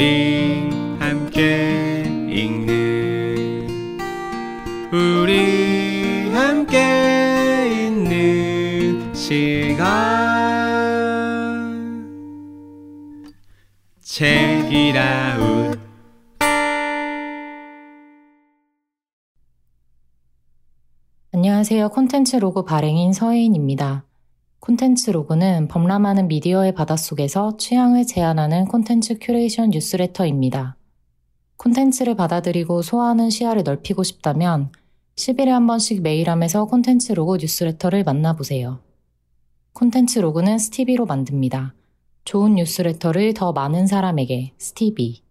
우리 0.00 0.70
함께 0.98 2.04
읽는 2.30 3.68
우리 4.90 6.30
함께 6.30 7.84
있는 7.86 9.14
시간 9.14 9.90
책읽아웃 14.00 15.78
안녕하세요. 21.34 21.90
콘텐츠 21.90 22.36
로그 22.36 22.64
발행인 22.64 23.12
서혜인입니다. 23.12 24.06
콘텐츠 24.70 25.10
로그는 25.10 25.66
범람하는 25.66 26.28
미디어의 26.28 26.76
바닷속에서 26.76 27.56
취향을 27.56 28.06
제안하는 28.06 28.66
콘텐츠 28.66 29.18
큐레이션 29.20 29.70
뉴스레터입니다. 29.70 30.76
콘텐츠를 31.56 32.14
받아들이고 32.14 32.80
소화하는 32.80 33.30
시야를 33.30 33.64
넓히고 33.64 34.04
싶다면 34.04 34.70
10일에 35.16 35.46
한 35.46 35.66
번씩 35.66 36.02
메일함에서 36.02 36.66
콘텐츠 36.66 37.10
로그 37.10 37.38
뉴스레터를 37.38 38.04
만나보세요. 38.04 38.78
콘텐츠 39.72 40.20
로그는 40.20 40.58
스티비로 40.58 41.04
만듭니다. 41.04 41.74
좋은 42.22 42.54
뉴스레터를 42.54 43.34
더 43.34 43.50
많은 43.50 43.88
사람에게 43.88 44.52
스티비. 44.56 45.24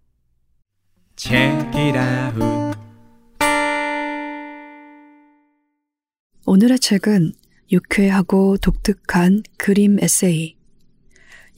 오늘의 6.45 6.79
책은 6.79 7.31
유쾌하고 7.71 8.57
독특한 8.57 9.43
그림 9.57 9.97
에세이. 10.01 10.55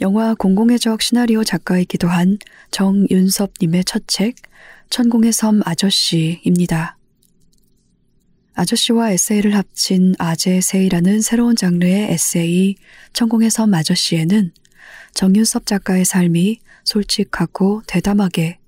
영화 0.01 0.33
공공의 0.33 0.79
적 0.79 1.01
시나리오 1.01 1.43
작가이기도 1.43 2.07
한 2.07 2.37
정윤섭님의 2.71 3.85
첫 3.85 4.03
책, 4.07 4.35
천공의 4.89 5.31
섬 5.31 5.61
아저씨입니다. 5.63 6.97
아저씨와 8.53 9.11
에세이를 9.11 9.55
합친 9.55 10.15
아제세이라는 10.17 11.21
새로운 11.21 11.55
장르의 11.55 12.11
에세이 12.11 12.75
천공의 13.13 13.49
섬 13.49 13.73
아저씨에는 13.73 14.51
정윤섭 15.13 15.65
작가의 15.65 16.03
삶이 16.03 16.59
솔직하고 16.83 17.83
대담하게, 17.87 18.59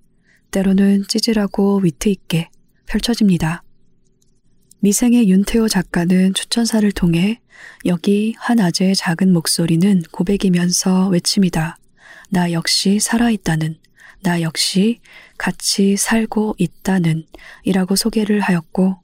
때로는 0.51 1.05
찌질하고 1.07 1.79
위트 1.79 2.09
있게 2.09 2.49
펼쳐집니다. 2.85 3.62
미생의 4.83 5.29
윤태호 5.29 5.69
작가는 5.69 6.33
추천사를 6.33 6.91
통해 6.91 7.39
여기 7.85 8.35
한 8.37 8.59
아재의 8.59 8.97
작은 8.97 9.31
목소리는 9.31 10.01
고백이면서 10.11 11.07
외칩니다. 11.07 11.77
나 12.29 12.51
역시 12.51 12.99
살아있다는, 12.99 13.77
나 14.23 14.41
역시 14.41 14.99
같이 15.37 15.95
살고 15.95 16.55
있다는 16.57 17.25
이라고 17.63 17.95
소개를 17.95 18.41
하였고, 18.41 18.97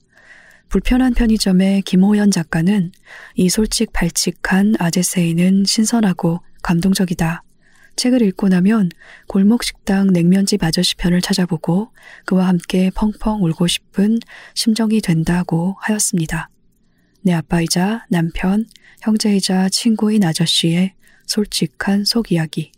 불편한 0.68 1.14
편의점의 1.14 1.84
김호연 1.84 2.32
작가는 2.32 2.92
이 3.36 3.48
솔직 3.48 3.94
발칙한 3.94 4.76
아재세이는 4.80 5.64
신선하고 5.66 6.42
감동적이다. 6.62 7.42
책을 8.00 8.22
읽고 8.22 8.48
나면 8.48 8.90
골목 9.28 9.64
식당 9.64 10.08
냉면집 10.08 10.64
아저씨 10.64 10.96
편을 10.96 11.20
찾아보고 11.20 11.92
그와 12.26 12.48
함께 12.48 12.90
펑펑 12.96 13.44
울고 13.44 13.68
싶은 13.68 14.20
심정이 14.56 15.02
된다고 15.02 15.76
하였습니다. 15.82 16.50
내 17.22 17.34
아빠이자 17.34 18.06
남편, 18.10 18.66
형제이자 19.02 19.68
친구인 19.68 20.24
아저씨의 20.24 20.94
솔직한 21.28 22.06
속 22.06 22.32
이야기. 22.32 22.72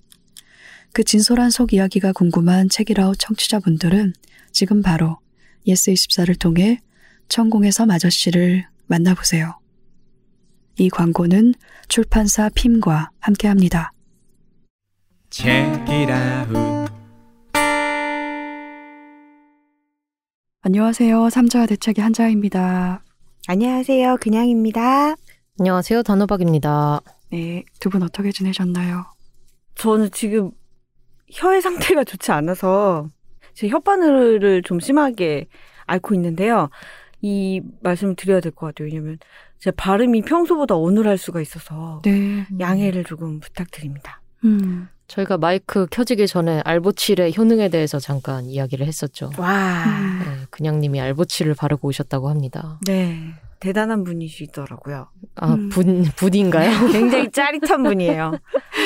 그 0.92 1.04
진솔한 1.04 1.52
속 1.52 1.72
이야기가 1.72 2.14
궁금한 2.14 2.68
책이라우 2.68 3.16
청취자분들은 3.16 4.14
지금 4.52 4.82
바로 4.82 5.20
예스24를 5.68 6.38
통해 6.40 6.80
천공에서 7.30 7.86
아저씨를 7.88 8.66
만나보세요. 8.88 9.60
이 10.80 10.90
광고는 10.90 11.54
출판사 11.88 12.50
핌과 12.50 13.12
함께합니다. 13.20 13.94
책읽아웃 15.32 16.50
안녕하세요. 20.64 21.30
삼자와 21.30 21.66
대책의 21.68 22.04
한자입니다. 22.04 23.02
안녕하세요. 23.48 24.18
그냥입니다. 24.20 25.16
안녕하세요. 25.58 26.04
단호박입니다. 26.04 27.00
네, 27.32 27.64
두 27.80 27.90
분 27.90 28.04
어떻게 28.04 28.32
지내셨나요? 28.34 29.06
저는 29.76 30.12
지금 30.12 30.52
혀의 31.32 31.62
상태가 31.62 32.04
좋지 32.04 32.34
않아서 32.34 33.08
제 33.54 33.70
혓바늘을 33.70 34.66
좀 34.66 34.82
심하게 34.82 35.48
앓고 35.88 36.14
있는데요. 36.14 36.70
이 37.22 37.62
말씀을 37.82 38.16
드려야 38.16 38.42
될 38.42 38.52
것 38.52 38.66
같아요. 38.68 38.90
왜냐면 38.90 39.18
제 39.60 39.72
발음이 39.72 40.24
평소보다 40.24 40.76
어눌할 40.76 41.18
수가 41.18 41.40
있어서 41.40 42.02
네. 42.04 42.46
양해를 42.60 43.06
조금 43.06 43.40
부탁드립니다. 43.40 44.22
음, 44.44 44.90
저희가 45.12 45.38
마이크 45.38 45.88
켜지기 45.92 46.26
전에 46.26 46.62
알보칠의 46.64 47.34
효능에 47.38 47.68
대해서 47.68 48.00
잠깐 48.00 48.46
이야기를 48.46 48.88
했었죠. 48.88 49.30
와, 49.38 49.84
음. 49.86 50.22
네, 50.24 50.46
그냥님이 50.50 51.02
알보칠을 51.02 51.54
바르고 51.54 51.90
오셨다고 51.90 52.30
합니다. 52.30 52.80
네. 52.86 53.18
대단한 53.60 54.06
분이시더라고요. 54.06 55.08
아, 55.36 55.54
음. 55.54 55.70
붓, 55.70 55.86
붓인가요? 56.16 56.72
굉장히 56.94 57.30
짜릿한 57.30 57.84
분이에요. 57.84 58.32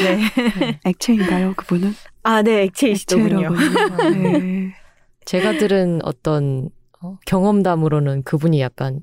네. 0.04 0.80
액체인가요, 0.84 1.54
그분은? 1.56 1.94
아, 2.24 2.42
네. 2.42 2.64
액체이시더군요. 2.64 3.52
액체라군요. 3.54 4.40
네. 4.40 4.74
제가 5.26 5.54
들은 5.60 6.02
어떤 6.04 6.70
어, 7.02 7.18
경험담으로는 7.28 8.24
그분이 8.24 8.60
약간 8.62 9.02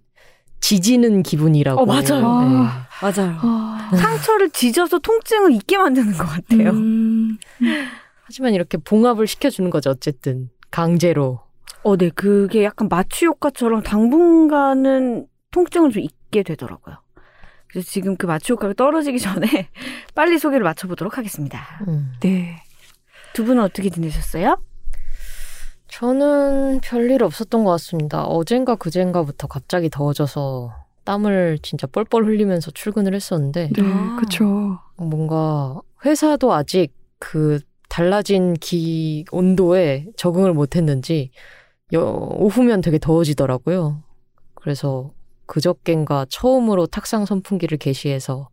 지지는 0.61 1.23
기분이라고. 1.23 1.81
어, 1.81 1.87
맞아요. 1.87 2.49
네. 2.49 2.69
맞아요. 3.03 3.37
아, 3.43 3.91
상처를 3.97 4.51
지져서 4.51 5.01
통증을 5.01 5.53
잊게 5.53 5.77
만드는 5.77 6.13
것 6.13 6.25
같아요. 6.25 6.71
음, 6.71 7.37
하지만 8.23 8.55
이렇게 8.55 8.79
봉합을 8.79 9.27
시켜주는 9.27 9.69
거죠, 9.71 9.91
어쨌든. 9.91 10.51
강제로. 10.71 11.41
어, 11.83 11.97
네. 11.97 12.11
그게 12.11 12.65
약간 12.65 12.89
마취 12.89 13.27
효과처럼 13.27 13.83
당분간은 13.83 15.27
통증을 15.51 15.91
좀 15.91 16.03
잊게 16.03 16.45
되더라고요. 16.45 16.97
그래서 17.69 17.91
지금 17.91 18.17
그 18.17 18.27
마취 18.27 18.53
효과가 18.53 18.75
떨어지기 18.75 19.19
전에 19.19 19.47
빨리 20.15 20.39
소개를 20.39 20.63
맞춰보도록 20.63 21.19
하겠습니다. 21.19 21.61
음. 21.89 22.13
네. 22.21 22.63
두 23.33 23.45
분은 23.45 23.63
어떻게 23.63 23.91
지내셨어요? 23.91 24.63
저는 25.89 26.81
별일 26.83 27.23
없었던 27.23 27.65
것 27.65 27.71
같습니다. 27.73 28.25
어젠가 28.25 28.77
그젠가부터 28.77 29.47
갑자기 29.47 29.91
더워져서 29.91 30.82
땀을 31.05 31.59
진짜 31.63 31.87
뻘뻘 31.87 32.25
흘리면서 32.25 32.71
출근을 32.71 33.15
했었는데 33.15 33.71
네, 33.75 33.83
아. 33.83 34.17
그쵸. 34.21 34.79
뭔가 34.97 35.81
회사도 36.05 36.53
아직 36.53 36.93
그 37.19 37.61
달라진 37.89 38.55
기 38.55 39.25
온도에 39.31 40.07
적응을 40.17 40.55
못 40.55 40.77
했는지 40.77 41.31
여, 41.93 42.03
오후면 42.03 42.81
되게 42.81 42.99
더워지더라고요. 42.99 44.03
그래서 44.55 45.11
그저껜가 45.47 46.27
처음으로 46.31 46.87
탁상 46.87 47.27
선풍기를 47.27 47.79
개시해서 47.79 48.49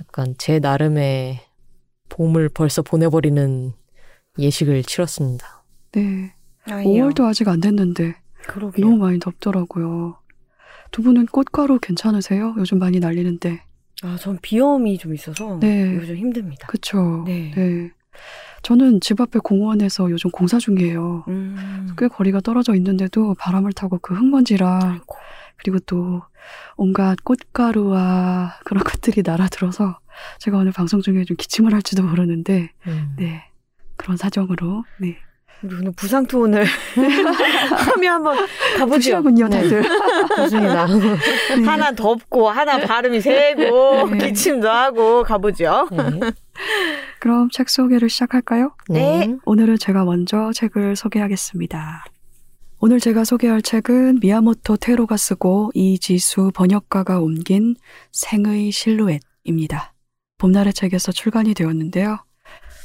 약간 0.00 0.34
제 0.38 0.58
나름의 0.58 1.40
봄을 2.08 2.48
벌써 2.50 2.82
보내버리는 2.82 3.72
예식을 4.38 4.82
치렀습니다. 4.84 5.64
네. 5.92 6.34
5월도 6.66 7.24
아직 7.24 7.48
안 7.48 7.60
됐는데 7.60 8.14
그러게요. 8.46 8.86
너무 8.86 8.98
많이 8.98 9.18
덥더라고요. 9.18 10.16
두 10.92 11.02
분은 11.02 11.26
꽃가루 11.26 11.78
괜찮으세요? 11.80 12.54
요즘 12.58 12.78
많이 12.78 13.00
날리는데. 13.00 13.62
아, 14.04 14.16
전 14.20 14.38
비염이 14.40 14.98
좀 14.98 15.14
있어서 15.14 15.58
네. 15.60 15.96
요즘 15.96 16.16
힘듭니다. 16.16 16.66
그쵸. 16.68 17.24
네. 17.26 17.50
네. 17.54 17.90
저는 18.62 19.00
집 19.00 19.20
앞에 19.20 19.40
공원에서 19.40 20.10
요즘 20.10 20.30
공사 20.30 20.58
중이에요. 20.58 21.24
음. 21.28 21.88
꽤 21.98 22.08
거리가 22.08 22.40
떨어져 22.40 22.74
있는데도 22.74 23.34
바람을 23.34 23.72
타고 23.72 23.98
그 23.98 24.14
흙먼지랑 24.14 24.82
아이고. 24.82 25.16
그리고 25.56 25.78
또 25.80 26.22
온갖 26.76 27.16
꽃가루와 27.24 28.58
그런 28.64 28.84
것들이 28.84 29.22
날아들어서 29.24 29.98
제가 30.38 30.58
오늘 30.58 30.72
방송 30.72 31.00
중에 31.00 31.24
좀 31.24 31.36
기침을 31.36 31.72
할지도 31.72 32.02
모르는데 32.02 32.70
음. 32.86 33.14
네 33.16 33.44
그런 33.96 34.16
사정으로 34.16 34.84
네 35.00 35.16
우리 35.64 35.74
오늘 35.76 35.92
부상 35.92 36.26
투혼을 36.26 36.64
하며 36.94 38.12
한번 38.12 38.36
가보죠. 38.78 38.96
부시하군요 38.96 39.48
네. 39.48 39.62
다들 39.62 39.82
좋습니다. 40.36 40.86
네. 40.86 41.64
하나 41.64 41.92
덥고 41.92 42.48
하나 42.50 42.78
발음이 42.78 43.20
세고 43.20 44.08
네. 44.10 44.18
기침도 44.28 44.68
하고 44.68 45.22
가보죠. 45.22 45.88
네. 45.92 46.32
그럼 47.20 47.48
책 47.50 47.68
소개를 47.68 48.08
시작할까요? 48.08 48.74
네. 48.88 49.36
오늘은 49.44 49.78
제가 49.78 50.04
먼저 50.04 50.50
책을 50.54 50.96
소개하겠습니다. 50.96 52.04
오늘 52.80 52.98
제가 52.98 53.22
소개할 53.24 53.62
책은 53.62 54.18
미야모토 54.20 54.78
테로가 54.78 55.16
쓰고 55.16 55.70
이지수 55.74 56.50
번역가가 56.52 57.20
옮긴 57.20 57.76
생의 58.10 58.72
실루엣입니다. 58.72 59.94
봄날의 60.38 60.72
책에서 60.72 61.12
출간이 61.12 61.54
되었는데요. 61.54 62.18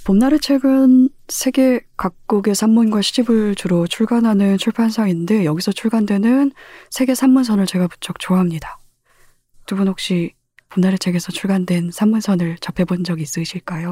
봄날의 0.06 0.40
책은 0.40 1.10
세계 1.28 1.82
각국의 1.98 2.56
산문과 2.56 3.02
시집을 3.02 3.56
주로 3.56 3.86
출간하는 3.88 4.58
출판사인데 4.58 5.44
여기서 5.46 5.72
출간되는 5.74 6.52
세계 6.90 7.16
산문선을 7.16 7.66
제가 7.66 7.88
무척 7.90 8.20
좋아합니다. 8.20 8.80
두 9.66 9.76
분 9.76 9.88
혹시 9.90 10.34
봄날의 10.70 11.00
책에서 11.00 11.32
출간된 11.34 11.92
산문선을 11.92 12.58
접해본 12.62 13.04
적 13.04 13.20
있으실까요? 13.20 13.92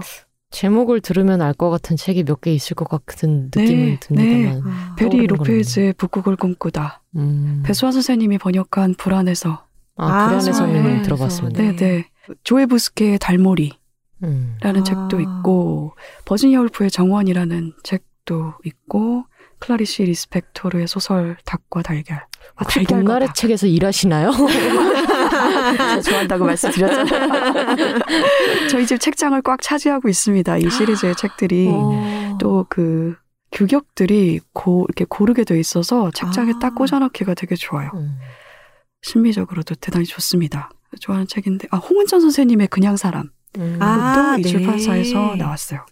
제목을 0.52 1.02
들으면 1.02 1.42
알 1.42 1.54
것 1.54 1.70
같은 1.70 1.98
책이 1.98 2.24
몇 2.24 2.40
개 2.42 2.54
있을 2.54 2.76
것 2.76 2.88
같은 2.88 3.50
네, 3.52 3.62
느낌은 3.62 3.98
듭니다만. 4.00 4.62
아, 4.66 4.96
베리 4.98 5.28
로페즈의 5.28 5.94
북극을 5.94 6.38
꿈꾸다. 6.38 7.02
음. 7.18 7.64
배수아 7.66 7.92
선생님이 7.92 8.38
번역한 8.38 8.96
불안해서. 8.98 9.66
아, 9.98 10.06
아, 10.06 10.28
불안해서는 10.28 10.84
네. 10.84 11.02
들어봤습니다. 11.02 11.62
네. 11.62 11.76
네네. 11.76 12.06
조에 12.44 12.66
부스케의 12.68 13.20
달모리 13.20 13.74
라는 14.22 14.80
음. 14.80 14.82
아. 14.82 14.84
책도 14.84 15.20
있고 15.20 15.96
버지니아 16.26 16.62
울프의 16.62 16.92
정원이라는 16.92 17.74
책도 17.84 18.56
있고 18.64 19.26
클라리시 19.60 20.04
리스펙토르의 20.04 20.88
소설 20.88 21.38
닭과 21.46 21.82
달걀. 21.82 22.26
아, 22.56 22.66
봄날의 22.88 23.30
닭. 23.30 23.36
책에서 23.36 23.68
일하시나요? 23.68 24.32
제가 24.32 26.02
좋아한다고 26.02 26.46
말씀드렸잖아요. 26.46 28.00
저희 28.70 28.86
집 28.86 29.00
책장을 29.00 29.42
꽉 29.42 29.62
차지하고 29.62 30.10
있습니다. 30.10 30.58
이 30.58 30.70
시리즈의 30.70 31.16
책들이 31.16 31.70
어. 31.72 32.38
또그 32.40 33.16
규격들이 33.52 34.42
고, 34.54 34.86
이렇게 34.90 35.06
고르게 35.08 35.46
돼 35.46 35.60
있어서 35.60 36.12
책장에 36.12 36.54
아. 36.56 36.60
딱 36.60 36.76
꽂아넣기가 36.76 37.34
되게 37.34 37.56
좋아요. 37.56 37.90
음. 37.96 38.18
심미적으로도 39.02 39.76
대단히 39.76 40.06
좋습니다. 40.06 40.70
좋아하는 41.00 41.28
책인데 41.28 41.68
아 41.72 41.78
홍은천 41.78 42.22
선생님의 42.22 42.68
그냥 42.68 42.98
사람 42.98 43.30
음. 43.58 43.78
아. 43.82 44.34
또이 44.36 44.44
네. 44.44 44.50
출판사에서 44.50 45.36
나왔어요. 45.36 45.86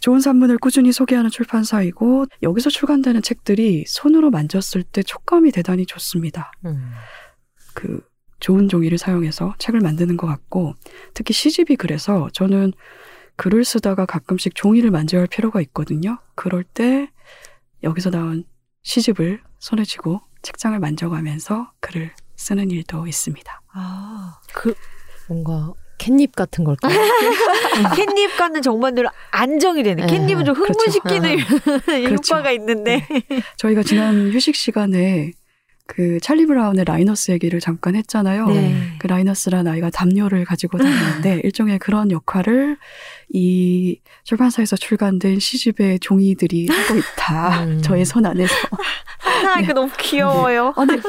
좋은 0.00 0.20
산문을 0.20 0.58
꾸준히 0.58 0.92
소개하는 0.92 1.30
출판사이고 1.30 2.26
여기서 2.42 2.70
출간되는 2.70 3.22
책들이 3.22 3.84
손으로 3.86 4.30
만졌을 4.30 4.82
때 4.82 5.02
촉감이 5.02 5.50
대단히 5.50 5.86
좋습니다. 5.86 6.52
음. 6.64 6.92
그 7.74 8.00
좋은 8.38 8.68
종이를 8.68 8.98
사용해서 8.98 9.54
책을 9.58 9.80
만드는 9.80 10.16
것 10.16 10.26
같고 10.26 10.74
특히 11.14 11.34
시집이 11.34 11.76
그래서 11.76 12.28
저는 12.32 12.72
글을 13.36 13.64
쓰다가 13.64 14.06
가끔씩 14.06 14.54
종이를 14.54 14.90
만져야 14.90 15.22
할 15.22 15.26
필요가 15.26 15.60
있거든요. 15.62 16.18
그럴 16.34 16.64
때 16.64 17.10
여기서 17.82 18.10
나온 18.10 18.44
시집을 18.82 19.42
손에 19.58 19.84
쥐고 19.84 20.20
책장을 20.42 20.78
만져가면서 20.78 21.72
글을 21.80 22.12
쓰는 22.36 22.70
일도 22.70 23.06
있습니다. 23.06 23.62
아, 23.72 24.38
그 24.54 24.74
뭔가 25.28 25.72
캣닙 25.98 26.34
같은 26.34 26.64
걸까요? 26.64 26.96
캣닙과는 27.94 28.62
정말 28.62 28.94
늘 28.94 29.06
안정이 29.30 29.82
되네. 29.82 30.06
네, 30.06 30.12
캣닙은 30.12 30.44
좀 30.44 30.54
그렇죠. 30.54 30.72
흥분시키는 30.72 31.36
그렇죠. 32.06 32.34
효과가 32.34 32.52
있는데. 32.52 33.06
저희가 33.56 33.82
지난 33.82 34.30
휴식 34.32 34.54
시간에 34.54 35.32
그 35.88 36.18
찰리 36.20 36.46
브라운의 36.46 36.84
라이너스 36.84 37.30
얘기를 37.30 37.60
잠깐 37.60 37.94
했잖아요. 37.94 38.46
네. 38.48 38.76
그 38.98 39.06
라이너스라는 39.06 39.70
아이가 39.70 39.88
담요를 39.90 40.44
가지고 40.44 40.78
다니는데 40.78 41.40
일종의 41.44 41.78
그런 41.78 42.10
역할을 42.10 42.76
이 43.28 44.00
출판사에서 44.24 44.76
출간된 44.76 45.38
시집의 45.38 46.00
종이들이 46.00 46.66
하고 46.68 46.98
있다. 46.98 47.64
음. 47.64 47.82
저의 47.82 48.04
손 48.04 48.26
안에서. 48.26 48.54
상상하니까 49.22 49.72
너무 49.74 49.90
귀여워요. 49.98 50.72
아, 50.76 50.84
근데 50.86 51.00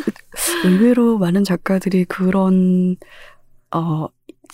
의외로 0.64 1.18
많은 1.18 1.44
작가들이 1.44 2.06
그런 2.06 2.98
어 3.72 4.08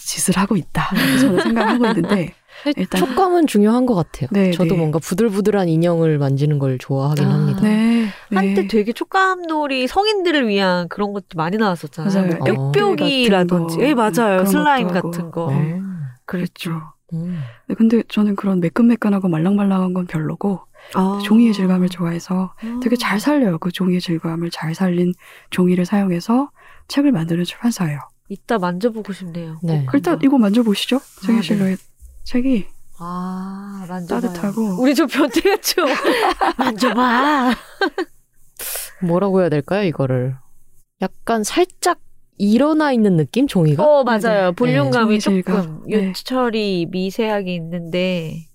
짓을 0.05 0.37
하고 0.37 0.55
있다. 0.55 0.89
저는 1.19 1.39
생각하고 1.41 1.85
있는데 1.87 2.33
일단- 2.77 2.99
촉감은 2.99 3.47
중요한 3.47 3.85
것 3.85 3.95
같아요. 3.95 4.27
네, 4.31 4.51
저도 4.51 4.71
네. 4.75 4.77
뭔가 4.77 4.99
부들부들한 4.99 5.67
인형을 5.69 6.17
만지는 6.17 6.59
걸 6.59 6.77
좋아하긴 6.77 7.25
아. 7.27 7.33
합니다. 7.33 7.61
네, 7.61 8.07
네. 8.29 8.35
한때 8.37 8.67
되게 8.67 8.93
촉감놀이 8.93 9.87
성인들을 9.87 10.47
위한 10.47 10.87
그런 10.89 11.13
것도 11.13 11.25
많이 11.35 11.57
나왔었잖아요. 11.57 12.37
맞아요. 12.39 12.53
뭐 12.53 12.67
어. 12.69 12.71
뼈뼈기라든지. 12.71 13.75
같은 13.77 13.81
예, 13.87 13.93
거, 13.93 14.09
맞아요. 14.11 14.45
슬라임. 14.45 14.87
같은 14.87 15.31
거. 15.31 15.51
네. 15.51 15.79
그랬죠. 16.25 16.71
음. 17.13 17.41
네, 17.67 17.75
근데 17.75 18.01
저는 18.07 18.35
그런 18.35 18.59
매끈매끈하고 18.59 19.27
말랑말랑한 19.27 19.93
건 19.93 20.07
별로고 20.07 20.61
아. 20.95 21.19
종이의 21.23 21.53
질감을 21.53 21.89
좋아해서 21.89 22.53
아. 22.61 22.79
되게 22.81 22.95
잘 22.95 23.19
살려요. 23.19 23.57
그 23.59 23.71
종이의 23.71 23.99
질감을 24.01 24.49
잘 24.51 24.73
살린 24.73 25.13
종이를 25.49 25.85
사용해서 25.85 26.49
책을 26.87 27.11
만드는 27.11 27.43
출판사예요. 27.43 27.99
이따 28.29 28.57
만져보고 28.57 29.13
싶네요. 29.13 29.59
네. 29.63 29.83
꼭 29.85 29.93
일단. 29.95 30.19
이거 30.23 30.37
만져보시죠. 30.37 30.99
네. 30.99 31.27
책의실로의 31.27 31.77
책이 32.23 32.65
아, 32.99 33.85
만져봐요. 33.89 34.21
따뜻하고. 34.33 34.81
우리 34.81 34.95
저 34.95 35.05
변태가 35.05 35.57
좀 35.61 35.85
만져봐. 36.57 37.53
뭐라고 39.01 39.41
해야 39.41 39.49
될까요, 39.49 39.83
이거를? 39.83 40.35
약간 41.01 41.43
살짝 41.43 41.99
일어나 42.37 42.91
있는 42.91 43.17
느낌? 43.17 43.47
종이가? 43.47 43.83
어, 43.83 44.03
맞아요. 44.03 44.53
볼륨감이 44.53 45.19
네, 45.19 45.43
조금. 45.43 45.83
네. 45.87 46.07
유철이 46.09 46.87
미세하게 46.91 47.53
있는데. 47.55 48.45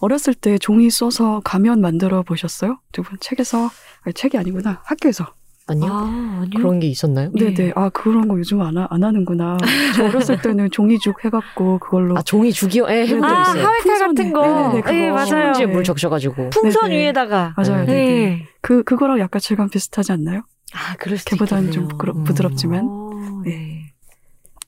어렸을 0.00 0.34
때 0.34 0.58
종이 0.58 0.90
써서 0.90 1.40
가면 1.44 1.80
만들어 1.80 2.22
보셨어요? 2.22 2.78
두 2.90 3.02
분 3.02 3.18
책에서 3.20 3.70
아니, 4.02 4.12
책이 4.12 4.36
아니구나 4.36 4.82
학교에서 4.84 5.32
아니요. 5.68 5.86
아, 5.92 6.40
아니요. 6.42 6.50
그런 6.56 6.80
게 6.80 6.88
있었나요? 6.88 7.30
네. 7.34 7.54
네네 7.54 7.72
아 7.76 7.88
그런 7.90 8.26
거 8.28 8.36
요즘 8.38 8.60
안, 8.62 8.76
하, 8.76 8.86
안 8.90 9.04
하는구나 9.04 9.56
저 9.94 10.04
어렸을 10.06 10.40
때는 10.42 10.70
종이죽 10.70 11.24
해갖고 11.24 11.78
그걸로 11.78 12.16
아, 12.18 12.22
종이 12.22 12.52
죽이요? 12.52 12.86
예, 12.90 13.06
해본 13.06 13.20
적 13.20 13.28
아, 13.28 13.42
있어요. 13.42 13.64
하회탈 13.66 13.98
같은 14.00 14.14
풍선에. 14.14 14.32
거. 14.32 14.42
네네네, 14.42 14.80
그거. 14.80 14.94
예, 14.94 15.10
맞아요. 15.10 15.52
네. 15.52 15.66
물 15.66 15.84
적셔가지고. 15.84 16.50
풍선 16.50 16.88
네네. 16.90 17.02
위에다가. 17.02 17.54
맞아요 17.56 17.84
네. 17.86 17.92
네네 17.92 18.26
네. 18.26 18.46
그 18.60 18.82
그거랑 18.82 19.18
약간 19.20 19.40
질감 19.40 19.68
비슷하지 19.70 20.12
않나요? 20.12 20.42
아, 20.74 20.96
그럴 20.98 21.16
수도 21.18 21.30
걔보다는 21.36 21.64
있겠네요. 21.64 21.72
좀 21.72 21.88
부끄러, 21.88 22.12
음. 22.14 22.24
부드럽지만 22.24 22.86
어, 22.88 23.42
네. 23.44 23.92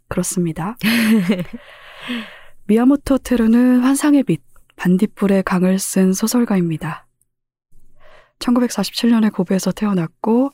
그렇습니다 0.09 0.77
미야모토 2.67 3.19
테루는 3.19 3.81
환상의 3.81 4.23
빛 4.23 4.43
반딧불의 4.77 5.43
강을 5.45 5.79
쓴 5.79 6.13
소설가입니다 6.13 7.07
1947년에 8.39 9.33
고베에서 9.33 9.73
태어났고 9.73 10.51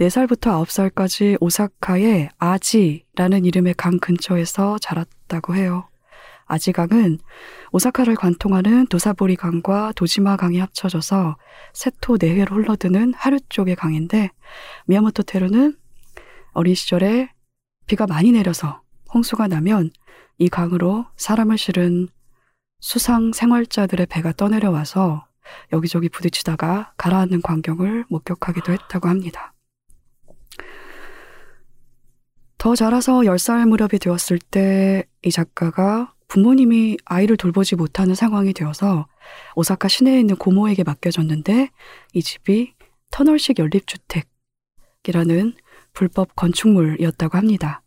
4살부터 0.00 0.64
9살까지 0.64 1.36
오사카의 1.40 2.30
아지라는 2.38 3.44
이름의 3.44 3.74
강 3.74 3.98
근처에서 3.98 4.78
자랐다고 4.78 5.54
해요. 5.54 5.88
아지강은 6.46 7.18
오사카를 7.72 8.16
관통하는 8.16 8.86
도사보리 8.86 9.36
강과 9.36 9.92
도지마 9.94 10.36
강이 10.36 10.58
합쳐져서 10.58 11.36
세토 11.74 12.16
내해로 12.18 12.56
흘러드는 12.56 13.12
하류 13.14 13.38
쪽의 13.48 13.76
강인데 13.76 14.30
미야모토 14.86 15.24
테루는 15.24 15.76
어린 16.52 16.74
시절에 16.74 17.30
비가 17.86 18.06
많이 18.06 18.32
내려서 18.32 18.82
홍수가 19.12 19.48
나면 19.48 19.90
이 20.38 20.48
강으로 20.48 21.06
사람을 21.16 21.58
실은 21.58 22.08
수상 22.80 23.32
생활자들의 23.32 24.06
배가 24.06 24.32
떠내려와서 24.32 25.27
여기저기 25.72 26.08
부딪히다가 26.08 26.92
가라앉는 26.96 27.42
광경을 27.42 28.06
목격하기도 28.08 28.72
했다고 28.72 29.08
합니다. 29.08 29.54
더 32.58 32.74
자라서 32.74 33.20
10살 33.20 33.68
무렵이 33.68 33.98
되었을 34.00 34.38
때 34.38 35.04
이 35.24 35.30
작가가 35.30 36.14
부모님이 36.28 36.96
아이를 37.04 37.36
돌보지 37.36 37.76
못하는 37.76 38.14
상황이 38.14 38.52
되어서 38.52 39.06
오사카 39.56 39.88
시내에 39.88 40.20
있는 40.20 40.36
고모에게 40.36 40.84
맡겨졌는데 40.84 41.70
이 42.14 42.22
집이 42.22 42.74
터널식 43.10 43.58
연립주택이라는 43.58 45.54
불법 45.92 46.36
건축물이었다고 46.36 47.36
합니다. 47.36 47.82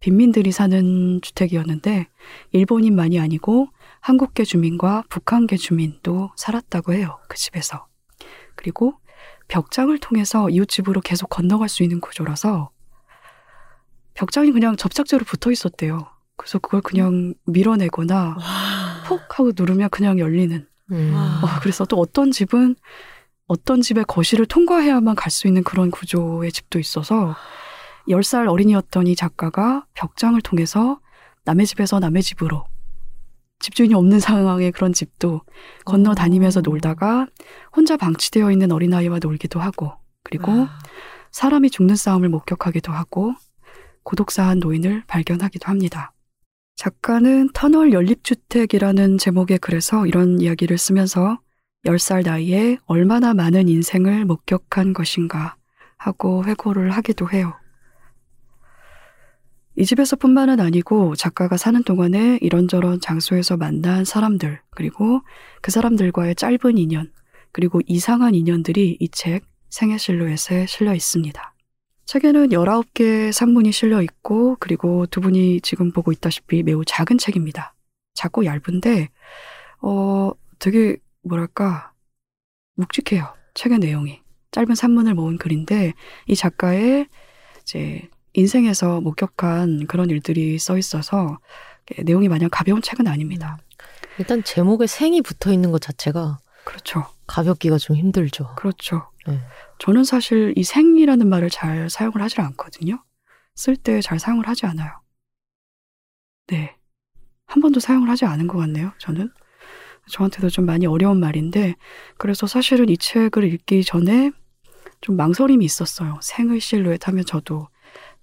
빈민들이 0.00 0.50
사는 0.52 1.20
주택이었는데 1.22 2.08
일본인만이 2.52 3.20
아니고 3.20 3.68
한국계 4.00 4.44
주민과 4.44 5.04
북한계 5.08 5.56
주민도 5.56 6.30
살았다고 6.36 6.92
해요. 6.94 7.18
그 7.28 7.36
집에서. 7.36 7.86
그리고 8.54 8.94
벽장을 9.48 9.96
통해서 9.98 10.48
이웃집으로 10.48 11.00
계속 11.00 11.28
건너갈 11.28 11.68
수 11.68 11.82
있는 11.82 12.00
구조라서 12.00 12.70
벽장이 14.14 14.52
그냥 14.52 14.76
접착제로 14.76 15.24
붙어 15.24 15.50
있었대요. 15.50 16.06
그래서 16.36 16.58
그걸 16.58 16.80
그냥 16.80 17.34
밀어내거나 17.46 18.36
와. 18.38 19.02
푹 19.06 19.38
하고 19.38 19.52
누르면 19.54 19.90
그냥 19.90 20.18
열리는. 20.18 20.66
음. 20.92 21.14
와. 21.14 21.40
어, 21.42 21.60
그래서 21.60 21.84
또 21.84 21.98
어떤 21.98 22.30
집은 22.30 22.76
어떤 23.46 23.80
집의 23.82 24.04
거실을 24.06 24.46
통과해야만 24.46 25.16
갈 25.16 25.30
수 25.30 25.46
있는 25.48 25.64
그런 25.64 25.90
구조의 25.90 26.52
집도 26.52 26.78
있어서 26.78 27.34
10살 28.08 28.48
어린이였던 28.48 29.06
이 29.06 29.16
작가가 29.16 29.84
벽장을 29.94 30.40
통해서 30.42 31.00
남의 31.44 31.66
집에서 31.66 31.98
남의 31.98 32.22
집으로 32.22 32.64
집주인이 33.60 33.94
없는 33.94 34.20
상황의 34.20 34.72
그런 34.72 34.92
집도 34.92 35.42
건너 35.84 36.14
다니면서 36.14 36.60
어. 36.60 36.62
놀다가 36.62 37.26
혼자 37.74 37.96
방치되어 37.96 38.50
있는 38.50 38.72
어린아이와 38.72 39.18
놀기도 39.20 39.60
하고 39.60 39.92
그리고 40.24 40.50
와. 40.52 40.78
사람이 41.30 41.70
죽는 41.70 41.94
싸움을 41.94 42.28
목격하기도 42.28 42.92
하고 42.92 43.34
고독사한 44.02 44.58
노인을 44.58 45.04
발견하기도 45.06 45.68
합니다. 45.68 46.12
작가는 46.76 47.50
터널 47.52 47.92
연립주택이라는 47.92 49.18
제목의 49.18 49.58
글에서 49.58 50.06
이런 50.06 50.40
이야기를 50.40 50.78
쓰면서 50.78 51.38
10살 51.84 52.24
나이에 52.24 52.78
얼마나 52.86 53.34
많은 53.34 53.68
인생을 53.68 54.24
목격한 54.24 54.94
것인가 54.94 55.56
하고 55.98 56.44
회고를 56.44 56.90
하기도 56.92 57.30
해요. 57.30 57.59
이 59.76 59.84
집에서 59.84 60.16
뿐만은 60.16 60.60
아니고 60.60 61.14
작가가 61.16 61.56
사는 61.56 61.82
동안에 61.82 62.38
이런저런 62.42 63.00
장소에서 63.00 63.56
만난 63.56 64.04
사람들, 64.04 64.60
그리고 64.70 65.20
그 65.62 65.70
사람들과의 65.70 66.34
짧은 66.34 66.76
인연, 66.78 67.12
그리고 67.52 67.80
이상한 67.86 68.34
인연들이 68.34 68.96
이 69.00 69.08
책 69.08 69.44
생애 69.70 69.96
실루엣에 69.98 70.66
실려 70.66 70.94
있습니다. 70.94 71.54
책에는 72.06 72.48
19개의 72.48 73.30
산문이 73.30 73.70
실려 73.70 74.02
있고, 74.02 74.56
그리고 74.58 75.06
두 75.06 75.20
분이 75.20 75.60
지금 75.60 75.92
보고 75.92 76.10
있다시피 76.10 76.64
매우 76.64 76.84
작은 76.84 77.18
책입니다. 77.18 77.74
작고 78.14 78.44
얇은데, 78.46 79.10
어, 79.80 80.32
되게, 80.58 80.96
뭐랄까, 81.22 81.92
묵직해요. 82.74 83.32
책의 83.54 83.78
내용이. 83.78 84.20
짧은 84.50 84.74
산문을 84.74 85.14
모은 85.14 85.38
글인데, 85.38 85.92
이 86.26 86.34
작가의 86.34 87.06
이제 87.62 88.08
인생에서 88.34 89.00
목격한 89.00 89.86
그런 89.86 90.10
일들이 90.10 90.58
써 90.58 90.78
있어서 90.78 91.38
내용이 92.04 92.28
마냥 92.28 92.48
가벼운 92.52 92.82
책은 92.82 93.06
아닙니다. 93.06 93.58
일단 94.18 94.42
제목에 94.44 94.86
생이 94.86 95.22
붙어 95.22 95.52
있는 95.52 95.70
것 95.72 95.80
자체가 95.80 96.38
그렇죠. 96.64 97.06
가볍기가 97.26 97.78
좀 97.78 97.96
힘들죠. 97.96 98.54
그렇죠. 98.56 99.10
네. 99.26 99.40
저는 99.78 100.04
사실 100.04 100.52
이 100.56 100.62
생이라는 100.62 101.28
말을 101.28 101.50
잘 101.50 101.88
사용을 101.88 102.20
하질 102.22 102.40
않거든요. 102.42 103.02
쓸 103.54 103.76
때 103.76 104.00
잘 104.00 104.18
사용을 104.18 104.46
하지 104.46 104.66
않아요. 104.66 104.90
네. 106.48 106.76
한 107.46 107.60
번도 107.62 107.80
사용을 107.80 108.08
하지 108.08 108.24
않은 108.24 108.46
것 108.46 108.58
같네요, 108.58 108.92
저는. 108.98 109.30
저한테도 110.08 110.50
좀 110.50 110.66
많이 110.66 110.86
어려운 110.86 111.18
말인데, 111.20 111.74
그래서 112.16 112.46
사실은 112.46 112.88
이 112.88 112.96
책을 112.96 113.44
읽기 113.44 113.84
전에 113.84 114.30
좀 115.00 115.16
망설임이 115.16 115.64
있었어요. 115.64 116.18
생의 116.22 116.60
실루엣 116.60 117.08
하면 117.08 117.24
저도 117.24 117.68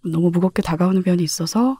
너무 0.05 0.29
무겁게 0.31 0.61
다가오는 0.61 1.03
면이 1.05 1.23
있어서 1.23 1.79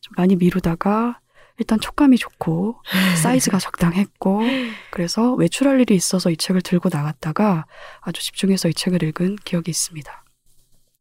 좀 0.00 0.12
많이 0.16 0.36
미루다가 0.36 1.20
일단 1.58 1.80
촉감이 1.80 2.16
좋고 2.18 2.76
사이즈가 3.20 3.58
적당했고 3.58 4.42
그래서 4.90 5.34
외출할 5.34 5.80
일이 5.80 5.94
있어서 5.94 6.30
이 6.30 6.36
책을 6.36 6.62
들고 6.62 6.88
나갔다가 6.92 7.66
아주 8.00 8.22
집중해서 8.22 8.68
이 8.68 8.74
책을 8.74 9.02
읽은 9.02 9.36
기억이 9.44 9.70
있습니다. 9.70 10.24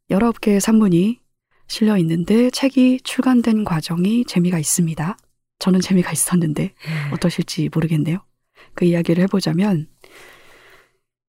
19개의 0.10 0.60
산문이 0.60 1.20
실려 1.68 1.98
있는데 1.98 2.50
책이 2.50 3.02
출간된 3.04 3.66
과정이 3.66 4.26
재미가 4.26 4.58
있습니다. 4.58 5.18
저는 5.60 5.82
재미가 5.82 6.12
있었는데 6.12 6.74
어떠실지 7.12 7.70
모르겠네요. 7.74 8.20
그 8.74 8.86
이야기를 8.86 9.24
해보자면 9.24 9.88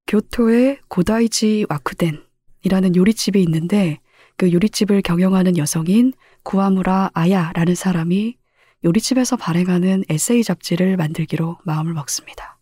교토의 0.06 0.78
고다이지 0.88 1.66
와쿠덴이라는 1.68 2.96
요리집이 2.96 3.42
있는데 3.42 3.98
그 4.38 4.52
요리집을 4.52 5.02
경영하는 5.02 5.58
여성인 5.58 6.12
구아무라 6.44 7.10
아야라는 7.12 7.74
사람이 7.74 8.36
요리집에서 8.84 9.36
발행하는 9.36 10.04
에세이 10.08 10.44
잡지를 10.44 10.96
만들기로 10.96 11.58
마음을 11.64 11.92
먹습니다. 11.92 12.56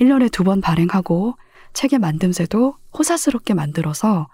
1년에 0.00 0.30
두 0.32 0.42
번 0.42 0.60
발행하고 0.60 1.36
책의 1.74 2.00
만듦새도 2.00 2.74
호사스럽게 2.98 3.54
만들어서 3.54 4.26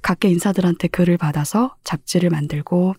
각계 0.00 0.28
인사들한테 0.28 0.86
글을 0.88 1.16
받아서 1.18 1.74
잡지를 1.82 2.30
만들고 2.30 2.94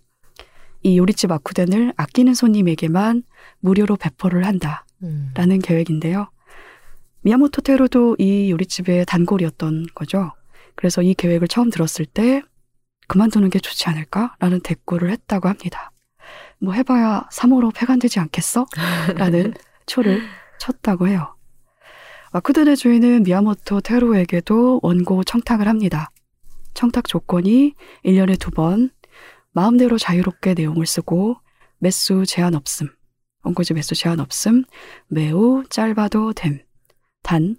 이 0.83 0.97
요리집 0.97 1.31
아쿠덴을 1.31 1.93
아끼는 1.95 2.33
손님에게만 2.33 3.23
무료로 3.59 3.95
배포를 3.95 4.45
한다라는 4.45 4.83
음. 5.03 5.59
계획인데요. 5.63 6.29
미야모토 7.21 7.61
테로도 7.61 8.17
이 8.19 8.51
요리집의 8.51 9.05
단골이었던 9.05 9.87
거죠. 9.95 10.33
그래서 10.75 11.01
이 11.01 11.13
계획을 11.13 11.47
처음 11.47 11.69
들었을 11.69 12.05
때 12.05 12.41
그만두는 13.11 13.49
게 13.49 13.59
좋지 13.59 13.89
않을까라는 13.89 14.61
대꾸를 14.61 15.11
했다고 15.11 15.49
합니다. 15.49 15.91
뭐 16.59 16.73
해봐야 16.73 17.27
3호로 17.29 17.75
폐간되지 17.75 18.21
않겠어? 18.21 18.65
라는 19.15 19.53
초를 19.85 20.21
쳤다고 20.59 21.09
해요. 21.09 21.35
와쿠덴의 22.31 22.77
주인은 22.77 23.23
미야모토 23.23 23.81
테로에게도 23.81 24.79
원고 24.81 25.25
청탁을 25.25 25.67
합니다. 25.67 26.09
청탁 26.73 27.09
조건이 27.09 27.73
1년에 28.05 28.39
두 28.39 28.49
번 28.51 28.91
마음대로 29.51 29.97
자유롭게 29.97 30.53
내용을 30.53 30.85
쓰고 30.85 31.35
매수 31.79 32.25
제한 32.25 32.55
없음, 32.55 32.87
원고지 33.43 33.73
매수 33.73 33.93
제한 33.93 34.21
없음, 34.21 34.63
매우 35.09 35.65
짧아도 35.69 36.31
됨. 36.31 36.59
단, 37.23 37.57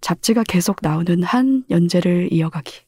잡지가 0.00 0.42
계속 0.42 0.78
나오는 0.82 1.22
한 1.22 1.62
연재를 1.70 2.32
이어가기. 2.32 2.87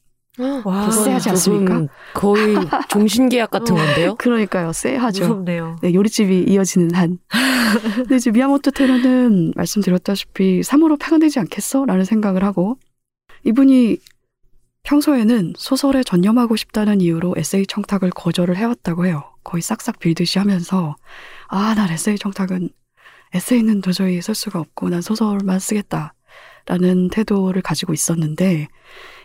와, 0.65 0.89
세하지 0.89 1.29
않습니까? 1.29 1.87
거의 2.13 2.55
종신계약 2.89 3.51
같은 3.51 3.75
어. 3.75 3.77
건데요. 3.77 4.15
그러니까요, 4.15 4.73
쎄하죠. 4.73 5.23
무섭네요. 5.23 5.77
네, 5.81 5.93
요리집이 5.93 6.45
이어지는 6.47 6.93
한. 6.95 7.19
근데 7.95 8.15
이제 8.15 8.31
미야모토 8.31 8.71
테러는 8.71 9.53
말씀드렸다시피 9.55 10.61
3호로 10.61 10.99
폐간되지 10.99 11.39
않겠어? 11.39 11.85
라는 11.85 12.03
생각을 12.05 12.43
하고 12.43 12.77
이분이 13.43 13.97
평소에는 14.83 15.53
소설에 15.57 16.03
전념하고 16.03 16.55
싶다는 16.55 17.01
이유로 17.01 17.35
에세이 17.37 17.65
청탁을 17.67 18.09
거절을 18.09 18.57
해왔다고 18.57 19.05
해요. 19.05 19.23
거의 19.43 19.61
싹싹 19.61 19.99
빌듯이 19.99 20.39
하면서 20.39 20.95
아, 21.47 21.73
난 21.75 21.89
에세이 21.91 22.17
청탁은 22.17 22.69
에세이는 23.33 23.81
도저히 23.81 24.21
쓸 24.21 24.35
수가 24.35 24.59
없고 24.59 24.89
난 24.89 25.01
소설만 25.01 25.59
쓰겠다. 25.59 26.13
라는 26.65 27.09
태도를 27.09 27.61
가지고 27.61 27.93
있었는데 27.93 28.67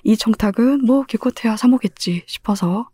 이 0.07 0.17
청탁은 0.17 0.87
뭐 0.87 1.03
기껏해야 1.03 1.57
사모겠지 1.57 2.23
싶어서 2.27 2.89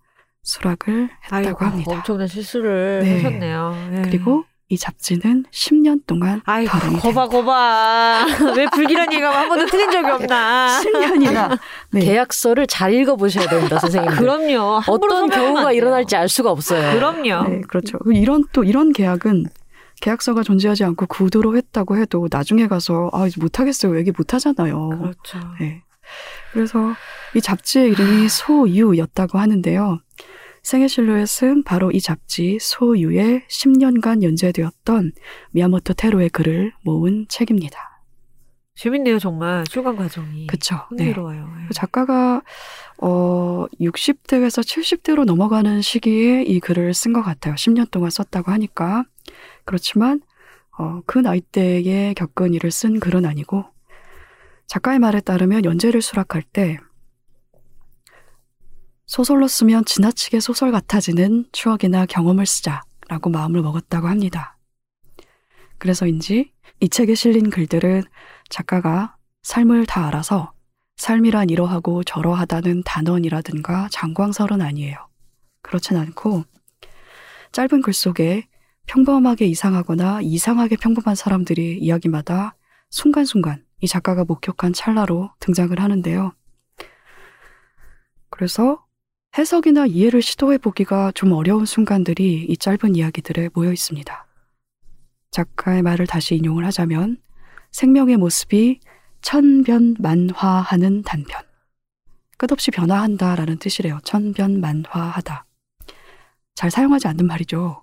수락을 0.45 1.11
했다고 1.25 1.37
아이고, 1.37 1.65
합니다. 1.67 1.93
엄청난 1.93 2.27
실수를 2.27 3.01
네. 3.05 3.17
하셨네요. 3.17 3.91
예. 3.99 4.03
그리고 4.03 4.45
이 4.71 4.79
잡지는 4.79 5.45
10년 5.51 6.07
동안 6.07 6.41
아이고, 6.47 6.71
발행이 6.71 6.97
거봐, 7.01 7.29
거봐. 7.29 8.27
왜 8.57 8.67
불길한 8.73 9.13
얘기가 9.13 9.31
한 9.31 9.47
번도 9.51 9.67
틀린 9.67 9.91
적이 9.91 10.11
없나. 10.11 10.81
10년이나 10.83 11.59
네. 11.93 12.01
계약서를 12.01 12.67
잘 12.67 12.95
읽어보셔야 12.95 13.47
됩니다, 13.47 13.79
선생님. 13.79 14.13
그럼요. 14.13 14.81
어떤 14.87 15.29
경우가. 15.29 15.73
일어날지 15.73 16.17
알 16.17 16.31
수가 16.31 16.51
없어요. 16.51 16.95
그럼요. 16.95 17.47
네, 17.47 17.61
그렇죠. 17.69 17.99
이런 18.11 18.45
또 18.53 18.65
이런 18.65 18.95
계약은 18.95 19.45
계약서가 20.01 20.43
존재하지 20.45 20.85
않고 20.85 21.05
구두로 21.09 21.59
했다고 21.59 21.99
해도 21.99 22.27
나중에 22.31 22.69
가서 22.69 23.11
아 23.13 23.27
이제 23.27 23.39
못하겠어요 23.39 23.99
얘기 23.99 24.13
못하잖아요. 24.17 24.89
그렇죠. 24.89 25.39
네. 25.61 25.83
그래서 26.53 26.95
이 27.35 27.41
잡지의 27.41 27.91
이름이 27.91 28.29
소유였다고 28.29 29.39
하는데요. 29.39 30.01
생애 30.63 30.87
실루엣은 30.87 31.65
바로 31.65 31.91
이 31.91 32.01
잡지 32.01 32.59
소유에 32.61 33.45
10년간 33.49 34.23
연재되었던 34.23 35.13
미야모토 35.51 35.95
테로의 35.95 36.31
글을 36.31 36.73
모은 36.83 37.27
책입니다. 37.29 37.93
재밌네요, 38.75 39.19
정말. 39.19 39.65
출간 39.65 39.97
과정이. 39.97 40.47
그쵸? 40.47 40.77
네. 40.93 41.05
흥미로워요. 41.05 41.41
예. 41.63 41.67
그 41.69 41.75
작가가 41.75 42.43
어 42.99 43.67
60대에서 43.81 44.63
70대로 44.63 45.25
넘어가는 45.25 45.83
시기에 45.83 46.45
이 46.45 46.59
글을 46.61 46.95
쓴 46.95 47.13
것 47.13 47.23
같아요. 47.23 47.55
10년 47.55 47.91
동안 47.91 48.11
썼다고 48.11 48.51
하니까 48.51 49.05
그렇지만 49.65 50.21
어, 50.79 51.01
그 51.07 51.19
나이 51.19 51.41
대에 51.41 52.15
겪은 52.15 52.55
일을 52.55 52.71
쓴 52.71 52.99
글은 52.99 53.27
아니고 53.27 53.65
작가의 54.73 55.01
말에 55.01 55.21
따르면 55.21 55.67
연재를 55.67 56.01
수락할 56.01 56.41
때 56.41 56.79
소설로 59.05 59.47
쓰면 59.47 59.85
지나치게 59.85 60.41
소설 60.41 60.73
같아지는 60.73 61.45
추억이나 61.53 62.07
경험을 62.07 62.47
쓰자라고 62.47 63.29
마음을 63.29 63.61
먹었다고 63.61 64.09
합니다. 64.09 64.57
그래서인지 65.77 66.55
이 66.81 66.89
책에 66.89 67.15
실린 67.15 67.51
글들은 67.51 68.05
작가가 68.49 69.19
삶을 69.43 69.85
다 69.85 70.07
알아서 70.07 70.55
삶이란 70.97 71.51
이러하고 71.51 72.03
저러하다는 72.03 72.85
단언이라든가 72.85 73.91
장광설은 73.91 74.63
아니에요. 74.63 74.97
그렇진 75.61 75.99
않고 75.99 76.45
짧은 77.53 77.83
글 77.83 77.93
속에 77.93 78.49
평범하게 78.87 79.45
이상하거나 79.49 80.21
이상하게 80.23 80.77
평범한 80.77 81.15
사람들이 81.15 81.77
이야기마다 81.77 82.57
순간순간 82.89 83.67
이 83.83 83.89
작가가 83.89 84.25
목격한 84.25 84.73
찰나로 84.73 85.31
등장을 85.41 85.79
하는데요. 85.79 86.33
그래서 88.31 88.87
해석이나 89.37 89.87
이해를 89.87 90.23
시도해 90.23 90.59
보기가 90.59 91.11
좀 91.13 91.33
어려운 91.33 91.67
순간들이 91.67 92.47
이 92.49 92.57
짧은 92.57 92.95
이야기들에 92.95 93.51
모여 93.55 93.73
있습니다. 93.73 94.27
작가의 95.33 95.83
말을 95.83 96.07
다시 96.07 96.37
인용을 96.37 96.65
하자면 96.67 97.21
생명의 97.73 98.19
모습이 98.19 98.81
천변만화하는 99.21 101.03
단편. 101.03 101.43
끝없이 102.37 102.71
변화한다 102.71 103.35
라는 103.35 103.59
뜻이래요. 103.59 103.99
천변만화하다. 104.05 105.45
잘 106.55 106.71
사용하지 106.71 107.09
않는 107.09 107.27
말이죠. 107.27 107.83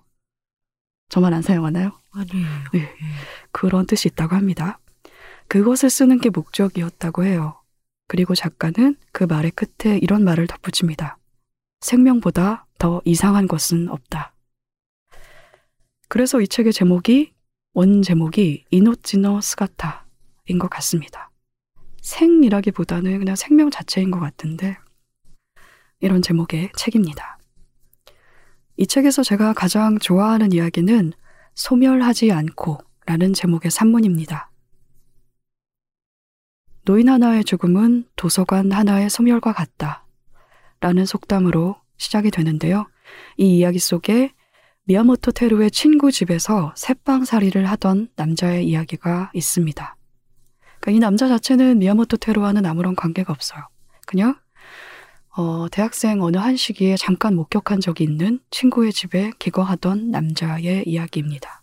저만 1.08 1.34
안 1.34 1.42
사용하나요? 1.42 1.92
아니에요. 2.12 2.48
네. 2.72 2.88
그런 3.50 3.86
뜻이 3.86 4.08
있다고 4.08 4.36
합니다. 4.36 4.78
그것을 5.50 5.90
쓰는 5.90 6.20
게 6.20 6.30
목적이었다고 6.30 7.24
해요. 7.24 7.60
그리고 8.06 8.36
작가는 8.36 8.94
그 9.10 9.24
말의 9.24 9.50
끝에 9.50 9.98
이런 9.98 10.22
말을 10.22 10.46
덧붙입니다. 10.46 11.18
생명보다 11.80 12.66
더 12.78 13.02
이상한 13.04 13.48
것은 13.48 13.88
없다. 13.88 14.32
그래서 16.08 16.40
이 16.40 16.46
책의 16.46 16.72
제목이 16.72 17.32
원 17.72 18.02
제목이 18.02 18.64
이노찌노 18.70 19.40
스가타인 19.40 20.60
것 20.60 20.70
같습니다. 20.70 21.32
생이라기보다는 22.00 23.18
그냥 23.18 23.34
생명 23.34 23.70
자체인 23.70 24.12
것 24.12 24.20
같은데 24.20 24.78
이런 25.98 26.22
제목의 26.22 26.70
책입니다. 26.76 27.38
이 28.76 28.86
책에서 28.86 29.24
제가 29.24 29.52
가장 29.54 29.98
좋아하는 29.98 30.52
이야기는 30.52 31.12
소멸하지 31.56 32.30
않고 32.30 32.78
라는 33.04 33.32
제목의 33.32 33.72
산문입니다. 33.72 34.49
노인 36.84 37.08
하나의 37.08 37.44
죽음은 37.44 38.04
도서관 38.16 38.72
하나의 38.72 39.10
소멸과 39.10 39.52
같다. 39.52 40.06
라는 40.80 41.04
속담으로 41.04 41.76
시작이 41.98 42.30
되는데요. 42.30 42.86
이 43.36 43.58
이야기 43.58 43.78
속에 43.78 44.32
미야모토 44.84 45.32
테루의 45.32 45.70
친구 45.70 46.10
집에서 46.10 46.72
새빵살이를 46.76 47.66
하던 47.66 48.08
남자의 48.16 48.66
이야기가 48.66 49.30
있습니다. 49.34 49.96
그러니까 50.80 50.96
이 50.96 50.98
남자 50.98 51.28
자체는 51.28 51.78
미야모토 51.78 52.16
테루와는 52.16 52.64
아무런 52.64 52.96
관계가 52.96 53.32
없어요. 53.32 53.68
그냥 54.06 54.36
어, 55.36 55.68
대학생 55.70 56.22
어느 56.22 56.38
한 56.38 56.56
시기에 56.56 56.96
잠깐 56.96 57.36
목격한 57.36 57.80
적이 57.80 58.04
있는 58.04 58.40
친구의 58.50 58.92
집에 58.92 59.30
기거하던 59.38 60.10
남자의 60.10 60.84
이야기입니다. 60.86 61.59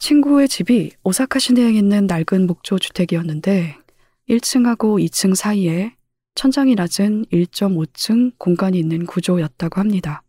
친구의 0.00 0.48
집이 0.48 0.92
오사카 1.04 1.38
시내에 1.38 1.72
있는 1.72 2.06
낡은 2.06 2.46
목조 2.46 2.78
주택이었는데 2.78 3.76
1층하고 4.30 4.98
2층 5.04 5.34
사이에 5.34 5.94
천장이 6.34 6.74
낮은 6.74 7.26
1.5층 7.26 8.32
공간이 8.38 8.78
있는 8.78 9.04
구조였다고 9.04 9.78
합니다. 9.78 10.22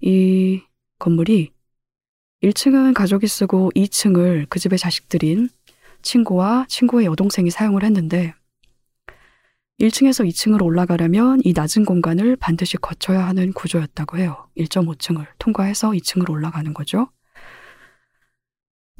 이 0.00 0.62
건물이 0.98 1.52
1층은 2.42 2.94
가족이 2.94 3.26
쓰고 3.26 3.72
2층을 3.76 4.46
그 4.48 4.58
집의 4.58 4.78
자식들인 4.78 5.50
친구와 6.00 6.64
친구의 6.66 7.06
여동생이 7.06 7.50
사용을 7.50 7.84
했는데 7.84 8.34
1층에서 9.80 10.26
2층으로 10.26 10.64
올라가려면 10.64 11.42
이 11.44 11.52
낮은 11.52 11.84
공간을 11.84 12.36
반드시 12.36 12.78
거쳐야 12.78 13.26
하는 13.26 13.52
구조였다고 13.52 14.16
해요. 14.16 14.48
1.5층을 14.56 15.26
통과해서 15.38 15.90
2층으로 15.90 16.30
올라가는 16.30 16.72
거죠. 16.72 17.10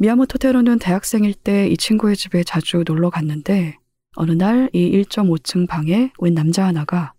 미야모토 0.03 0.39
테로는 0.39 0.81
대학생일 0.81 1.33
때 1.33 1.69
이 1.69 1.77
친구의 1.77 2.17
집에 2.17 2.43
자주 2.43 2.83
놀러 2.85 3.09
갔는데 3.09 3.77
어느 4.17 4.33
날 4.33 4.69
이 4.73 4.91
1.5층 4.91 5.69
방에 5.69 6.11
웬 6.19 6.35
남자 6.35 6.67
하나가 6.67 7.13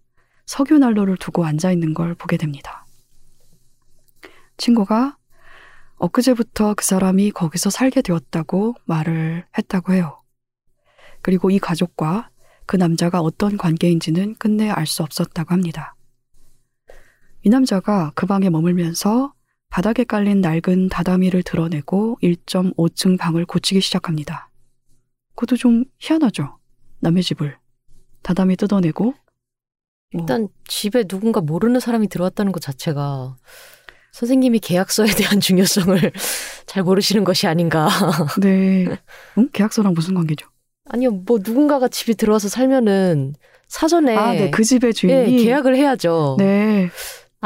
석유 0.45 0.79
난로를 0.79 1.15
두고 1.15 1.45
앉아 1.45 1.71
있는 1.71 1.93
걸 1.93 2.13
보게 2.13 2.35
됩니다. 2.35 2.85
친구가 4.57 5.17
엊그제부터 5.95 6.73
그 6.73 6.83
사람이 6.83 7.31
거기서 7.31 7.69
살게 7.69 8.01
되었다고 8.01 8.75
말을 8.83 9.45
했다고 9.57 9.93
해요. 9.93 10.21
그리고 11.21 11.51
이 11.51 11.59
가족과 11.59 12.31
그 12.65 12.75
남자가 12.75 13.21
어떤 13.21 13.55
관계인지는 13.55 14.35
끝내 14.35 14.69
알 14.69 14.87
수 14.87 15.03
없었다고 15.03 15.53
합니다. 15.53 15.95
이 17.43 17.49
남자가 17.49 18.11
그 18.13 18.25
방에 18.25 18.49
머물면서 18.49 19.33
바닥에 19.73 20.03
깔린 20.03 20.41
낡은 20.41 20.89
다다미를 20.89 21.41
드러내고 21.41 22.19
1.5층 22.21 23.17
방을 23.17 23.47
고치기 23.47 23.81
시작합니다. 23.81 24.51
그것도 25.33 25.57
좀 25.57 25.85
희한하죠? 25.97 26.59
남의 26.99 27.23
집을. 27.23 27.57
다다미 28.21 28.55
뜯어내고. 28.57 29.03
뭐, 29.05 29.15
일단 30.13 30.47
집에 30.67 31.05
누군가 31.05 31.41
모르는 31.41 31.79
사람이 31.79 32.07
들어왔다는 32.09 32.51
것 32.51 32.61
자체가 32.61 33.35
선생님이 34.11 34.59
계약서에 34.59 35.07
대한 35.17 35.39
중요성을 35.39 35.97
잘 36.67 36.83
모르시는 36.83 37.23
것이 37.23 37.47
아닌가. 37.47 37.89
네. 38.39 38.85
응? 39.39 39.49
계약서랑 39.51 39.95
무슨 39.95 40.13
관계죠? 40.13 40.45
아니요, 40.87 41.09
뭐 41.09 41.39
누군가가 41.43 41.87
집에 41.87 42.13
들어와서 42.13 42.47
살면은 42.47 43.33
사전에 43.67 44.15
아, 44.15 44.33
네. 44.33 44.51
그 44.51 44.63
집의 44.63 44.89
예, 44.89 44.93
주인이. 44.93 45.43
계약을 45.45 45.75
해야죠. 45.75 46.35
네. 46.37 46.91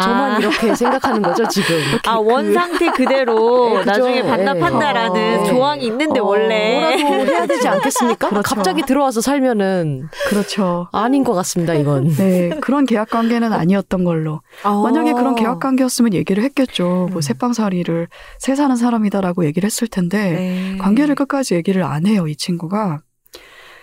저만 0.02 0.32
아. 0.32 0.38
이렇게 0.40 0.76
생각하는 0.76 1.22
거죠, 1.22 1.48
지금. 1.48 1.76
아, 2.06 2.18
원 2.18 2.54
상태 2.54 2.90
그대로 2.92 3.72
예, 3.72 3.80
그죠. 3.80 3.92
나중에 3.92 4.24
반납한다라는 4.24 5.42
예. 5.42 5.46
조항이 5.46 5.86
있는데 5.86 6.20
어, 6.20 6.26
원래. 6.26 6.98
뭐라도 7.00 7.32
해야 7.32 7.46
되지 7.48 7.68
않겠습니까? 7.68 8.30
그렇죠. 8.30 8.56
갑자기 8.56 8.84
들어와서 8.84 9.22
살면은 9.22 10.10
그렇죠. 10.30 10.88
아닌 10.92 11.24
것 11.24 11.34
같습니다, 11.34 11.74
이건. 11.74 12.10
네. 12.18 12.50
그런 12.62 12.86
계약 12.86 13.10
관계는 13.10 13.54
아니었던 13.54 14.04
걸로. 14.04 14.42
만약에 14.64 15.14
그런 15.14 15.36
계약 15.36 15.60
관계였으면 15.60 16.14
얘기를 16.14 16.44
했겠죠. 16.44 17.08
뭐 17.10 17.18
음. 17.18 17.22
새빵살이를 17.22 18.08
새 18.40 18.56
사는 18.56 18.76
사람이다라고 18.76 19.46
얘기를 19.46 19.66
했을 19.66 19.88
텐데 19.88 20.32
네. 20.32 20.78
관계를 20.80 21.16
끝까지 21.16 21.56
얘기를 21.56 21.84
안 21.84 22.06
해요, 22.06 22.28
이 22.28 22.36
친구가. 22.36 23.00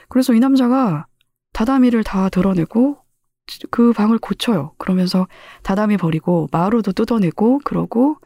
그래서 0.08 0.32
이 0.32 0.40
남자가 0.40 1.06
다다미를 1.52 2.04
다 2.04 2.28
드러내고 2.28 2.98
그 3.70 3.92
방을 3.92 4.18
고쳐요. 4.18 4.72
그러면서 4.78 5.26
다다미 5.62 5.96
버리고 5.96 6.48
마루도 6.52 6.92
뜯어내고 6.92 7.60
그러고 7.64 8.16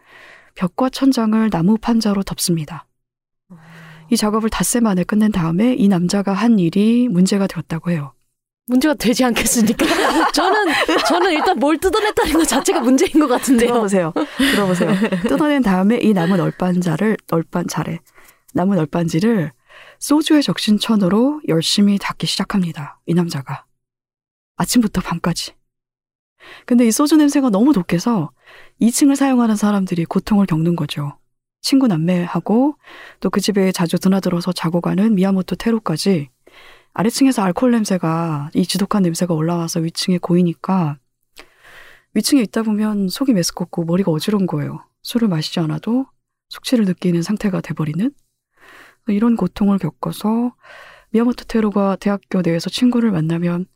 벽과 0.54 0.90
천장을 0.90 1.50
나무 1.50 1.76
판자로 1.78 2.22
덮습니다. 2.22 2.86
이 4.10 4.16
작업을 4.16 4.48
닷새 4.48 4.80
만에 4.80 5.04
끝낸 5.04 5.30
다음에 5.30 5.74
이 5.74 5.88
남자가 5.88 6.32
한 6.32 6.58
일이 6.58 7.08
문제가 7.08 7.46
되었다고 7.46 7.90
해요. 7.90 8.12
문제가 8.66 8.94
되지 8.94 9.24
않겠습니까? 9.24 9.86
저는 10.32 10.72
저는 11.06 11.32
일단 11.32 11.58
뭘 11.58 11.78
뜯어냈다는 11.78 12.32
것 12.34 12.44
자체가 12.46 12.80
문제인 12.80 13.12
것 13.12 13.26
같은데요. 13.26 13.68
들어보세요. 13.68 14.12
들어보세요. 14.36 14.92
뜯어낸 15.22 15.62
다음에 15.62 15.98
이 15.98 16.12
나무 16.12 16.36
널빤자를 16.36 17.16
널빤자래 17.30 17.98
나무 18.54 18.74
널빤지를 18.74 19.52
소주에 19.98 20.42
적신 20.42 20.78
천으로 20.78 21.40
열심히 21.48 21.98
닦기 21.98 22.26
시작합니다. 22.26 23.00
이 23.06 23.14
남자가 23.14 23.64
아침부터 24.58 25.00
밤까지. 25.00 25.54
근데 26.66 26.86
이 26.86 26.90
소주 26.92 27.16
냄새가 27.16 27.50
너무 27.50 27.72
독해서 27.72 28.30
2층을 28.80 29.16
사용하는 29.16 29.56
사람들이 29.56 30.04
고통을 30.04 30.46
겪는 30.46 30.76
거죠. 30.76 31.18
친구 31.62 31.86
남매하고 31.88 32.76
또 33.20 33.30
그 33.30 33.40
집에 33.40 33.72
자주 33.72 33.98
드나들어서 33.98 34.52
자고 34.52 34.80
가는 34.80 35.14
미야모토 35.14 35.56
테로까지 35.56 36.28
아래층에서 36.94 37.42
알코올 37.42 37.72
냄새가 37.72 38.50
이 38.54 38.66
지독한 38.66 39.02
냄새가 39.02 39.34
올라와서 39.34 39.80
위층에 39.80 40.18
고이니까 40.18 40.98
위층에 42.14 42.40
있다 42.42 42.62
보면 42.62 43.08
속이 43.08 43.32
메스껍고 43.32 43.84
머리가 43.84 44.10
어지러운 44.10 44.46
거예요. 44.46 44.84
술을 45.02 45.28
마시지 45.28 45.60
않아도 45.60 46.06
숙취를 46.48 46.84
느끼는 46.86 47.22
상태가 47.22 47.60
돼버리는 47.60 48.10
이런 49.08 49.36
고통을 49.36 49.78
겪어서 49.78 50.54
미야모토 51.10 51.44
테로가 51.44 51.96
대학교 51.96 52.42
내에서 52.42 52.70
친구를 52.70 53.10
만나면 53.10 53.66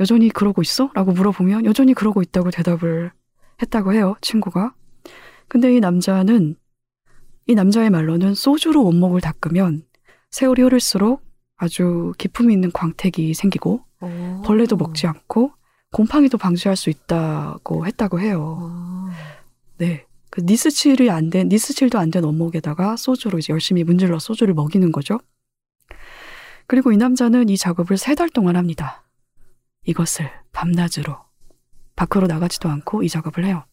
여전히 0.00 0.28
그러고 0.28 0.62
있어? 0.62 0.90
라고 0.94 1.12
물어보면 1.12 1.64
여전히 1.66 1.94
그러고 1.94 2.20
있다고 2.22 2.50
대답을 2.50 3.12
했다고 3.62 3.92
해요, 3.94 4.16
친구가. 4.20 4.74
근데 5.48 5.74
이 5.74 5.80
남자는, 5.80 6.56
이 7.46 7.54
남자의 7.54 7.90
말로는 7.90 8.34
소주로 8.34 8.84
원목을 8.84 9.20
닦으면 9.20 9.84
세월이 10.30 10.62
흐를수록 10.62 11.22
아주 11.56 12.12
기품 12.18 12.50
있는 12.50 12.72
광택이 12.72 13.34
생기고 13.34 13.84
벌레도 14.44 14.76
먹지 14.76 15.06
않고 15.06 15.52
곰팡이도 15.92 16.38
방지할 16.38 16.74
수 16.76 16.90
있다고 16.90 17.86
했다고 17.86 18.18
해요. 18.20 19.08
네. 19.78 20.06
그 20.30 20.40
니스칠이 20.40 21.08
안 21.10 21.30
된, 21.30 21.48
니스칠도 21.48 21.96
안 22.00 22.10
된 22.10 22.24
원목에다가 22.24 22.96
소주로 22.96 23.38
이제 23.38 23.52
열심히 23.52 23.84
문질러 23.84 24.18
소주를 24.18 24.52
먹이는 24.54 24.90
거죠. 24.90 25.20
그리고 26.66 26.90
이 26.90 26.96
남자는 26.96 27.48
이 27.48 27.56
작업을 27.56 27.96
세 27.96 28.16
달 28.16 28.28
동안 28.28 28.56
합니다. 28.56 29.03
이것을 29.84 30.30
밤낮으로 30.52 31.16
밖으로 31.96 32.26
나가지도 32.26 32.68
않고 32.68 33.02
이 33.02 33.08
작업을 33.08 33.44
해요. 33.44 33.64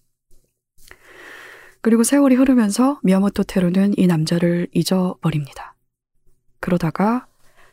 그리고 1.82 2.04
세월이 2.04 2.36
흐르면서 2.36 3.00
미야모토 3.04 3.43
테루는 3.43 3.95
이 3.97 4.06
남자를 4.06 4.67
잊어버립니다. 4.74 5.76
그러다가 6.60 7.28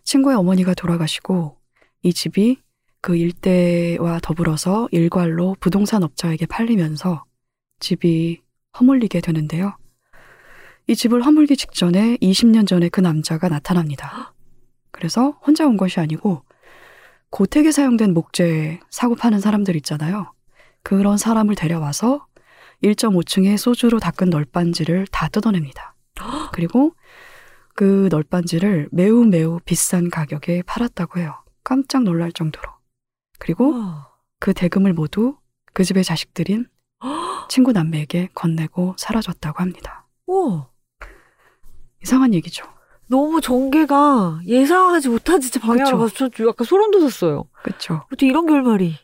친구의 0.04 0.36
어머니가 0.36 0.72
돌아가시고 0.72 1.58
이 2.02 2.12
집이 2.14 2.62
그 3.02 3.16
일대와 3.16 4.20
더불어서 4.22 4.88
일괄로 4.90 5.56
부동산 5.60 6.02
업자에게 6.02 6.46
팔리면서 6.46 7.24
집이 7.80 8.40
허물리게 8.80 9.20
되는데요. 9.20 9.76
이 10.86 10.96
집을 10.96 11.24
허물기 11.24 11.56
직전에 11.58 12.16
20년 12.16 12.66
전에 12.66 12.88
그 12.88 13.00
남자가 13.00 13.50
나타납니다. 13.50 14.32
그래서 14.90 15.38
혼자 15.46 15.66
온 15.66 15.76
것이 15.76 16.00
아니고 16.00 16.42
고택에 17.30 17.72
사용된 17.72 18.14
목재 18.14 18.80
사고 18.90 19.14
파는 19.14 19.40
사람들 19.40 19.76
있잖아요. 19.76 20.32
그런 20.82 21.16
사람을 21.18 21.54
데려와서 21.54 22.26
1.5층에 22.82 23.56
소주로 23.56 23.98
닦은 23.98 24.30
널빤지를 24.30 25.06
다 25.08 25.28
뜯어냅니다. 25.28 25.94
그리고 26.52 26.94
그 27.74 28.08
널빤지를 28.10 28.88
매우 28.92 29.24
매우 29.24 29.60
비싼 29.64 30.10
가격에 30.10 30.62
팔았다고 30.62 31.20
해요. 31.20 31.42
깜짝 31.62 32.02
놀랄 32.02 32.32
정도로. 32.32 32.68
그리고 33.38 33.72
와. 33.72 34.08
그 34.40 34.54
대금을 34.54 34.92
모두 34.94 35.36
그 35.74 35.84
집의 35.84 36.04
자식들인 36.04 36.66
친구 37.50 37.72
남매에게 37.72 38.30
건네고 38.34 38.94
사라졌다고 38.96 39.60
합니다. 39.60 40.06
우와. 40.26 40.68
이상한 42.02 42.32
얘기죠. 42.32 42.64
너무 43.08 43.40
전개가 43.40 44.40
예상하지 44.46 45.08
못한 45.08 45.40
진짜 45.40 45.58
방향으로 45.60 45.98
가서. 45.98 46.28
저 46.30 46.46
약간 46.46 46.64
소름 46.64 46.90
돋았어요. 46.90 47.44
그렇죠. 47.62 48.02
어떻게 48.06 48.26
이런 48.26 48.46
결말이. 48.46 48.96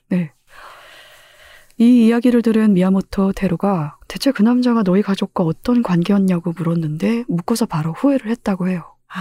이 1.76 2.06
이야기를 2.06 2.42
들은 2.42 2.74
미야모토 2.74 3.32
테루가 3.32 3.98
대체 4.06 4.30
그 4.30 4.42
남자가 4.42 4.82
너희 4.84 5.02
가족과 5.02 5.42
어떤 5.42 5.82
관계였냐고 5.82 6.52
물었는데 6.56 7.24
묻고서 7.28 7.66
바로 7.66 7.92
후회를 7.92 8.30
했다고 8.30 8.68
해요. 8.68 8.94
아, 9.08 9.18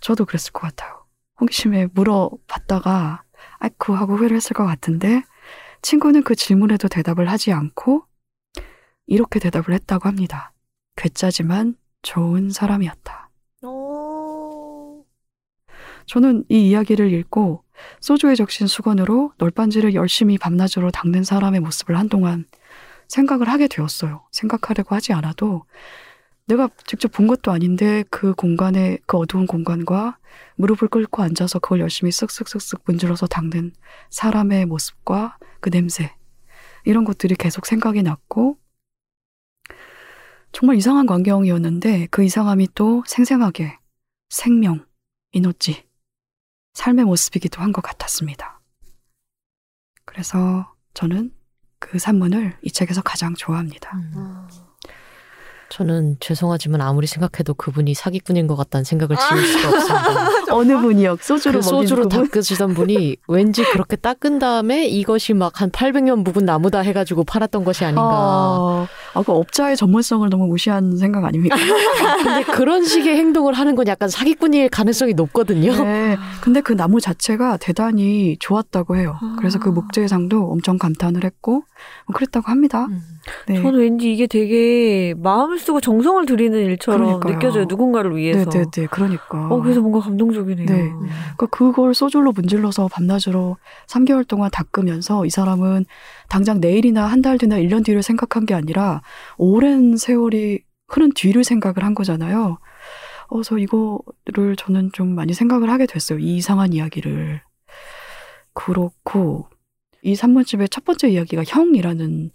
저도 0.00 0.24
그랬을 0.26 0.52
것 0.52 0.60
같아요. 0.60 1.04
호기심에 1.40 1.88
물어봤다가 1.94 3.24
아이쿠 3.58 3.94
하고 3.94 4.16
후회를 4.16 4.36
했을 4.36 4.54
것 4.54 4.64
같은데 4.64 5.24
친구는 5.80 6.22
그 6.22 6.36
질문에도 6.36 6.86
대답을 6.86 7.28
하지 7.28 7.52
않고 7.52 8.04
이렇게 9.06 9.40
대답을 9.40 9.74
했다고 9.74 10.08
합니다. 10.08 10.52
괴짜지만 10.94 11.74
좋은 12.02 12.50
사람이었다. 12.50 13.21
어... 16.02 16.06
저는 16.06 16.44
이 16.48 16.68
이야기를 16.68 17.12
읽고 17.12 17.64
소주에 18.00 18.34
적신 18.34 18.66
수건으로 18.66 19.32
널빤지를 19.38 19.94
열심히 19.94 20.38
밤낮으로 20.38 20.90
닦는 20.90 21.24
사람의 21.24 21.60
모습을 21.60 21.98
한동안 21.98 22.46
생각을 23.08 23.48
하게 23.48 23.68
되었어요. 23.68 24.22
생각하려고 24.30 24.94
하지 24.94 25.12
않아도 25.12 25.64
내가 26.46 26.68
직접 26.86 27.12
본 27.12 27.26
것도 27.26 27.52
아닌데 27.52 28.04
그 28.10 28.34
공간에 28.34 28.98
그 29.06 29.16
어두운 29.16 29.46
공간과 29.46 30.18
무릎을 30.56 30.88
꿇고 30.88 31.22
앉아서 31.22 31.58
그걸 31.58 31.80
열심히 31.80 32.10
쓱쓱쓱쓱 32.10 32.82
문질러서 32.84 33.26
닦는 33.26 33.72
사람의 34.10 34.66
모습과 34.66 35.38
그 35.60 35.70
냄새 35.70 36.14
이런 36.84 37.04
것들이 37.04 37.36
계속 37.36 37.66
생각이 37.66 38.02
났고 38.02 38.58
정말 40.50 40.76
이상한 40.76 41.06
광경이었는데 41.06 42.08
그 42.10 42.22
이상함이 42.22 42.68
또 42.74 43.02
생생하게 43.06 43.78
생명, 44.28 44.84
이노치, 45.32 45.84
삶의 46.74 47.04
모습이기도 47.04 47.60
한 47.60 47.72
것 47.72 47.82
같았습니다. 47.82 48.60
그래서 50.04 50.74
저는 50.94 51.34
그 51.78 51.98
산문을 51.98 52.58
이 52.62 52.70
책에서 52.70 53.02
가장 53.02 53.34
좋아합니다. 53.34 53.96
음. 53.96 54.48
저는 55.72 56.18
죄송하지만 56.20 56.82
아무리 56.82 57.06
생각해도 57.06 57.54
그분이 57.54 57.94
사기꾼인 57.94 58.46
것 58.46 58.56
같다는 58.56 58.84
생각을 58.84 59.16
지울 59.16 59.42
수가 59.42 59.68
없습니다. 59.68 60.32
어느 60.54 60.78
분이요? 60.78 61.16
소주로 61.18 61.60
그 61.60 61.62
소주로 61.62 62.08
그분? 62.08 62.28
닦으시던 62.28 62.74
분이 62.74 63.16
왠지 63.26 63.64
그렇게 63.64 63.96
닦은 63.96 64.38
다음에 64.38 64.86
이것이 64.86 65.32
막 65.32 65.52
한 65.62 65.70
800년 65.70 66.24
묵은 66.24 66.44
나무다 66.44 66.80
해가지고 66.80 67.24
팔았던 67.24 67.64
것이 67.64 67.84
아닌가. 67.84 68.02
아, 68.02 68.86
아, 69.14 69.22
그 69.22 69.32
업자의 69.32 69.76
전문성을 69.76 70.28
너무 70.28 70.48
무시한 70.48 70.96
생각 70.96 71.24
아닙니까? 71.24 71.54
근데 72.22 72.42
그런 72.50 72.84
식의 72.84 73.16
행동을 73.16 73.54
하는 73.54 73.76
건 73.76 73.86
약간 73.86 74.08
사기꾼일 74.08 74.68
가능성이 74.68 75.14
높거든요. 75.14 75.72
네. 75.84 76.16
근데 76.40 76.60
그 76.60 76.72
나무 76.72 77.00
자체가 77.00 77.58
대단히 77.58 78.36
좋았다고 78.40 78.96
해요. 78.96 79.16
그래서 79.38 79.58
그 79.58 79.68
목재상도 79.68 80.50
엄청 80.50 80.78
감탄을 80.78 81.24
했고, 81.24 81.52
뭐 82.06 82.14
그랬다고 82.14 82.50
합니다. 82.50 82.86
음. 82.86 83.00
네. 83.46 83.62
저는 83.62 83.78
왠지 83.78 84.12
이게 84.12 84.26
되게 84.26 85.14
마음을 85.16 85.58
쓰고 85.62 85.80
정성을 85.80 86.26
들이는 86.26 86.58
일처럼 86.66 87.20
그러니까요. 87.20 87.32
느껴져요. 87.34 87.64
누군가를 87.66 88.16
위해서. 88.16 88.50
네네네. 88.50 88.88
그러니까. 88.90 89.46
어, 89.48 89.60
그래서 89.62 89.80
뭔가 89.80 90.00
감동적이네요. 90.00 90.66
네. 90.66 90.90
그러니까 91.36 91.46
그걸 91.46 91.94
소주로 91.94 92.32
문질러서 92.32 92.88
밤낮으로 92.88 93.56
3개월 93.88 94.28
동안 94.28 94.50
닦으면서 94.52 95.24
이 95.26 95.30
사람은 95.30 95.86
당장 96.28 96.60
내일이나 96.60 97.06
한 97.06 97.22
달 97.22 97.38
뒤나 97.38 97.56
1년 97.56 97.84
뒤를 97.84 98.02
생각한 98.02 98.44
게 98.46 98.52
아니라 98.54 99.00
오랜 99.38 99.96
세월이 99.96 100.60
흐른 100.88 101.10
뒤를 101.14 101.44
생각을 101.44 101.84
한 101.84 101.94
거잖아요. 101.94 102.58
어, 103.28 103.34
그래서 103.34 103.56
이거를 103.56 104.56
저는 104.56 104.90
좀 104.92 105.14
많이 105.14 105.32
생각을 105.32 105.70
하게 105.70 105.86
됐어요. 105.86 106.18
이 106.18 106.36
이상한 106.36 106.72
이야기를. 106.74 107.40
그렇고, 108.54 109.46
이 110.02 110.14
산문집의 110.16 110.68
첫 110.68 110.84
번째 110.84 111.08
이야기가 111.10 111.44
형이라는 111.46 112.30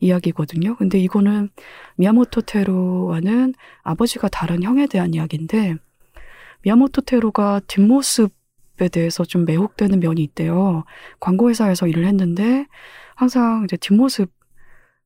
이야기거든요. 0.00 0.76
근데 0.76 0.98
이거는 0.98 1.50
미야모토 1.96 2.42
테루와는 2.42 3.54
아버지가 3.82 4.28
다른 4.28 4.62
형에 4.62 4.86
대한 4.86 5.14
이야기인데, 5.14 5.76
미야모토 6.62 7.02
테루가 7.02 7.60
뒷모습에 7.66 8.88
대해서 8.90 9.24
좀 9.24 9.44
매혹되는 9.44 10.00
면이 10.00 10.22
있대요. 10.22 10.84
광고회사에서 11.20 11.86
일을 11.88 12.06
했는데 12.06 12.66
항상 13.14 13.64
이제 13.64 13.76
뒷모습 13.76 14.30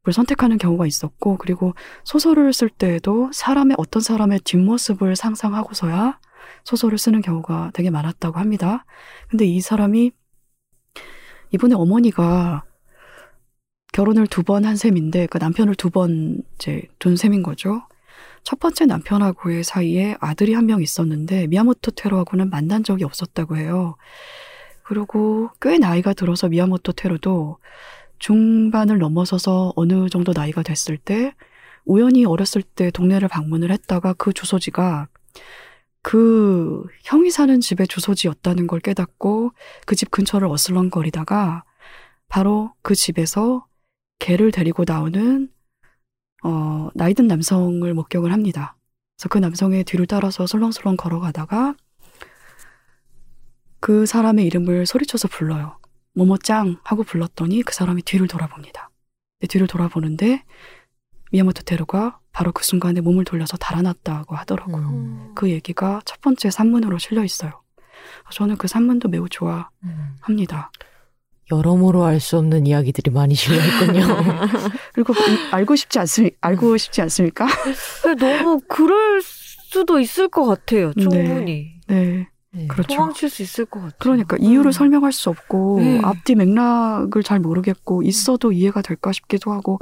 을 0.09 0.13
선택하는 0.13 0.59
경우가 0.59 0.85
있었고 0.85 1.37
그리고 1.37 1.75
소설을 2.03 2.53
쓸 2.53 2.69
때에도 2.69 3.31
사람의 3.33 3.77
어떤 3.79 4.03
사람의 4.03 4.41
뒷모습을 4.41 5.15
상상하고서야 5.15 6.19
소설을 6.65 6.99
쓰는 6.99 7.23
경우가 7.23 7.71
되게 7.73 7.89
많았다고 7.89 8.41
합니다. 8.41 8.85
근데 9.31 9.45
이 9.45 9.61
사람이 9.61 10.11
이번에 11.53 11.77
어머니가 11.77 12.65
결혼을 13.93 14.27
두 14.27 14.43
번 14.43 14.65
한 14.65 14.77
셈인데 14.77 15.27
그 15.27 15.39
남편을 15.39 15.75
두 15.77 15.91
번 15.91 16.43
이제 16.57 16.83
둔 16.99 17.17
셈인 17.17 17.43
거죠. 17.43 17.83
첫 18.45 18.59
번째 18.61 18.87
남편하고의 18.87 19.65
사이에 19.65 20.17
아들이 20.21 20.55
한 20.55 20.67
명 20.67 20.83
있었는데 20.83 21.47
미야모토 21.49 21.93
테로하고는 21.93 22.51
만난 22.51 22.83
적이 22.85 23.05
없었다고 23.05 23.57
해요. 23.57 23.97
그리고 24.85 25.51
꽤 25.61 25.79
나이가 25.79 26.13
들어서 26.15 26.49
미야모토 26.49 26.93
테로도 26.93 27.59
중반을 28.19 28.99
넘어서서 28.99 29.73
어느 29.77 30.09
정도 30.09 30.33
나이가 30.35 30.63
됐을 30.63 30.97
때 30.97 31.35
우연히 31.85 32.25
어렸을 32.25 32.63
때 32.63 32.91
동네를 32.91 33.29
방문을 33.29 33.71
했다가 33.73 34.15
그 34.15 34.33
주소지가 34.33 35.09
그 36.03 36.85
형이 37.05 37.31
사는 37.31 37.61
집의 37.61 37.89
주소지였다는 37.89 38.67
걸 38.67 38.81
깨닫고 38.81 39.53
그 39.87 39.95
집 39.97 40.11
근처를 40.11 40.49
어슬렁거리다가 40.49 41.65
바로 42.29 42.73
그 42.83 42.95
집에서 42.95 43.67
개를 44.23 44.53
데리고 44.53 44.85
나오는 44.87 45.49
어, 46.45 46.91
나이든 46.95 47.27
남성을 47.27 47.93
목격을 47.93 48.33
합니다. 48.33 48.77
그래서 49.17 49.29
그 49.29 49.39
남성의 49.39 49.83
뒤를 49.83 50.07
따라서 50.07 50.47
설렁설렁 50.47 50.97
걸어가다가 50.97 51.75
그 53.81 54.07
사람의 54.07 54.47
이름을 54.47 54.87
소리쳐서 54.87 55.27
불러요. 55.27 55.77
모모짱 56.15 56.77
하고 56.85 57.03
불렀더니 57.03 57.63
그 57.63 57.75
사람이 57.75 58.03
뒤를 58.03 58.29
돌아봅니다. 58.29 58.91
뒤를 59.49 59.67
돌아보는데 59.67 60.45
미야모토 61.33 61.63
테루가 61.65 62.21
바로 62.31 62.53
그 62.53 62.63
순간에 62.63 63.01
몸을 63.01 63.25
돌려서 63.25 63.57
달아났다고 63.57 64.37
하더라고요. 64.37 64.89
음. 64.89 65.33
그 65.35 65.51
얘기가 65.51 66.01
첫 66.05 66.21
번째 66.21 66.49
산문으로 66.49 66.99
실려 66.99 67.25
있어요. 67.25 67.61
저는 68.31 68.57
그 68.57 68.69
산문도 68.69 69.09
매우 69.09 69.25
음. 69.25 69.29
좋아합니다. 69.29 70.71
여러모로 71.57 72.05
알 72.05 72.19
수 72.21 72.39
없는 72.39 72.67
이야기들이 72.67 73.11
많이 73.11 73.35
실려있군요. 73.35 74.01
그리고 74.95 75.13
이- 75.15 75.53
알고 75.53 75.77
싶지 75.77 75.99
않습니까? 75.99 76.37
알고 76.41 76.77
싶지 76.77 77.03
않습니까? 77.03 77.47
너무 78.19 78.61
그럴 78.69 79.21
수도 79.23 79.99
있을 80.01 80.29
것 80.29 80.45
같아요. 80.47 80.93
충분히. 80.95 81.75
네, 81.89 82.29
네. 82.53 82.67
그렇죠. 82.69 82.95
도망칠 82.95 83.29
수 83.29 83.43
있을 83.43 83.65
것 83.67 83.81
같아요. 83.81 83.97
그러니까 83.99 84.37
이유를 84.39 84.69
음. 84.69 84.73
설명할 84.73 85.13
수 85.13 85.31
없고 85.31 85.81
네. 85.81 86.01
앞뒤 86.03 86.35
맥락을 86.35 87.23
잘 87.23 87.39
모르겠고 87.41 88.03
있어도 88.03 88.53
이해가 88.53 88.83
될까 88.83 89.13
싶기도 89.13 89.53
하고 89.53 89.79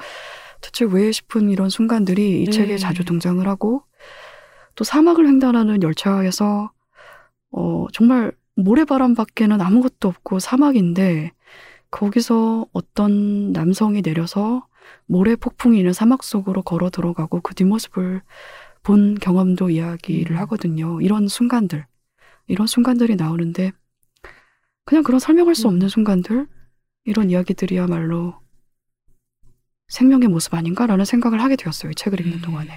대체 0.61 0.85
왜 0.85 1.11
싶은 1.13 1.51
이런 1.51 1.69
순간들이 1.71 2.43
이 2.43 2.45
네. 2.47 2.51
책에 2.51 2.77
자주 2.79 3.05
등장을 3.05 3.47
하고 3.49 3.83
또 4.75 4.85
사막을 4.85 5.27
횡단하는 5.27 5.83
열차에서 5.83 6.71
어 7.53 7.87
정말 7.93 8.33
모래바람 8.57 9.15
밖에는 9.15 9.61
아무것도 9.61 10.09
없고 10.09 10.39
사막인데 10.39 11.33
거기서 11.91 12.67
어떤 12.73 13.53
남성이 13.53 14.03
내려서 14.03 14.67
모래 15.07 15.37
폭풍이 15.37 15.79
있는 15.79 15.93
사막 15.93 16.23
속으로 16.23 16.63
걸어 16.63 16.91
들어가고 16.91 17.41
그 17.41 17.55
뒷모습을 17.55 18.23
본 18.83 19.15
경험도 19.17 19.71
이야기를 19.71 20.39
하거든요. 20.41 21.01
이런 21.01 21.29
순간들. 21.29 21.87
이런 22.47 22.67
순간들이 22.67 23.17
나오는데 23.17 23.73
그냥 24.85 25.05
그런 25.05 25.21
설명할 25.21 25.55
수 25.55 25.69
없는 25.69 25.89
순간들 25.89 26.49
이런 27.05 27.31
이야기들이야말로 27.31 28.35
생명의 29.89 30.29
모습 30.29 30.55
아닌가라는 30.55 31.05
생각을 31.05 31.43
하게 31.43 31.57
되었어요. 31.57 31.91
이 31.91 31.95
책을 31.95 32.21
읽는 32.21 32.41
동안에. 32.41 32.71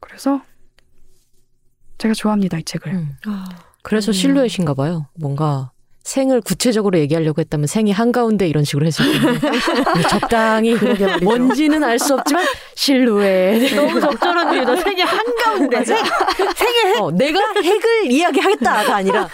그래서 0.00 0.42
제가 1.98 2.14
좋아합니다. 2.14 2.58
이 2.58 2.64
책을. 2.64 2.92
음. 2.92 3.16
아, 3.26 3.48
그래서 3.82 4.10
음. 4.10 4.12
실루엣인가 4.12 4.74
봐요. 4.74 5.08
뭔가 5.14 5.72
생을 6.04 6.40
구체적으로 6.40 6.98
얘기하려고 6.98 7.40
했다면 7.40 7.66
생이 7.66 7.92
한가운데 7.92 8.48
이런 8.48 8.64
식으로 8.64 8.86
했을 8.86 9.04
텐데 9.12 9.50
적당히 10.08 10.74
뭔지는 11.22 11.84
알 11.84 11.98
수 11.98 12.14
없지만 12.14 12.44
실루엣 12.76 13.74
너무 13.74 14.00
적절한데요. 14.00 14.76
생의 14.76 15.04
한가운데. 15.04 15.84
생의 15.84 16.96
어, 17.00 17.10
내가 17.10 17.40
핵을 17.62 18.10
이야기하겠다가 18.10 18.94
아니라 18.96 19.28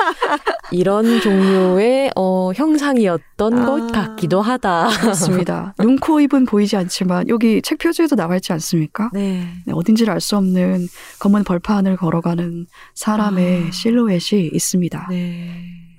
이런 0.72 1.20
종류의 1.20 2.11
어, 2.16 2.50
형상이었던 2.55 3.59
아. 3.59 3.66
것 3.66 3.92
같기도 3.92 4.40
하다. 4.42 4.88
그렇습니다. 5.00 5.74
눈, 5.79 5.98
코, 5.98 6.20
입은 6.20 6.44
보이지 6.46 6.77
않지만 6.77 7.29
여기 7.29 7.62
책 7.62 7.79
표지에도 7.79 8.16
나와 8.16 8.37
있지 8.37 8.53
않습니까? 8.53 9.11
네. 9.12 9.46
네, 9.66 9.72
어딘지를 9.72 10.12
알 10.12 10.20
수 10.20 10.37
없는 10.38 10.88
검은 11.20 11.44
벌판을 11.44 11.98
걸어가는 11.98 12.66
사람의 12.94 13.64
아. 13.68 13.70
실루엣이 13.70 14.50
있습니다. 14.53 15.07
네. 15.11 15.50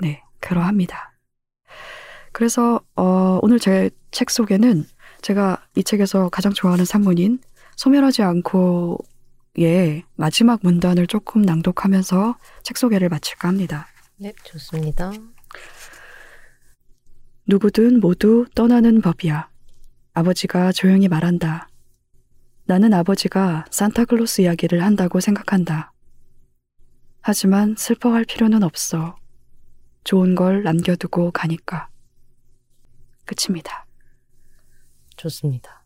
네, 0.01 0.21
그러합니다. 0.45 1.13
그래서 2.31 2.79
어, 2.95 3.39
오늘 3.41 3.59
제 3.59 3.89
책 4.15 4.29
속에는 4.29 4.85
제가 5.21 5.61
이 5.75 5.83
책에서 5.83 6.29
가장 6.29 6.53
좋아하는 6.53 6.85
산문인 6.85 7.39
소멸하지 7.75 8.21
않고의 8.21 10.05
마지막 10.15 10.61
문단을 10.63 11.05
조금 11.05 11.41
낭독하면서 11.41 12.37
책 12.63 12.77
소개를 12.77 13.09
마칠까 13.09 13.49
합니다. 13.49 13.87
네, 14.15 14.31
좋습니다. 14.45 15.11
누구든 17.45 17.99
모두 17.99 18.45
떠나는 18.55 19.01
법이야. 19.01 19.49
아버지가 20.13 20.71
조용히 20.71 21.09
말한다. 21.09 21.67
나는 22.63 22.93
아버지가 22.93 23.65
산타클로스 23.69 24.43
이야기를 24.43 24.81
한다고 24.81 25.19
생각한다. 25.19 25.91
하지만 27.19 27.75
슬퍼할 27.77 28.23
필요는 28.23 28.63
없어. 28.63 29.17
좋은 30.05 30.35
걸 30.35 30.61
남겨두고 30.61 31.31
가니까. 31.31 31.89
끝입니다. 33.25 33.87
좋습니다. 35.17 35.83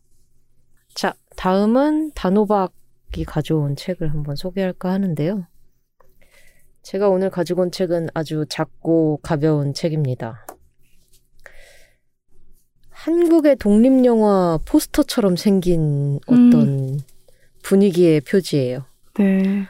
자, 0.94 1.14
다음은 1.36 2.12
단호박이 2.12 3.24
가져온 3.26 3.76
책을 3.76 4.12
한번 4.12 4.36
소개할까 4.36 4.92
하는데요. 4.92 5.46
제가 6.82 7.08
오늘 7.08 7.30
가지고 7.30 7.62
온 7.62 7.70
책은 7.70 8.08
아주 8.12 8.44
작고 8.48 9.20
가벼운 9.22 9.72
책입니다. 9.72 10.46
한국의 12.90 13.56
독립영화 13.56 14.58
포스터처럼 14.66 15.36
생긴 15.36 16.20
어떤 16.26 17.00
분위기의 17.62 18.20
표지예요. 18.20 18.84
네. 19.18 19.66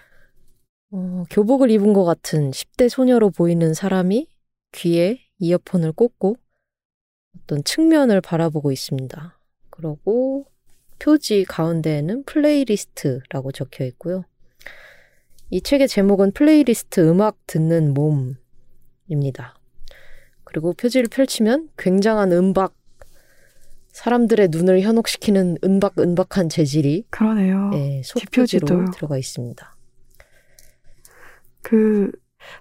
어, 0.90 1.24
교복을 1.30 1.70
입은 1.70 1.92
것 1.92 2.04
같은 2.04 2.50
10대 2.50 2.88
소녀로 2.88 3.30
보이는 3.30 3.74
사람이 3.74 4.26
귀에 4.72 5.20
이어폰을 5.38 5.92
꽂고 5.92 6.36
어떤 7.36 7.64
측면을 7.64 8.20
바라보고 8.20 8.72
있습니다. 8.72 9.38
그러고 9.70 10.46
표지 10.98 11.44
가운데에는 11.44 12.24
플레이리스트라고 12.24 13.52
적혀 13.52 13.84
있고요. 13.86 14.24
이 15.48 15.60
책의 15.60 15.88
제목은 15.88 16.32
플레이리스트 16.32 17.00
음악 17.08 17.38
듣는 17.46 17.94
몸입니다. 17.94 19.56
그리고 20.44 20.72
표지를 20.74 21.08
펼치면 21.08 21.70
굉장한 21.78 22.32
은박, 22.32 22.74
사람들의 23.92 24.48
눈을 24.50 24.82
현혹시키는 24.82 25.58
은박은박한 25.64 26.48
재질이 26.48 27.06
그러네요. 27.10 27.70
예, 27.74 28.02
속표지로 28.04 28.66
뒷표지도요. 28.66 28.90
들어가 28.92 29.18
있습니다. 29.18 29.76
그 31.62 32.12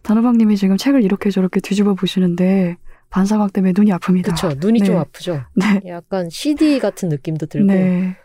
단호박님이 0.03 0.57
지금 0.57 0.77
책을 0.77 1.03
이렇게 1.03 1.29
저렇게 1.29 1.59
뒤집어 1.59 1.93
보시는데 1.93 2.77
반사막 3.09 3.53
때문에 3.53 3.73
눈이 3.75 3.91
아픕니다. 3.91 4.25
그렇죠. 4.25 4.53
눈이 4.57 4.79
네. 4.79 4.85
좀 4.85 4.97
아프죠. 4.97 5.43
네. 5.55 5.81
약간 5.87 6.29
CD 6.29 6.79
같은 6.79 7.09
느낌도 7.09 7.47
들고 7.47 7.67
네. 7.67 8.15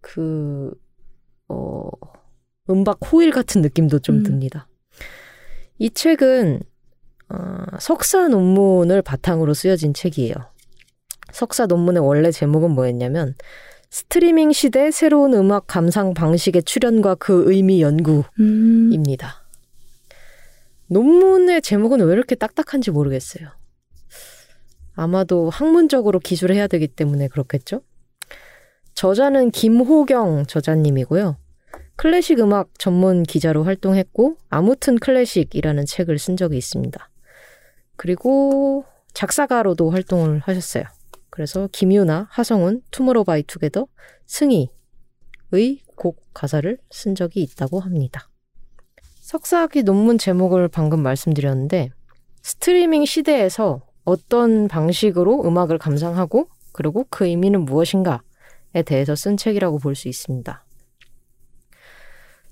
그 0.00 0.72
어, 1.48 1.88
음박 2.68 2.98
호일 3.12 3.30
같은 3.30 3.62
느낌도 3.62 4.00
좀 4.00 4.16
음. 4.16 4.22
듭니다. 4.22 4.68
이 5.78 5.90
책은 5.90 6.60
어, 7.28 7.64
석사 7.80 8.28
논문을 8.28 9.02
바탕으로 9.02 9.54
쓰여진 9.54 9.94
책이에요. 9.94 10.34
석사 11.32 11.66
논문의 11.66 12.04
원래 12.04 12.30
제목은 12.30 12.70
뭐였냐면 12.70 13.34
스트리밍 13.90 14.52
시대 14.52 14.90
새로운 14.90 15.34
음악 15.34 15.66
감상 15.66 16.14
방식의 16.14 16.64
출현과 16.64 17.16
그 17.16 17.44
의미 17.46 17.82
연구입니다. 17.82 18.28
음, 18.40 19.45
논문의 20.88 21.62
제목은 21.62 22.00
왜 22.00 22.12
이렇게 22.12 22.34
딱딱한지 22.34 22.90
모르겠어요. 22.90 23.48
아마도 24.94 25.50
학문적으로 25.50 26.20
기술해야 26.20 26.66
되기 26.68 26.88
때문에 26.88 27.28
그렇겠죠? 27.28 27.82
저자는 28.94 29.50
김호경 29.50 30.46
저자님이고요. 30.46 31.36
클래식 31.96 32.40
음악 32.40 32.78
전문 32.78 33.22
기자로 33.22 33.64
활동했고, 33.64 34.36
아무튼 34.48 34.98
클래식이라는 34.98 35.86
책을 35.86 36.18
쓴 36.18 36.36
적이 36.36 36.58
있습니다. 36.58 37.10
그리고 37.96 38.84
작사가로도 39.12 39.90
활동을 39.90 40.40
하셨어요. 40.40 40.84
그래서 41.30 41.68
김유나, 41.72 42.28
하성운, 42.30 42.82
투모로우바이투게더, 42.90 43.86
승희의 44.26 44.68
곡 45.94 46.22
가사를 46.32 46.78
쓴 46.90 47.14
적이 47.14 47.42
있다고 47.42 47.80
합니다. 47.80 48.28
석사학위 49.26 49.82
논문 49.82 50.18
제목을 50.18 50.68
방금 50.68 51.02
말씀드렸는데 51.02 51.90
스트리밍 52.42 53.04
시대에서 53.04 53.80
어떤 54.04 54.68
방식으로 54.68 55.42
음악을 55.44 55.78
감상하고 55.78 56.46
그리고 56.70 57.04
그 57.10 57.26
의미는 57.26 57.64
무엇인가에 57.64 58.20
대해서 58.84 59.16
쓴 59.16 59.36
책이라고 59.36 59.80
볼 59.80 59.96
수 59.96 60.06
있습니다. 60.06 60.64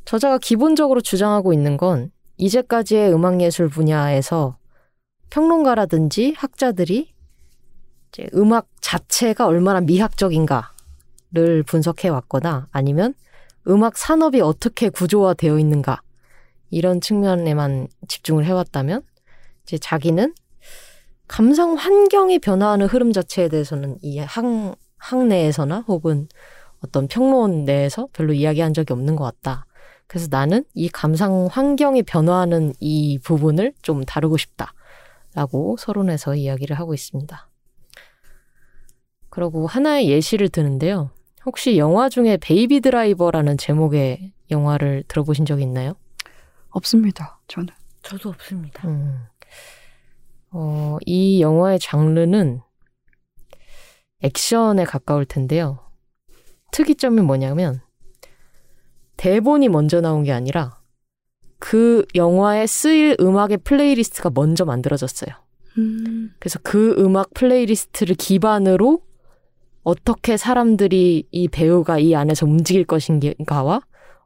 저자가 0.05 0.39
기본적으로 0.39 1.01
주장하고 1.01 1.53
있는 1.53 1.77
건 1.77 2.11
이제까지의 2.39 3.15
음악예술 3.15 3.69
분야에서 3.69 4.59
평론가라든지 5.31 6.35
학자들이 6.37 7.15
음악 8.35 8.67
자체가 8.81 9.47
얼마나 9.47 9.81
미학적인가를 9.81 11.63
분석해 11.69 12.09
왔거나 12.09 12.67
아니면 12.73 13.15
음악 13.69 13.97
산업이 13.97 14.41
어떻게 14.41 14.89
구조화되어 14.89 15.61
있는가 15.61 16.03
이런 16.70 17.00
측면에만 17.00 17.88
집중을 18.09 18.44
해왔다면 18.44 19.03
이제 19.64 19.79
자기는 19.79 20.35
감상 21.27 21.74
환경이 21.74 22.38
변화하는 22.38 22.87
흐름 22.87 23.12
자체에 23.12 23.48
대해서는 23.48 23.98
이 24.03 24.18
학, 24.18 24.44
학내에서나 24.98 25.85
혹은 25.88 26.29
어떤 26.81 27.09
평론 27.09 27.64
내에서 27.64 28.09
별로 28.12 28.33
이야기한 28.33 28.74
적이 28.74 28.92
없는 28.92 29.16
것 29.16 29.24
같다. 29.24 29.66
그래서 30.07 30.29
나는 30.31 30.64
이 30.74 30.88
감상 30.88 31.48
환경이 31.50 32.03
변화하는 32.03 32.74
이 32.79 33.18
부분을 33.22 33.72
좀 33.81 34.05
다루고 34.05 34.37
싶다. 34.37 34.74
라고 35.35 35.77
서론에서 35.79 36.37
이야기를 36.37 36.79
하고 36.79 36.94
있습니다. 36.94 37.48
그리고 39.31 39.66
하나의 39.66 40.09
예시를 40.11 40.48
드는데요. 40.48 41.11
혹시 41.44 41.77
영화 41.77 42.09
중에 42.09 42.37
베이비 42.37 42.81
드라이버라는 42.81 43.59
제목의 43.59 44.33
영화를 44.50 45.05
들어보신 45.09 45.44
적이 45.44 45.64
있나요? 45.64 45.94
없습니다. 46.75 47.41
저는. 47.49 47.69
저도 48.03 48.31
없습니다. 48.31 48.87
음. 48.87 49.27
어, 50.51 50.99
이 51.05 51.41
영화의 51.41 51.79
장르는 51.79 52.61
액션에 54.21 54.85
가까울 54.85 55.25
텐데요. 55.25 55.81
특이점이 56.73 57.21
뭐냐면 57.23 57.81
대본이 59.17 59.69
먼저 59.69 60.01
나온 60.01 60.25
게 60.25 60.33
아니라 60.33 60.79
그 61.59 62.05
영화에 62.15 62.67
쓰일 62.67 63.17
음악의 63.21 63.59
플레이리스트가 63.59 64.31
먼저 64.35 64.65
만들어졌어요. 64.65 65.35
음, 65.79 66.33
그래서 66.39 66.59
그 66.63 66.95
음악 66.99 67.33
플레이리스트를 67.35 68.17
기반으로 68.17 69.03
어떻게 69.83 70.37
사람들이 70.37 71.29
이 71.31 71.49
배우가 71.49 71.99
이 71.99 72.15
안에서 72.15 72.47
움직일 72.47 72.85
것인가와 72.85 73.81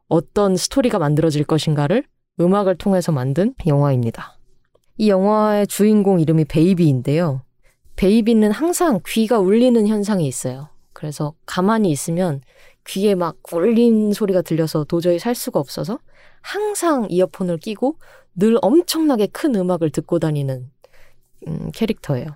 어떤 0.07 0.55
스토리가 0.55 0.99
만들어질 0.99 1.43
것인가를 1.43 2.03
음악을 2.39 2.75
통해서 2.75 3.11
만든 3.11 3.53
영화입니다. 3.67 4.37
이 4.97 5.09
영화의 5.09 5.67
주인공 5.67 6.19
이름이 6.19 6.45
베이비인데요. 6.45 7.41
베이비는 7.95 8.51
항상 8.51 9.01
귀가 9.05 9.39
울리는 9.39 9.87
현상이 9.87 10.25
있어요. 10.25 10.69
그래서 10.93 11.33
가만히 11.45 11.91
있으면 11.91 12.41
귀에 12.87 13.15
막 13.15 13.37
울린 13.51 14.13
소리가 14.13 14.41
들려서 14.41 14.83
도저히 14.83 15.19
살 15.19 15.35
수가 15.35 15.59
없어서 15.59 15.99
항상 16.41 17.07
이어폰을 17.09 17.57
끼고 17.57 17.97
늘 18.35 18.57
엄청나게 18.61 19.27
큰 19.27 19.55
음악을 19.55 19.89
듣고 19.89 20.19
다니는 20.19 20.71
음, 21.47 21.71
캐릭터예요. 21.73 22.27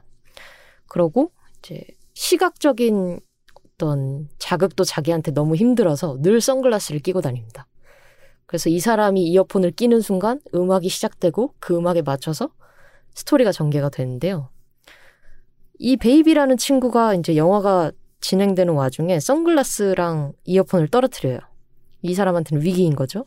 그러고 0.88 1.32
이제 1.60 1.84
시각적인 2.14 3.20
어떤 3.66 4.30
자극도 4.38 4.84
자기한테 4.84 5.32
너무 5.32 5.56
힘들어서 5.56 6.18
늘 6.22 6.42
선글라스를 6.42 7.00
끼고 7.00 7.22
다닙니다. 7.22 7.68
그래서 8.54 8.70
이 8.70 8.80
사람이 8.80 9.24
이어폰을 9.24 9.72
끼는 9.72 10.02
순간 10.02 10.40
음악이 10.54 10.88
시작되고 10.88 11.56
그 11.58 11.76
음악에 11.76 12.04
맞춰서 12.04 12.52
스토리가 13.16 13.52
전개가 13.52 13.90
되는데요. 13.90 14.50
이 15.80 15.98
베이비라는 15.98 16.58
친구가 16.58 17.16
이제 17.16 17.36
영화가 17.36 17.94
진행되는 18.22 18.72
와중에 18.76 19.20
선글라스랑 19.20 20.34
이어폰을 20.44 20.90
떨어뜨려요. 20.90 21.40
이 22.04 22.14
사람한테는 22.14 22.64
위기인 22.64 22.94
거죠. 22.94 23.26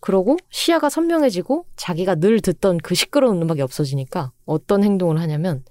그러고 0.00 0.36
시야가 0.50 0.90
선명해지고 0.90 1.66
자기가 1.76 2.16
늘 2.16 2.40
듣던 2.40 2.78
그 2.78 2.96
시끄러운 2.96 3.40
음악이 3.40 3.62
없어지니까 3.62 4.32
어떤 4.46 4.82
행동을 4.82 5.20
하냐면 5.20 5.62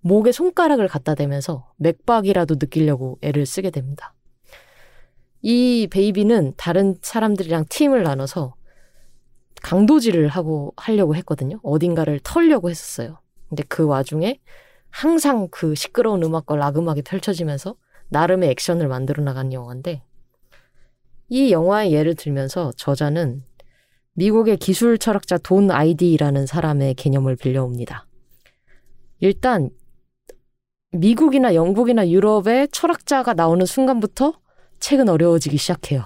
목에 0.00 0.32
손가락을 0.32 0.88
갖다 0.88 1.14
대면서 1.14 1.70
맥박이라도 1.76 2.56
느끼려고 2.56 3.16
애를 3.22 3.46
쓰게 3.46 3.70
됩니다. 3.70 4.12
이 5.46 5.86
베이비는 5.90 6.54
다른 6.56 6.96
사람들이랑 7.02 7.66
팀을 7.68 8.02
나눠서 8.02 8.54
강도질을 9.62 10.28
하고 10.28 10.72
하려고 10.74 11.14
했거든요. 11.16 11.60
어딘가를 11.62 12.20
털려고 12.24 12.70
했었어요. 12.70 13.18
근데 13.50 13.62
그 13.68 13.84
와중에 13.84 14.40
항상 14.88 15.48
그 15.50 15.74
시끄러운 15.74 16.22
음악과 16.22 16.56
락 16.56 16.78
음악이 16.78 17.02
펼쳐지면서 17.02 17.76
나름의 18.08 18.48
액션을 18.52 18.88
만들어 18.88 19.22
나간 19.22 19.52
영화인데 19.52 20.02
이 21.28 21.52
영화의 21.52 21.92
예를 21.92 22.14
들면서 22.14 22.72
저자는 22.78 23.44
미국의 24.14 24.56
기술 24.56 24.96
철학자 24.96 25.36
돈 25.36 25.70
아이디라는 25.70 26.46
사람의 26.46 26.94
개념을 26.94 27.36
빌려옵니다. 27.36 28.06
일단 29.20 29.68
미국이나 30.92 31.54
영국이나 31.54 32.08
유럽의 32.08 32.68
철학자가 32.72 33.34
나오는 33.34 33.66
순간부터 33.66 34.42
책은 34.80 35.08
어려워지기 35.08 35.56
시작해요. 35.56 36.04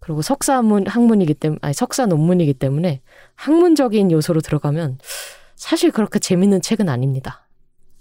그리고 0.00 0.20
석사 0.20 0.56
학문, 0.56 0.86
학문이기 0.86 1.34
때문에, 1.34 1.58
아니, 1.62 1.72
석사 1.72 2.06
논문이기 2.06 2.54
때문에 2.54 3.00
학문적인 3.36 4.10
요소로 4.10 4.42
들어가면 4.42 4.98
사실 5.56 5.90
그렇게 5.90 6.18
재밌는 6.18 6.60
책은 6.60 6.88
아닙니다. 6.88 7.48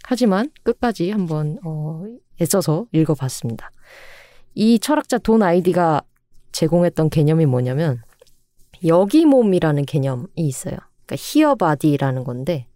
하지만 0.04 0.50
끝까지 0.64 1.12
한번, 1.12 1.60
어, 1.64 2.04
애써서 2.42 2.88
읽어봤습니다. 2.92 3.72
이 4.54 4.80
철학자 4.80 5.18
돈 5.18 5.44
아이디가 5.44 6.02
제공했던 6.52 7.10
개념이 7.10 7.46
뭐냐면, 7.46 8.02
여기 8.86 9.26
몸이라는 9.26 9.86
개념이 9.86 10.28
있어요. 10.36 10.76
그러니까 11.06 11.16
here 11.18 11.49
body라는 11.49 12.26
건데, 12.26 12.68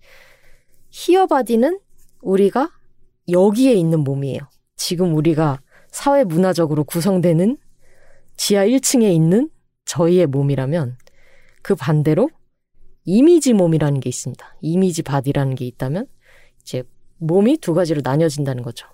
here 0.89 1.19
body는 1.19 1.79
우리가 2.21 2.71
여기에 3.29 3.73
있는 3.73 3.99
몸이에요. 4.05 4.39
지금 4.77 5.15
우리가 5.15 5.59
사회 5.97 6.23
문화적으로 6.23 6.83
구성되는 6.83 7.57
지하 8.35 8.67
1층에 8.67 9.11
있는 9.11 9.49
저희의 9.85 10.27
몸이라면 10.27 10.95
그 11.63 11.73
반대로 11.73 12.29
이미지 13.03 13.53
몸이라는 13.53 13.99
게 13.99 14.07
있습니다. 14.07 14.57
image 14.61 15.01
body라는 15.01 15.55
게 15.55 15.65
있다면 15.65 16.05
이제 16.61 16.83
몸이 17.17 17.57
두 17.57 17.73
가지로 17.73 18.01
나뉘어진다는 18.03 18.61
거죠. 18.61 18.87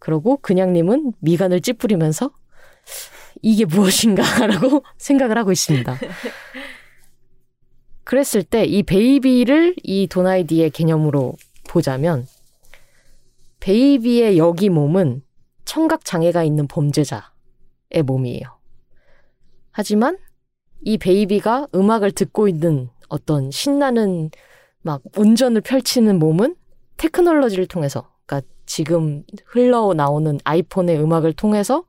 그러고 0.00 0.38
그냥님은 0.38 1.12
미간을 1.20 1.60
찌푸리면서 1.60 2.32
이게 3.40 3.64
무엇인가라고 3.64 4.82
생각을 4.98 5.38
하고 5.38 5.52
있습니다. 5.52 5.98
그랬을 8.02 8.42
때 8.42 8.64
이 8.64 8.82
베이비를 8.82 9.76
이 9.84 10.08
도나이디의 10.08 10.70
개념으로 10.70 11.36
보자면 11.68 12.26
베이비의 13.60 14.36
여기 14.36 14.68
몸은 14.68 15.22
청각 15.68 16.06
장애가 16.06 16.44
있는 16.44 16.66
범죄자의 16.66 17.22
몸이에요. 18.02 18.58
하지만 19.70 20.16
이 20.80 20.96
베이비가 20.96 21.68
음악을 21.74 22.12
듣고 22.12 22.48
있는 22.48 22.88
어떤 23.10 23.50
신나는 23.50 24.30
막 24.80 25.02
운전을 25.14 25.60
펼치는 25.60 26.18
몸은 26.18 26.56
테크놀로지를 26.96 27.66
통해서, 27.66 28.10
그러니까 28.24 28.48
지금 28.64 29.24
흘러나오는 29.44 30.40
아이폰의 30.42 30.98
음악을 31.02 31.34
통해서 31.34 31.84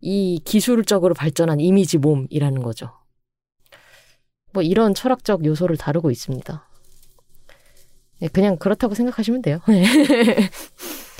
이 0.00 0.40
기술적으로 0.44 1.14
발전한 1.14 1.60
이미지 1.60 1.98
몸이라는 1.98 2.62
거죠. 2.64 2.90
뭐 4.52 4.64
이런 4.64 4.92
철학적 4.92 5.44
요소를 5.44 5.76
다루고 5.76 6.10
있습니다. 6.10 6.68
네, 8.18 8.28
그냥 8.28 8.56
그렇다고 8.56 8.96
생각하시면 8.96 9.42
돼요. 9.42 9.60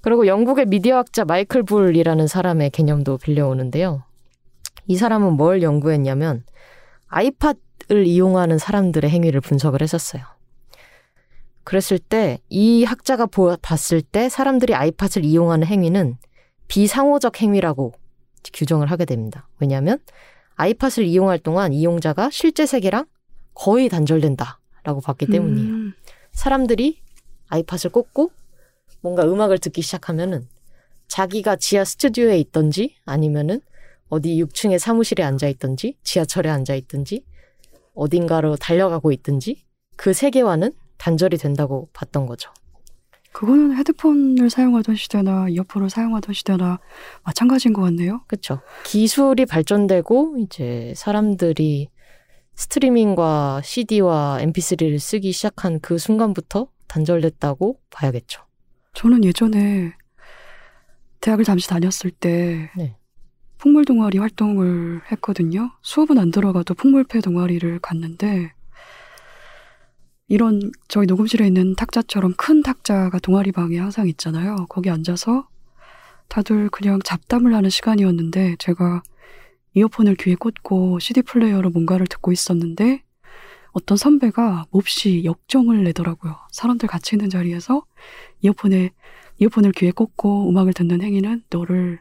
그리고 0.00 0.26
영국의 0.26 0.66
미디어학자 0.66 1.24
마이클 1.24 1.62
불이라는 1.62 2.26
사람의 2.26 2.70
개념도 2.70 3.18
빌려오는데요. 3.18 4.02
이 4.86 4.96
사람은 4.96 5.34
뭘 5.34 5.62
연구했냐면 5.62 6.44
아이팟을 7.08 8.06
이용하는 8.06 8.58
사람들의 8.58 9.10
행위를 9.10 9.40
분석을 9.40 9.82
했었어요. 9.82 10.22
그랬을 11.64 11.98
때 11.98 12.38
이 12.48 12.84
학자가 12.84 13.26
보, 13.26 13.56
봤을 13.60 14.00
때 14.02 14.28
사람들이 14.28 14.74
아이팟을 14.74 15.24
이용하는 15.24 15.66
행위는 15.66 16.16
비상호적 16.68 17.42
행위라고 17.42 17.92
규정을 18.52 18.90
하게 18.90 19.04
됩니다. 19.04 19.48
왜냐하면 19.58 19.98
아이팟을 20.56 21.04
이용할 21.04 21.38
동안 21.38 21.72
이용자가 21.72 22.30
실제 22.30 22.66
세계랑 22.66 23.06
거의 23.54 23.88
단절된다라고 23.88 25.00
봤기 25.04 25.26
때문이에요. 25.26 25.68
음, 25.68 25.92
사람들이 26.32 27.00
아이팟을 27.48 27.90
꽂고 27.92 28.30
뭔가 29.00 29.24
음악을 29.24 29.58
듣기 29.58 29.82
시작하면은 29.82 30.46
자기가 31.08 31.56
지하 31.56 31.84
스튜디오에 31.84 32.38
있던지 32.38 32.94
아니면은 33.04 33.60
어디 34.08 34.42
6층의 34.42 34.78
사무실에 34.78 35.22
앉아 35.22 35.48
있던지 35.48 35.96
지하철에 36.02 36.50
앉아 36.50 36.74
있든지 36.74 37.24
어딘가로 37.94 38.56
달려가고 38.56 39.12
있든지 39.12 39.64
그 39.96 40.12
세계와는 40.12 40.72
단절이 40.98 41.36
된다고 41.38 41.88
봤던 41.92 42.26
거죠. 42.26 42.52
그거는 43.32 43.76
헤드폰을 43.76 44.50
사용하던 44.50 44.96
시대나 44.96 45.48
이어폰을 45.50 45.88
사용하던 45.88 46.34
시대나 46.34 46.80
마찬가지인 47.22 47.72
것 47.72 47.82
같네요. 47.82 48.22
그렇죠. 48.26 48.60
기술이 48.84 49.46
발전되고 49.46 50.36
이제 50.38 50.92
사람들이 50.96 51.88
스트리밍과 52.54 53.62
CD와 53.64 54.38
MP3를 54.42 54.98
쓰기 54.98 55.32
시작한 55.32 55.80
그 55.80 55.96
순간부터 55.96 56.68
단절됐다고 56.88 57.78
봐야겠죠. 57.90 58.42
저는 58.94 59.24
예전에 59.24 59.94
대학을 61.20 61.44
잠시 61.44 61.68
다녔을 61.68 62.10
때 62.10 62.70
네. 62.76 62.96
풍물 63.58 63.84
동아리 63.84 64.18
활동을 64.18 65.02
했거든요. 65.12 65.70
수업은 65.82 66.18
안 66.18 66.30
들어가도 66.30 66.74
풍물패 66.74 67.20
동아리를 67.20 67.78
갔는데 67.80 68.52
이런 70.28 70.70
저희 70.88 71.06
녹음실에 71.06 71.46
있는 71.46 71.74
탁자처럼 71.74 72.34
큰 72.36 72.62
탁자가 72.62 73.18
동아리 73.18 73.52
방에 73.52 73.78
항상 73.78 74.08
있잖아요. 74.08 74.66
거기 74.68 74.88
앉아서 74.88 75.48
다들 76.28 76.70
그냥 76.70 77.00
잡담을 77.04 77.52
하는 77.54 77.68
시간이었는데 77.68 78.56
제가 78.58 79.02
이어폰을 79.74 80.14
귀에 80.16 80.36
꽂고 80.36 81.00
CD 81.00 81.22
플레이어로 81.22 81.70
뭔가를 81.70 82.06
듣고 82.06 82.32
있었는데 82.32 83.02
어떤 83.72 83.96
선배가 83.96 84.66
몹시 84.70 85.24
역정을 85.24 85.84
내더라고요. 85.84 86.36
사람들 86.50 86.88
같이 86.88 87.16
있는 87.16 87.30
자리에서 87.30 87.84
이어폰에 88.42 88.90
이어폰을 89.38 89.72
귀에 89.72 89.90
꽂고 89.90 90.48
음악을 90.50 90.72
듣는 90.72 91.02
행위는 91.02 91.44
너를 91.50 92.00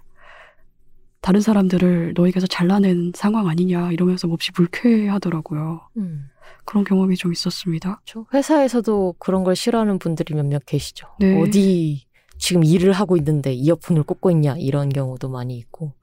다른 1.22 1.42
사람들을 1.42 2.14
너에게서 2.16 2.48
잘라낸 2.48 3.12
상황 3.14 3.48
아니냐 3.48 3.92
이러면서 3.92 4.28
몹시 4.28 4.52
불쾌하더라고요. 4.52 5.82
음. 5.98 6.30
그런 6.66 6.84
경험이 6.84 7.16
좀 7.16 7.32
있었습니다. 7.32 8.02
그렇죠. 8.06 8.26
회사에서도 8.34 9.16
그런 9.20 9.44
걸 9.44 9.56
싫어하는 9.56 10.00
분들이 10.00 10.34
몇몇 10.34 10.66
계시죠. 10.66 11.08
네. 11.20 11.42
어디 11.42 12.06
지금 12.38 12.64
일을 12.64 12.94
하고 12.94 13.18
있는데 13.18 13.54
이어폰을 13.54 14.04
꽂고 14.04 14.32
있냐 14.32 14.56
이런 14.58 14.90
경우도 14.90 15.30
많이 15.30 15.58
있고 15.58 15.94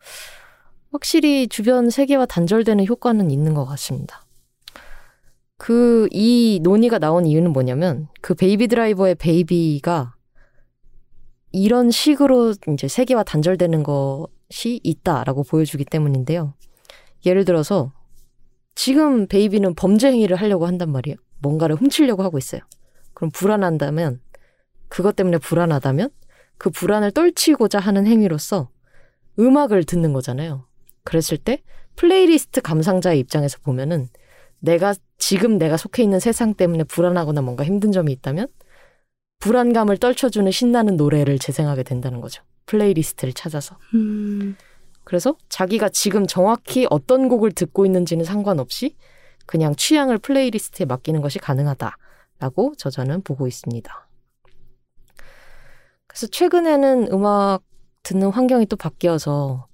확실히 0.93 1.49
주변 1.49 1.91
세계와 1.91 2.27
단절되는 2.27 2.87
효과는 2.87 3.31
있는 3.31 3.55
것 3.55 3.65
같습니다. 3.65 4.26
그 5.59 6.09
이 6.13 6.61
논의가 6.63 6.99
나온 6.99 7.27
이유는 7.27 7.53
뭐냐면 7.53 8.09
그 8.21 8.35
베이비 8.35 8.69
드라이버의 8.69 9.15
베이비가 9.17 10.15
이런 11.53 11.91
식으로 11.91 12.55
이제 12.73 12.89
세계와 12.89 13.23
단절되는 13.23 13.83
것이 13.83 14.81
있다라고 14.83 15.43
보여주기 15.45 15.85
때문인데요. 15.85 16.55
예를 17.25 17.45
들어서 17.45 17.93
지금 18.75 19.27
베이비는 19.27 19.75
범죄 19.75 20.09
행위를 20.09 20.37
하려고 20.37 20.67
한단 20.67 20.91
말이에요. 20.91 21.17
뭔가를 21.41 21.77
훔치려고 21.77 22.23
하고 22.23 22.39
있어요. 22.39 22.61
그럼 23.15 23.31
불안한다면 23.31 24.21
그것 24.89 25.17
때문에 25.17 25.39
불안하다면 25.39 26.11
그 26.59 26.71
불안을 26.71 27.13
떨치고자 27.13 27.79
하는 27.79 28.07
행위로서 28.07 28.71
음악을 29.39 29.85
듣는 29.85 30.13
거잖아요. 30.13 30.67
그랬을 31.05 31.39
때 31.39 31.63
플레이리스트 31.97 32.61
감상자의 32.61 33.19
입장에서 33.19 33.59
보면은 33.63 34.09
내가 34.59 34.95
지금 35.19 35.59
내가 35.59 35.77
속해 35.77 36.03
있는 36.03 36.21
세상 36.21 36.55
때문에 36.55 36.85
불안하거나 36.85 37.43
뭔가 37.43 37.65
힘든 37.65 37.93
점이 37.93 38.13
있다면 38.13 38.49
불안감을 39.39 39.99
떨쳐주는 39.99 40.51
신나는 40.51 40.97
노래를 40.97 41.39
재생하게 41.39 41.83
된다는 41.83 42.21
거죠. 42.21 42.43
플레이리스트를 42.67 43.33
찾아서. 43.33 43.79
음, 43.95 44.57
그래서 45.05 45.37
자기가 45.49 45.89
지금 45.91 46.27
정확히 46.27 46.87
어떤 46.91 47.29
곡을 47.29 47.53
듣고 47.53 47.87
있는지는 47.87 48.25
상관없이 48.25 48.97
그냥 49.47 49.77
취향을 49.77 50.19
플레이리스트에 50.19 50.87
맡기는 50.87 51.21
것이 51.21 51.39
가능하다라고 51.39 52.75
저자는 52.77 53.23
보고 53.23 53.47
있습니다. 53.47 54.09
그래서 56.09 56.27
최근에는 56.27 57.13
음악 57.13 57.63
듣는 58.03 58.31
환경이 58.31 58.67
또 58.67 58.77
바뀌어서 58.77 59.69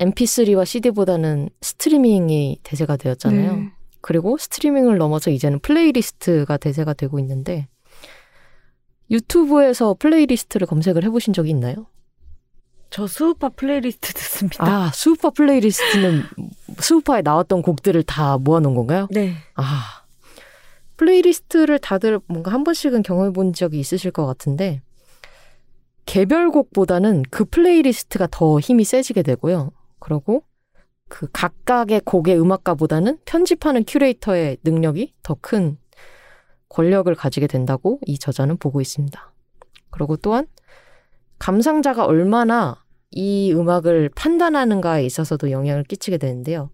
MP3와 0.00 0.64
CD보다는 0.64 1.50
스트리밍이 1.60 2.60
대세가 2.62 2.96
되었잖아요. 2.96 3.56
네. 3.56 3.70
그리고 4.00 4.38
스트리밍을 4.38 4.96
넘어서 4.98 5.30
이제는 5.30 5.58
플레이리스트가 5.60 6.56
대세가 6.56 6.94
되고 6.94 7.18
있는데 7.18 7.68
유튜브에서 9.10 9.94
플레이리스트를 9.98 10.66
검색을 10.66 11.04
해보신 11.04 11.34
적이 11.34 11.50
있나요? 11.50 11.86
저 12.88 13.06
스우파 13.06 13.50
플레이리스트 13.50 14.12
듣습니다. 14.14 14.64
아, 14.64 14.90
스우파 14.92 15.30
플레이리스트는 15.30 16.22
스우파에 16.78 17.22
나왔던 17.22 17.62
곡들을 17.62 18.02
다 18.02 18.38
모아놓은 18.38 18.74
건가요? 18.74 19.06
네. 19.10 19.34
아, 19.54 20.02
플레이리스트를 20.96 21.78
다들 21.78 22.20
뭔가 22.26 22.52
한 22.52 22.64
번씩은 22.64 23.02
경험해 23.02 23.32
본 23.32 23.52
적이 23.52 23.78
있으실 23.78 24.10
것 24.10 24.26
같은데, 24.26 24.82
개별곡보다는 26.06 27.22
그 27.30 27.44
플레이리스트가 27.44 28.26
더 28.30 28.58
힘이 28.58 28.82
세지게 28.82 29.22
되고요. 29.22 29.70
그리고 30.00 30.44
그 31.08 31.28
각각의 31.32 32.02
곡의 32.04 32.40
음악가보다는 32.40 33.18
편집하는 33.24 33.84
큐레이터의 33.86 34.58
능력이 34.64 35.14
더 35.22 35.36
큰 35.40 35.78
권력을 36.70 37.12
가지게 37.14 37.46
된다고 37.48 37.98
이 38.06 38.18
저자는 38.18 38.56
보고 38.56 38.80
있습니다. 38.80 39.32
그리고 39.90 40.16
또한 40.16 40.46
감상자가 41.38 42.06
얼마나 42.06 42.82
이 43.10 43.52
음악을 43.52 44.10
판단하는가에 44.14 45.04
있어서도 45.04 45.50
영향을 45.50 45.82
끼치게 45.82 46.18
되는데요. 46.18 46.70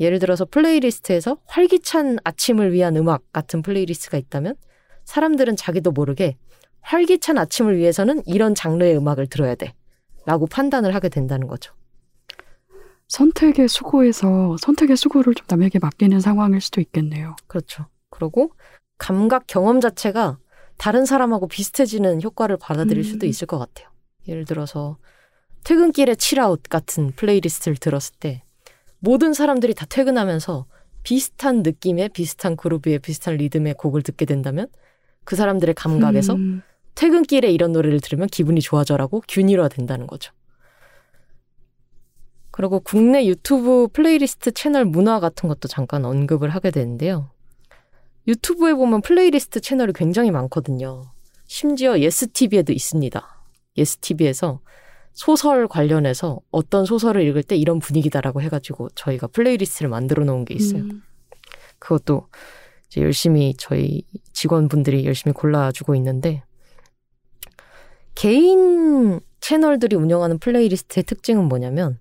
예를 0.00 0.18
들어서 0.18 0.44
플레이리스트에서 0.44 1.38
활기찬 1.46 2.18
아침을 2.24 2.72
위한 2.72 2.96
음악 2.96 3.32
같은 3.32 3.62
플레이리스트가 3.62 4.18
있다면 4.18 4.56
사람들은 5.04 5.56
자기도 5.56 5.92
모르게 5.92 6.36
활기찬 6.80 7.38
아침을 7.38 7.76
위해서는 7.76 8.22
이런 8.26 8.54
장르의 8.54 8.96
음악을 8.96 9.28
들어야 9.28 9.54
돼. 9.54 9.72
라고 10.26 10.46
판단을 10.46 10.94
하게 10.94 11.08
된다는 11.08 11.46
거죠. 11.46 11.72
선택의 13.08 13.68
수고에서 13.68 14.56
선택의 14.60 14.96
수고를 14.96 15.34
좀 15.34 15.46
남에게 15.48 15.78
맡기는 15.78 16.20
상황일 16.20 16.60
수도 16.60 16.80
있겠네요. 16.80 17.36
그렇죠. 17.46 17.86
그리고 18.10 18.52
감각 18.98 19.46
경험 19.46 19.80
자체가 19.80 20.38
다른 20.76 21.04
사람하고 21.04 21.48
비슷해지는 21.48 22.22
효과를 22.22 22.56
받아들일 22.58 23.04
수도 23.04 23.26
음. 23.26 23.28
있을 23.28 23.46
것 23.46 23.58
같아요. 23.58 23.88
예를 24.28 24.44
들어서 24.44 24.98
퇴근길에 25.64 26.14
chill 26.14 26.44
out 26.44 26.62
같은 26.68 27.12
플레이리스트를 27.16 27.76
들었을 27.76 28.14
때 28.20 28.42
모든 29.00 29.32
사람들이 29.32 29.74
다 29.74 29.86
퇴근하면서 29.88 30.66
비슷한 31.02 31.62
느낌의 31.62 32.10
비슷한 32.10 32.56
그루브의 32.56 32.98
비슷한 32.98 33.36
리듬의 33.36 33.74
곡을 33.74 34.02
듣게 34.02 34.24
된다면 34.24 34.66
그 35.24 35.36
사람들의 35.36 35.74
감각에서 35.74 36.34
음, 36.34 36.62
퇴근길에 36.94 37.50
이런 37.50 37.72
노래를 37.72 38.00
들으면 38.00 38.28
기분이 38.28 38.60
좋아져라고 38.60 39.22
균일화 39.28 39.68
된다는 39.68 40.06
거죠. 40.06 40.32
그리고 42.58 42.80
국내 42.80 43.24
유튜브 43.24 43.86
플레이리스트 43.92 44.50
채널 44.50 44.84
문화 44.84 45.20
같은 45.20 45.48
것도 45.48 45.68
잠깐 45.68 46.04
언급을 46.04 46.48
하게 46.48 46.72
되는데요. 46.72 47.30
유튜브에 48.26 48.74
보면 48.74 49.00
플레이리스트 49.00 49.60
채널이 49.60 49.92
굉장히 49.92 50.32
많거든요. 50.32 51.04
심지어 51.46 52.00
예스TV에도 52.00 52.72
있습니다. 52.72 53.44
예스TV에서 53.76 54.58
소설 55.12 55.68
관련해서 55.68 56.40
어떤 56.50 56.84
소설을 56.84 57.22
읽을 57.28 57.44
때 57.44 57.54
이런 57.54 57.78
분위기다라고 57.78 58.42
해가지고 58.42 58.88
저희가 58.96 59.28
플레이리스트를 59.28 59.88
만들어 59.88 60.24
놓은 60.24 60.44
게 60.44 60.54
있어요. 60.54 60.82
음, 60.82 61.04
그것도 61.78 62.26
이제 62.88 63.02
열심히 63.02 63.54
저희 63.56 64.02
직원분들이 64.32 65.06
열심히 65.06 65.32
골라주고 65.32 65.94
있는데 65.94 66.42
개인 68.16 69.20
채널들이 69.38 69.94
운영하는 69.94 70.40
플레이리스트의 70.40 71.04
특징은 71.04 71.44
뭐냐면 71.44 72.00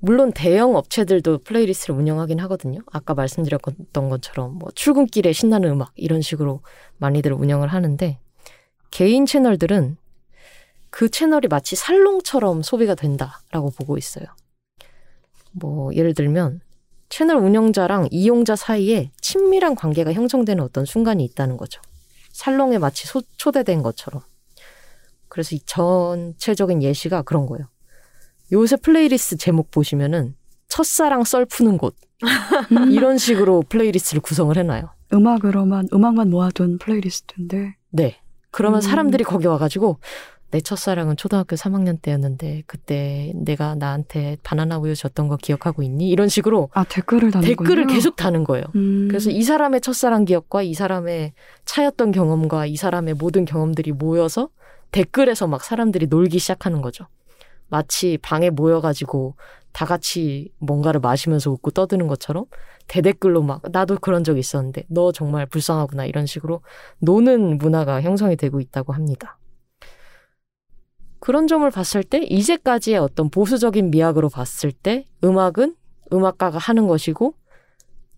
물론 0.00 0.30
대형 0.32 0.76
업체들도 0.76 1.38
플레이리스트를 1.38 1.96
운영하긴 1.96 2.38
하거든요. 2.40 2.80
아까 2.92 3.14
말씀드렸던 3.14 4.08
것처럼 4.08 4.54
뭐 4.54 4.70
출근길에 4.74 5.32
신나는 5.32 5.70
음악 5.70 5.90
이런 5.96 6.22
식으로 6.22 6.60
많이들 6.98 7.32
운영을 7.32 7.68
하는데 7.68 8.18
개인 8.92 9.26
채널들은 9.26 9.96
그 10.90 11.10
채널이 11.10 11.48
마치 11.48 11.74
살롱처럼 11.74 12.62
소비가 12.62 12.94
된다라고 12.94 13.70
보고 13.76 13.98
있어요. 13.98 14.24
뭐 15.50 15.92
예를 15.94 16.14
들면 16.14 16.60
채널 17.08 17.38
운영자랑 17.38 18.08
이용자 18.12 18.54
사이에 18.54 19.10
친밀한 19.20 19.74
관계가 19.74 20.12
형성되는 20.12 20.62
어떤 20.62 20.84
순간이 20.84 21.24
있다는 21.24 21.56
거죠. 21.56 21.82
살롱에 22.32 22.78
마치 22.78 23.06
소- 23.08 23.22
초대된 23.36 23.82
것처럼. 23.82 24.22
그래서 25.28 25.56
이 25.56 25.60
전체적인 25.66 26.82
예시가 26.82 27.22
그런 27.22 27.46
거예요. 27.46 27.66
요새 28.52 28.76
플레이리스트 28.76 29.36
제목 29.36 29.70
보시면은 29.70 30.34
첫사랑 30.68 31.24
썰 31.24 31.44
푸는 31.46 31.78
곳 31.78 31.94
음, 32.72 32.90
이런 32.90 33.18
식으로 33.18 33.62
플레이리스트를 33.68 34.20
구성을 34.20 34.56
해놔요. 34.56 34.90
음악으로만 35.12 35.88
음악만 35.92 36.30
모아둔 36.30 36.78
플레이리스트인데 36.78 37.76
네. 37.90 38.18
그러면 38.50 38.78
음. 38.78 38.80
사람들이 38.80 39.24
거기 39.24 39.46
와가지고 39.46 39.98
내 40.50 40.60
첫사랑은 40.62 41.16
초등학교 41.16 41.56
3학년 41.56 42.00
때였는데 42.00 42.62
그때 42.66 43.32
내가 43.34 43.74
나한테 43.74 44.38
바나나 44.42 44.78
우유 44.78 44.94
줬던 44.94 45.28
거 45.28 45.36
기억하고 45.36 45.82
있니? 45.82 46.08
이런 46.08 46.28
식으로 46.28 46.70
아 46.72 46.84
댓글을 46.84 47.30
다는군요. 47.30 47.56
댓글을 47.56 47.86
계속 47.86 48.16
다는 48.16 48.44
거예요. 48.44 48.64
음, 48.74 49.08
그래서 49.08 49.28
이 49.30 49.42
사람의 49.42 49.82
첫사랑 49.82 50.24
기억과 50.24 50.62
이 50.62 50.72
사람의 50.72 51.34
차였던 51.66 52.12
경험과 52.12 52.64
이 52.64 52.76
사람의 52.76 53.14
모든 53.14 53.44
경험들이 53.44 53.92
모여서 53.92 54.48
댓글에서 54.90 55.46
막 55.46 55.62
사람들이 55.62 56.06
놀기 56.06 56.38
시작하는 56.38 56.80
거죠. 56.80 57.06
마치 57.68 58.18
방에 58.18 58.50
모여가지고 58.50 59.36
다 59.72 59.84
같이 59.84 60.52
뭔가를 60.58 61.00
마시면서 61.00 61.50
웃고 61.50 61.70
떠드는 61.72 62.08
것처럼 62.08 62.46
대댓글로 62.88 63.42
막 63.42 63.62
나도 63.70 63.98
그런 63.98 64.24
적 64.24 64.38
있었는데 64.38 64.84
너 64.88 65.12
정말 65.12 65.46
불쌍하구나 65.46 66.06
이런 66.06 66.26
식으로 66.26 66.62
노는 67.00 67.58
문화가 67.58 68.00
형성이 68.00 68.36
되고 68.36 68.60
있다고 68.60 68.92
합니다. 68.92 69.38
그런 71.20 71.46
점을 71.46 71.68
봤을 71.70 72.02
때 72.02 72.18
이제까지의 72.18 72.98
어떤 72.98 73.28
보수적인 73.28 73.90
미학으로 73.90 74.28
봤을 74.28 74.72
때 74.72 75.04
음악은 75.22 75.76
음악가가 76.12 76.58
하는 76.58 76.86
것이고 76.86 77.34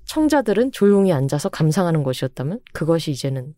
청자들은 0.05 0.73
조용히 0.73 1.13
앉아서 1.13 1.49
감상하는 1.49 2.03
것이었다면 2.03 2.61
그것이 2.73 3.11
이제는 3.11 3.55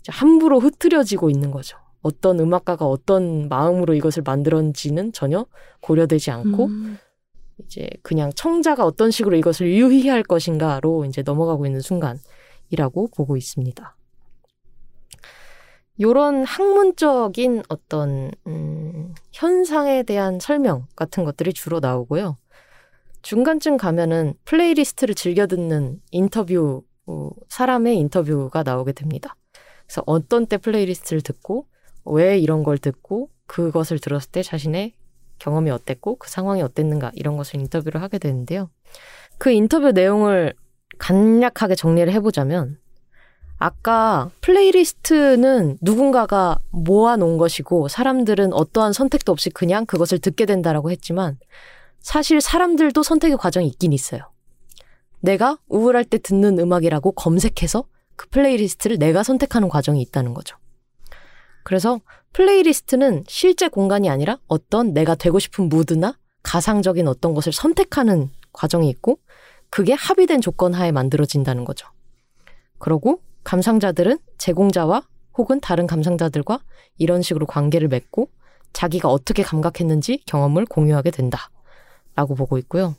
이제 0.00 0.12
함부로 0.12 0.58
흐트려지고 0.58 1.30
있는 1.30 1.50
거죠. 1.50 1.78
어떤 2.02 2.40
음악가가 2.40 2.86
어떤 2.86 3.48
마음으로 3.48 3.94
이것을 3.94 4.22
만들었는지는 4.22 5.12
전혀 5.12 5.46
고려되지 5.80 6.30
않고 6.30 6.66
음, 6.66 6.98
이제 7.64 7.88
그냥 8.02 8.32
청자가 8.34 8.84
어떤 8.84 9.10
식으로 9.10 9.36
이것을 9.36 9.68
유희할 9.68 10.22
것인가로 10.22 11.04
이제 11.04 11.22
넘어가고 11.22 11.66
있는 11.66 11.80
순간이라고 11.80 13.08
보고 13.14 13.36
있습니다. 13.36 13.96
요런 16.00 16.44
학문적인 16.44 17.64
어떤 17.68 18.30
음, 18.46 19.14
현상에 19.32 20.02
대한 20.02 20.40
설명 20.40 20.86
같은 20.96 21.24
것들이 21.24 21.52
주로 21.52 21.80
나오고요. 21.80 22.38
중간쯤 23.20 23.76
가면은 23.76 24.32
플레이리스트를 24.46 25.14
즐겨 25.14 25.46
듣는 25.46 26.00
인터뷰 26.10 26.82
어, 27.06 27.30
사람의 27.48 27.98
인터뷰가 27.98 28.62
나오게 28.62 28.92
됩니다. 28.92 29.36
그래서 29.86 30.02
어떤 30.06 30.46
때 30.46 30.56
플레이리스트를 30.56 31.20
듣고 31.20 31.66
왜 32.04 32.38
이런 32.38 32.62
걸 32.62 32.78
듣고 32.78 33.28
그것을 33.46 33.98
들었을 33.98 34.30
때 34.30 34.42
자신의 34.42 34.92
경험이 35.38 35.70
어땠고 35.70 36.16
그 36.16 36.30
상황이 36.30 36.62
어땠는가 36.62 37.10
이런 37.14 37.36
것을 37.36 37.60
인터뷰를 37.60 38.02
하게 38.02 38.18
되는데요. 38.18 38.70
그 39.38 39.50
인터뷰 39.50 39.90
내용을 39.92 40.54
간략하게 40.98 41.74
정리를 41.74 42.12
해보자면 42.12 42.78
아까 43.58 44.30
플레이리스트는 44.40 45.78
누군가가 45.82 46.58
모아놓은 46.70 47.36
것이고 47.36 47.88
사람들은 47.88 48.52
어떠한 48.52 48.92
선택도 48.92 49.32
없이 49.32 49.50
그냥 49.50 49.84
그것을 49.84 50.18
듣게 50.18 50.46
된다라고 50.46 50.90
했지만 50.90 51.38
사실 52.00 52.40
사람들도 52.40 53.02
선택의 53.02 53.36
과정이 53.36 53.66
있긴 53.68 53.92
있어요. 53.92 54.30
내가 55.20 55.58
우울할 55.68 56.04
때 56.04 56.18
듣는 56.18 56.58
음악이라고 56.58 57.12
검색해서 57.12 57.84
그 58.16 58.28
플레이리스트를 58.30 58.98
내가 58.98 59.22
선택하는 59.22 59.68
과정이 59.68 60.00
있다는 60.02 60.32
거죠. 60.32 60.56
그래서 61.62 62.00
플레이리스트는 62.32 63.24
실제 63.26 63.68
공간이 63.68 64.08
아니라 64.08 64.38
어떤 64.46 64.92
내가 64.92 65.14
되고 65.14 65.38
싶은 65.38 65.68
무드나 65.68 66.16
가상적인 66.42 67.08
어떤 67.08 67.34
것을 67.34 67.52
선택하는 67.52 68.30
과정이 68.52 68.88
있고 68.88 69.18
그게 69.68 69.92
합의된 69.92 70.40
조건 70.40 70.74
하에 70.74 70.92
만들어진다는 70.92 71.64
거죠. 71.64 71.88
그러고 72.78 73.22
감상자들은 73.44 74.18
제공자와 74.38 75.06
혹은 75.36 75.60
다른 75.60 75.86
감상자들과 75.86 76.60
이런 76.98 77.22
식으로 77.22 77.46
관계를 77.46 77.88
맺고 77.88 78.30
자기가 78.72 79.08
어떻게 79.08 79.42
감각했는지 79.42 80.22
경험을 80.26 80.66
공유하게 80.66 81.10
된다. 81.10 81.50
라고 82.14 82.34
보고 82.34 82.58
있고요. 82.58 82.96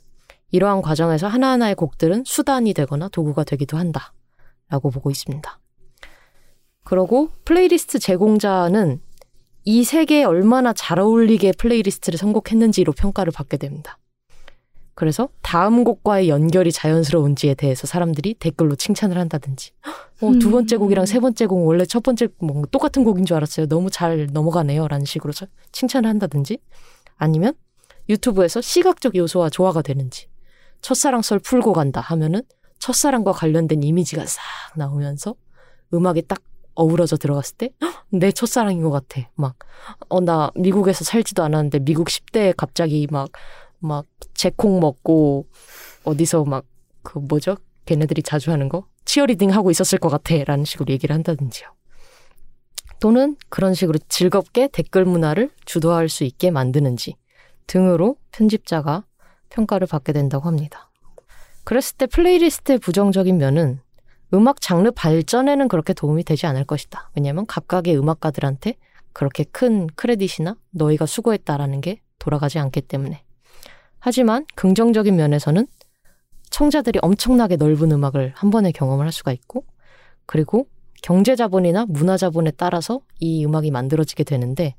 이러한 0.50 0.82
과정에서 0.82 1.28
하나하나의 1.28 1.74
곡들은 1.74 2.24
수단이 2.26 2.74
되거나 2.74 3.08
도구가 3.08 3.44
되기도 3.44 3.76
한다. 3.76 4.12
라고 4.68 4.90
보고 4.90 5.10
있습니다. 5.10 5.58
그러고 6.84 7.30
플레이리스트 7.44 7.98
제공자는 7.98 9.00
이 9.64 10.04
세계에 10.04 10.24
얼마나 10.24 10.72
잘 10.72 10.98
어울리게 10.98 11.52
플레이리스트를 11.52 12.18
선곡했는지로 12.18 12.92
평가를 12.92 13.32
받게 13.32 13.56
됩니다. 13.56 13.98
그래서 14.94 15.28
다음 15.40 15.84
곡과의 15.84 16.28
연결이 16.28 16.70
자연스러운지에 16.70 17.54
대해서 17.54 17.86
사람들이 17.86 18.34
댓글로 18.34 18.74
칭찬을 18.76 19.16
한다든지, 19.16 19.70
어, 20.20 20.32
두 20.38 20.50
번째 20.50 20.76
곡이랑 20.76 21.06
세 21.06 21.18
번째 21.18 21.46
곡 21.46 21.66
원래 21.66 21.86
첫 21.86 22.02
번째 22.02 22.28
뭐 22.40 22.62
똑같은 22.70 23.02
곡인 23.04 23.24
줄 23.24 23.36
알았어요. 23.36 23.68
너무 23.68 23.90
잘 23.90 24.28
넘어가네요. 24.30 24.88
라는 24.88 25.06
식으로 25.06 25.32
저- 25.32 25.46
칭찬을 25.72 26.08
한다든지, 26.10 26.58
아니면 27.16 27.54
유튜브에서 28.10 28.60
시각적 28.60 29.14
요소와 29.16 29.48
조화가 29.48 29.80
되는지, 29.82 30.26
첫사랑 30.82 31.22
썰 31.22 31.38
풀고 31.38 31.72
간다 31.72 32.00
하면은 32.00 32.42
첫사랑과 32.78 33.32
관련된 33.32 33.82
이미지가 33.82 34.26
싹 34.26 34.42
나오면서 34.76 35.36
음악이 35.94 36.22
딱 36.28 36.42
어우러져 36.74 37.16
들어갔을 37.16 37.56
때, 37.56 37.70
"헉, 37.82 38.04
내 38.10 38.32
첫사랑인 38.32 38.82
것 38.82 38.90
같아. 38.90 39.28
막, 39.34 39.56
어, 40.08 40.20
나 40.20 40.50
미국에서 40.54 41.04
살지도 41.04 41.42
않았는데 41.42 41.80
미국 41.80 42.08
10대에 42.08 42.54
갑자기 42.56 43.06
막, 43.10 43.30
막, 43.78 44.06
제콩 44.34 44.80
먹고, 44.80 45.46
어디서 46.04 46.44
막, 46.44 46.64
그 47.02 47.18
뭐죠? 47.18 47.56
걔네들이 47.84 48.22
자주 48.22 48.50
하는 48.52 48.68
거? 48.68 48.86
치어리딩 49.04 49.50
하고 49.50 49.70
있었을 49.70 49.98
것 49.98 50.08
같아. 50.08 50.34
라는 50.44 50.64
식으로 50.64 50.92
얘기를 50.92 51.14
한다든지요. 51.14 51.68
또는 53.00 53.36
그런 53.48 53.74
식으로 53.74 53.98
즐겁게 54.08 54.68
댓글 54.68 55.04
문화를 55.04 55.50
주도할 55.64 56.08
수 56.08 56.22
있게 56.22 56.52
만드는지 56.52 57.16
등으로 57.66 58.16
편집자가 58.30 59.04
평가를 59.48 59.88
받게 59.88 60.12
된다고 60.12 60.46
합니다. 60.46 60.88
그랬을 61.64 61.96
때 61.96 62.06
플레이리스트의 62.06 62.78
부정적인 62.78 63.38
면은 63.38 63.80
음악 64.34 64.60
장르 64.60 64.90
발전에는 64.90 65.68
그렇게 65.68 65.92
도움이 65.92 66.24
되지 66.24 66.46
않을 66.46 66.64
것이다. 66.64 67.10
왜냐하면 67.14 67.46
각각의 67.46 67.96
음악가들한테 67.98 68.76
그렇게 69.12 69.44
큰 69.44 69.86
크레딧이나 69.88 70.56
너희가 70.70 71.06
수고했다라는 71.06 71.80
게 71.80 72.00
돌아가지 72.18 72.58
않기 72.58 72.82
때문에. 72.82 73.22
하지만 73.98 74.46
긍정적인 74.54 75.14
면에서는 75.16 75.66
청자들이 76.50 76.98
엄청나게 77.02 77.56
넓은 77.56 77.92
음악을 77.92 78.32
한 78.34 78.50
번에 78.50 78.72
경험을 78.72 79.04
할 79.04 79.12
수가 79.12 79.32
있고, 79.32 79.64
그리고 80.26 80.66
경제 81.02 81.36
자본이나 81.36 81.86
문화 81.88 82.16
자본에 82.16 82.52
따라서 82.52 83.00
이 83.18 83.44
음악이 83.44 83.70
만들어지게 83.70 84.24
되는데, 84.24 84.76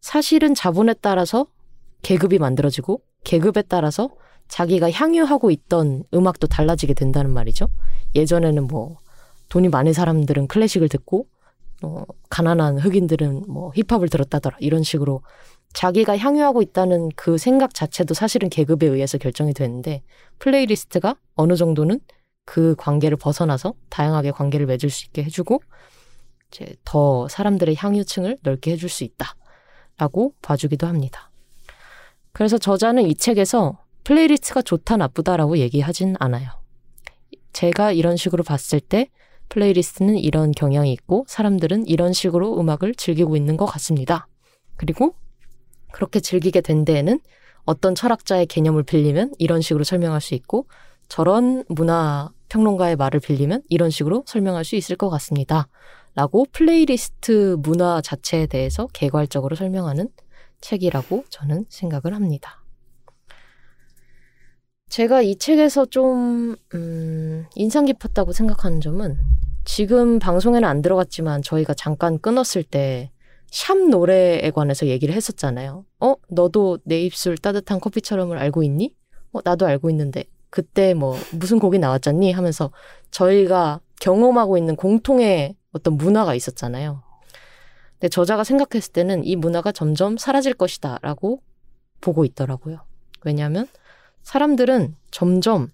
사실은 0.00 0.54
자본에 0.54 0.94
따라서 1.00 1.46
계급이 2.02 2.38
만들어지고, 2.38 3.02
계급에 3.24 3.62
따라서 3.62 4.10
자기가 4.48 4.90
향유하고 4.90 5.50
있던 5.50 6.04
음악도 6.14 6.46
달라지게 6.46 6.94
된다는 6.94 7.32
말이죠. 7.32 7.68
예전에는 8.14 8.66
뭐 8.66 8.98
돈이 9.48 9.68
많은 9.68 9.92
사람들은 9.92 10.48
클래식을 10.48 10.88
듣고 10.88 11.26
어, 11.82 12.04
가난한 12.28 12.78
흑인들은 12.78 13.44
뭐 13.48 13.72
힙합을 13.74 14.08
들었다더라 14.08 14.56
이런 14.60 14.82
식으로 14.82 15.22
자기가 15.74 16.16
향유하고 16.16 16.62
있다는 16.62 17.10
그 17.14 17.38
생각 17.38 17.74
자체도 17.74 18.14
사실은 18.14 18.48
계급에 18.48 18.86
의해서 18.86 19.18
결정이 19.18 19.52
되는데 19.52 20.02
플레이리스트가 20.38 21.16
어느 21.34 21.56
정도는 21.56 22.00
그 22.44 22.74
관계를 22.76 23.16
벗어나서 23.18 23.74
다양하게 23.90 24.30
관계를 24.30 24.66
맺을 24.66 24.88
수 24.88 25.04
있게 25.06 25.22
해주고 25.24 25.62
이제 26.50 26.74
더 26.84 27.28
사람들의 27.28 27.76
향유층을 27.76 28.38
넓게 28.42 28.72
해줄 28.72 28.88
수 28.88 29.04
있다라고 29.04 30.32
봐주기도 30.40 30.86
합니다. 30.86 31.30
그래서 32.32 32.56
저자는 32.56 33.06
이 33.06 33.14
책에서 33.14 33.78
플레이리스트가 34.04 34.62
좋다 34.62 34.96
나쁘다라고 34.96 35.58
얘기하진 35.58 36.16
않아요. 36.18 36.48
제가 37.52 37.92
이런 37.92 38.16
식으로 38.16 38.42
봤을 38.44 38.80
때 38.80 39.08
플레이리스트는 39.48 40.16
이런 40.18 40.52
경향이 40.52 40.92
있고 40.92 41.24
사람들은 41.28 41.86
이런 41.86 42.12
식으로 42.12 42.58
음악을 42.60 42.94
즐기고 42.94 43.36
있는 43.36 43.56
것 43.56 43.66
같습니다. 43.66 44.28
그리고 44.76 45.14
그렇게 45.92 46.20
즐기게 46.20 46.60
된 46.60 46.84
데에는 46.84 47.20
어떤 47.64 47.94
철학자의 47.94 48.46
개념을 48.46 48.82
빌리면 48.82 49.32
이런 49.38 49.60
식으로 49.60 49.84
설명할 49.84 50.20
수 50.20 50.34
있고 50.34 50.66
저런 51.08 51.64
문화 51.68 52.30
평론가의 52.48 52.96
말을 52.96 53.20
빌리면 53.20 53.62
이런 53.68 53.90
식으로 53.90 54.24
설명할 54.26 54.64
수 54.64 54.76
있을 54.76 54.96
것 54.96 55.10
같습니다. 55.10 55.68
라고 56.14 56.46
플레이리스트 56.52 57.56
문화 57.60 58.00
자체에 58.00 58.46
대해서 58.46 58.86
개괄적으로 58.92 59.54
설명하는 59.54 60.08
책이라고 60.60 61.24
저는 61.28 61.66
생각을 61.68 62.14
합니다. 62.14 62.57
제가 64.88 65.22
이 65.22 65.36
책에서 65.36 65.86
좀, 65.86 66.56
음, 66.74 67.46
인상 67.54 67.84
깊었다고 67.84 68.32
생각하는 68.32 68.80
점은 68.80 69.18
지금 69.64 70.18
방송에는 70.18 70.66
안 70.66 70.82
들어갔지만 70.82 71.42
저희가 71.42 71.74
잠깐 71.74 72.18
끊었을 72.18 72.62
때 72.62 73.10
샵 73.50 73.78
노래에 73.78 74.50
관해서 74.50 74.86
얘기를 74.86 75.14
했었잖아요. 75.14 75.84
어? 76.00 76.14
너도 76.28 76.78
내 76.84 77.00
입술 77.00 77.38
따뜻한 77.38 77.80
커피처럼을 77.80 78.38
알고 78.38 78.62
있니? 78.62 78.94
어, 79.32 79.40
나도 79.42 79.66
알고 79.66 79.90
있는데 79.90 80.24
그때 80.50 80.94
뭐 80.94 81.16
무슨 81.32 81.58
곡이 81.58 81.78
나왔잖니? 81.78 82.32
하면서 82.32 82.70
저희가 83.10 83.80
경험하고 84.00 84.58
있는 84.58 84.76
공통의 84.76 85.56
어떤 85.72 85.94
문화가 85.94 86.34
있었잖아요. 86.34 87.02
근데 87.92 88.08
저자가 88.08 88.44
생각했을 88.44 88.92
때는 88.92 89.24
이 89.24 89.34
문화가 89.34 89.72
점점 89.72 90.16
사라질 90.16 90.54
것이다 90.54 90.98
라고 91.02 91.42
보고 92.00 92.24
있더라고요. 92.24 92.80
왜냐하면 93.24 93.66
사람들은 94.28 94.94
점점 95.10 95.72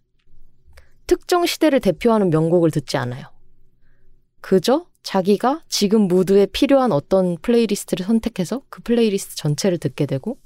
특정 1.09 1.45
시대를 1.45 1.81
대표하는 1.81 2.31
명곡을 2.31 2.71
듣지 2.71 2.97
않아요. 2.97 3.27
그저 4.41 4.87
자기가 5.03 5.65
지금 5.69 6.03
무드에 6.03 6.47
필요한 6.47 6.93
어떤 6.93 7.37
플레이리스트를 7.39 8.07
선택해서 8.07 8.63
그 8.69 8.81
플레이리스트 8.83 9.35
전체를 9.35 9.79
듣게 9.79 10.07
되고 10.07 10.39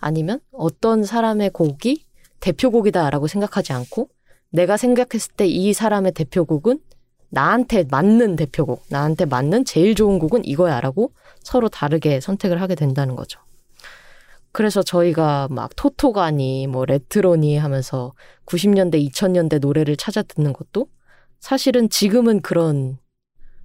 아니면 0.00 0.40
어떤 0.50 1.04
사람의 1.04 1.50
곡이 1.50 2.04
대표곡이다라고 2.40 3.28
생각하지 3.28 3.72
않고 3.72 4.08
내가 4.50 4.76
생각했을 4.76 5.34
때 5.36 5.46
이 5.46 5.72
사람의 5.72 6.10
대표곡은 6.10 6.80
나한테 7.28 7.84
맞는 7.88 8.34
대표곡, 8.34 8.86
나한테 8.90 9.26
맞는 9.26 9.64
제일 9.64 9.94
좋은 9.94 10.18
곡은 10.18 10.44
이거야라고 10.44 11.12
서로 11.44 11.68
다르게 11.68 12.18
선택을 12.18 12.60
하게 12.60 12.74
된다는 12.74 13.14
거죠. 13.14 13.38
그래서 14.54 14.84
저희가 14.84 15.48
막 15.50 15.74
토토가니 15.74 16.68
뭐 16.68 16.84
레트로니 16.84 17.56
하면서 17.56 18.12
90년대, 18.46 19.04
2000년대 19.10 19.58
노래를 19.58 19.96
찾아 19.96 20.22
듣는 20.22 20.52
것도 20.52 20.86
사실은 21.40 21.88
지금은 21.90 22.40
그런 22.40 22.98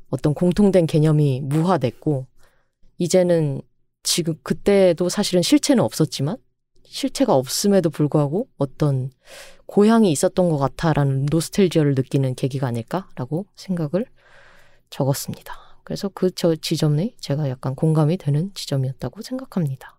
어떤 0.09 0.33
공통된 0.33 0.87
개념이 0.87 1.41
무화됐고 1.43 2.25
이제는 2.97 3.61
지금 4.01 4.33
그때도 4.41 5.09
사실은 5.09 5.43
실체는 5.43 5.83
없었지만 5.83 6.37
실체가 6.85 7.35
없음에도 7.35 7.91
불구하고 7.91 8.47
어떤 8.57 9.11
고향이 9.67 10.11
있었던 10.11 10.49
것 10.49 10.57
같아라는 10.57 11.27
노스텔지어를 11.29 11.93
느끼는 11.93 12.33
계기가 12.33 12.65
아닐까라고 12.65 13.45
생각을 13.55 14.07
적었습니다. 14.89 15.53
그래서 15.83 16.09
그저 16.09 16.55
지점이 16.55 17.13
제가 17.19 17.47
약간 17.47 17.75
공감이 17.75 18.17
되는 18.17 18.51
지점이었다고 18.55 19.21
생각합니다. 19.21 19.98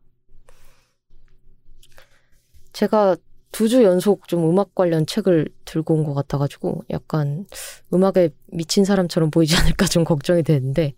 제가 2.72 3.16
두 3.52 3.68
주 3.68 3.82
연속 3.82 4.28
좀 4.28 4.48
음악 4.48 4.74
관련 4.76 5.06
책을 5.06 5.48
들고 5.64 5.94
온 5.94 6.04
것 6.04 6.14
같아가지고 6.14 6.84
약간 6.90 7.46
음악에 7.92 8.30
미친 8.52 8.84
사람처럼 8.84 9.30
보이지 9.32 9.56
않을까 9.56 9.86
좀 9.86 10.04
걱정이 10.04 10.44
되는데, 10.44 10.94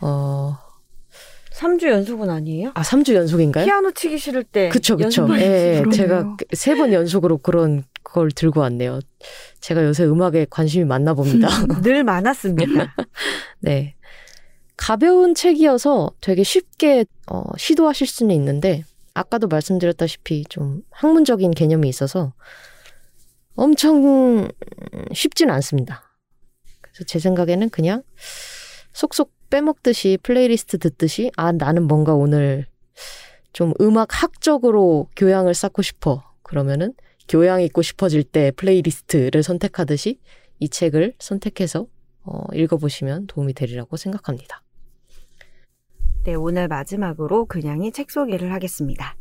어, 0.00 0.56
3주 1.52 1.88
연속은 1.88 2.30
아니에요? 2.30 2.72
아, 2.74 2.82
3주 2.82 3.14
연속인가요? 3.14 3.64
피아노 3.64 3.92
치기 3.92 4.18
싫을 4.18 4.42
때. 4.44 4.68
그쵸, 4.70 4.96
그쵸. 4.96 5.26
예, 5.38 5.82
예. 5.86 5.90
제가 5.92 6.36
세 6.52 6.74
번 6.76 6.92
연속으로 6.92 7.38
그런 7.38 7.84
걸 8.02 8.30
들고 8.32 8.60
왔네요. 8.60 8.98
제가 9.60 9.84
요새 9.84 10.04
음악에 10.04 10.46
관심이 10.50 10.84
많나 10.84 11.14
봅니다. 11.14 11.48
늘 11.82 12.02
많았습니다. 12.04 12.94
네. 13.60 13.94
가벼운 14.76 15.34
책이어서 15.34 16.10
되게 16.20 16.42
쉽게 16.44 17.04
어, 17.30 17.42
시도하실 17.56 18.06
수는 18.06 18.34
있는데 18.36 18.84
아까도 19.18 19.48
말씀드렸다시피 19.48 20.44
좀 20.48 20.82
학문적인 20.90 21.50
개념이 21.50 21.88
있어서 21.88 22.32
엄청 23.54 24.48
쉽진 25.12 25.50
않습니다. 25.50 26.02
그래서 26.80 27.04
제 27.04 27.18
생각에는 27.18 27.70
그냥 27.70 28.02
쏙쏙 28.92 29.32
빼먹듯이 29.50 30.18
플레이리스트 30.22 30.78
듣듯이 30.78 31.30
아 31.36 31.52
나는 31.52 31.84
뭔가 31.84 32.14
오늘 32.14 32.66
좀 33.52 33.72
음악 33.80 34.22
학적으로 34.22 35.08
교양을 35.16 35.54
쌓고 35.54 35.82
싶어 35.82 36.22
그러면은 36.42 36.92
교양 37.28 37.60
있고 37.62 37.82
싶어질 37.82 38.22
때 38.22 38.52
플레이리스트를 38.52 39.42
선택하듯이 39.42 40.20
이 40.60 40.68
책을 40.68 41.14
선택해서 41.18 41.86
어, 42.22 42.44
읽어보시면 42.52 43.26
도움이 43.26 43.54
되리라고 43.54 43.96
생각합니다. 43.96 44.62
네, 46.28 46.34
오늘 46.34 46.68
마지막으로 46.68 47.46
그냥이 47.46 47.90
책 47.90 48.10
소개를 48.10 48.52
하겠습니다. 48.52 49.16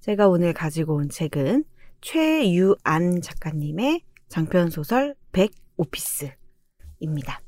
제가 0.00 0.26
오늘 0.26 0.54
가지고 0.54 0.94
온 0.94 1.10
책은 1.10 1.64
최유안 2.00 3.20
작가님의 3.20 4.00
장편소설 4.28 5.16
100 5.32 5.50
오피스입니다. 5.76 7.42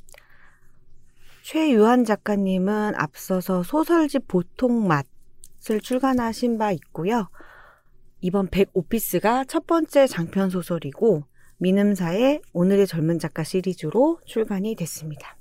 최유한 1.42 2.04
작가님은 2.04 2.94
앞서서 2.96 3.62
소설집 3.62 4.28
보통 4.28 4.86
맛을 4.86 5.80
출간하신 5.80 6.58
바 6.58 6.70
있고요. 6.72 7.30
이번 8.20 8.46
백 8.48 8.68
오피스가 8.74 9.44
첫 9.44 9.66
번째 9.66 10.06
장편 10.06 10.50
소설이고 10.50 11.24
민음사의 11.56 12.42
오늘의 12.52 12.86
젊은 12.86 13.18
작가 13.18 13.42
시리즈로 13.42 14.20
출간이 14.26 14.74
됐습니다. 14.74 15.38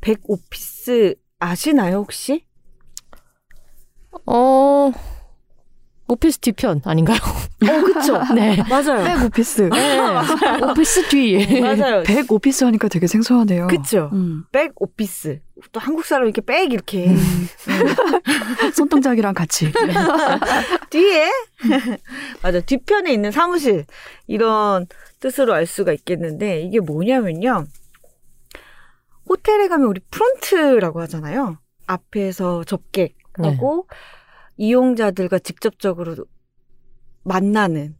back 0.00 0.20
office 0.22 1.16
아시나요 1.40 1.96
혹시? 1.96 2.44
어, 4.26 4.92
오피스 6.06 6.38
뒤편 6.40 6.82
아닌가요? 6.84 7.18
어 7.62 7.82
그쵸. 7.82 8.20
네. 8.34 8.56
맞아요. 8.68 9.04
back 9.04 9.24
office. 9.26 9.62
네. 9.72 9.98
오피스 10.70 11.08
뒤. 11.08 11.60
맞아요. 11.60 12.02
back 12.04 12.30
office 12.30 12.64
하니까 12.64 12.88
되게 12.88 13.06
생소하네요. 13.06 13.68
그쵸. 13.68 14.10
음. 14.12 14.44
back 14.52 14.72
office. 14.76 15.40
또 15.72 15.78
한국 15.80 16.04
사람 16.04 16.24
이렇게 16.24 16.40
back 16.40 16.72
이렇게 16.72 17.06
음. 17.08 17.46
손동작이랑 18.74 19.34
같이. 19.34 19.70
뒤에 20.90 21.30
맞아 22.42 22.60
뒤편에 22.60 23.12
있는 23.12 23.30
사무실 23.30 23.84
이런 24.26 24.86
뜻으로 25.20 25.54
알 25.54 25.66
수가 25.66 25.92
있겠는데 25.92 26.62
이게 26.62 26.80
뭐냐면요 26.80 27.64
호텔에 29.30 29.68
가면 29.68 29.86
우리 29.86 30.00
프론트라고 30.10 31.00
하잖아요 31.02 31.58
앞에서 31.86 32.64
접객하고 32.64 33.86
이용자들과 34.56 35.38
직접적으로 35.38 36.16
만나는 37.22 37.96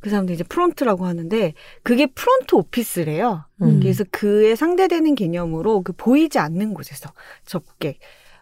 그 0.00 0.08
사람들 0.08 0.34
이제 0.34 0.44
프론트라고 0.44 1.04
하는데 1.04 1.52
그게 1.82 2.06
front 2.06 2.54
office래요. 2.54 3.44
음. 3.60 3.80
그래서 3.80 4.02
그에 4.10 4.56
상대되는 4.56 5.14
개념으로 5.14 5.82
그 5.82 5.92
보이지 5.92 6.38
않는 6.38 6.72
곳에서 6.72 7.12
접객, 7.44 7.98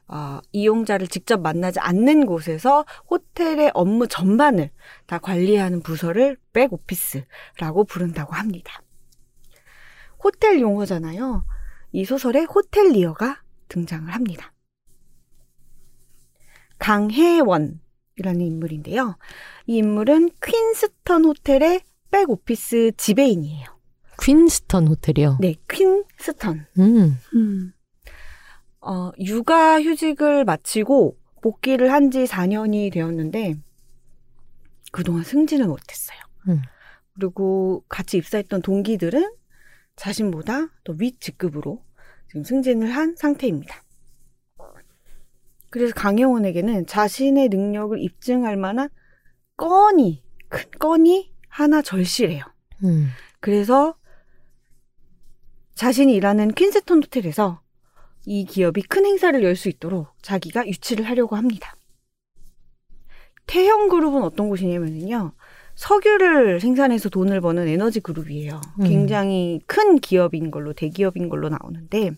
어, 0.06 0.38
이용자를 0.52 1.08
직접 1.08 1.40
만나지 1.40 1.80
않는 1.80 2.26
곳에서 2.26 2.84
호텔의 3.10 3.72
업무 3.74 4.06
전반을 4.06 4.70
다 5.06 5.18
관리하는 5.18 5.80
부서를 5.80 6.36
back 6.52 6.72
office라고 6.72 7.84
부른다고 7.88 8.34
합니다. 8.34 8.80
호텔 10.22 10.60
용어잖아요. 10.60 11.44
이 11.92 12.04
소설에 12.04 12.44
호텔리어가 12.44 13.42
등장을 13.68 14.12
합니다. 14.12 14.52
강혜원이라는 16.78 17.80
인물인데요. 18.40 19.16
이 19.66 19.76
인물은 19.78 20.30
퀸스턴 20.44 21.24
호텔의 21.24 21.82
back 22.10 22.43
office 22.43 22.92
지배인이에요. 22.96 23.66
퀸스턴 24.22 24.88
호텔이요. 24.88 25.38
네, 25.40 25.54
퀸스턴. 25.70 26.66
음. 26.78 27.18
음. 27.34 27.72
어, 28.80 29.10
육아 29.18 29.80
휴직을 29.82 30.44
마치고 30.44 31.16
복귀를 31.42 31.92
한 31.92 32.10
지 32.10 32.24
4년이 32.24 32.92
되었는데 32.92 33.56
그동안 34.92 35.22
승진을 35.24 35.66
못했어요. 35.66 36.18
음. 36.48 36.62
그리고 37.14 37.84
같이 37.88 38.16
입사했던 38.16 38.62
동기들은 38.62 39.32
자신보다 39.98 40.68
더윗 40.84 41.20
직급으로 41.20 41.84
지금 42.28 42.44
승진을 42.44 42.90
한 42.90 43.16
상태입니다. 43.16 43.82
그래서 45.70 45.92
강혜원에게는 45.94 46.86
자신의 46.86 47.48
능력을 47.48 47.98
입증할 48.00 48.56
만한 48.56 48.88
건이, 49.56 50.22
큰 50.48 50.70
건이 50.78 51.34
하나 51.48 51.82
절실해요. 51.82 52.42
음. 52.84 53.08
그래서 53.40 53.96
자신이 55.74 56.14
일하는 56.14 56.52
퀸스턴 56.52 57.02
호텔에서 57.02 57.60
이 58.24 58.44
기업이 58.44 58.82
큰 58.82 59.04
행사를 59.04 59.42
열 59.42 59.56
수 59.56 59.68
있도록 59.68 60.08
자기가 60.22 60.66
유치를 60.66 61.04
하려고 61.06 61.36
합니다. 61.36 61.76
태형 63.46 63.88
그룹은 63.88 64.22
어떤 64.22 64.48
곳이냐면요. 64.48 65.32
석유를 65.78 66.58
생산해서 66.58 67.08
돈을 67.08 67.40
버는 67.40 67.68
에너지 67.68 68.00
그룹이에요. 68.00 68.60
음. 68.80 68.84
굉장히 68.84 69.60
큰 69.66 70.00
기업인 70.00 70.50
걸로, 70.50 70.72
대기업인 70.72 71.28
걸로 71.28 71.48
나오는데, 71.48 72.10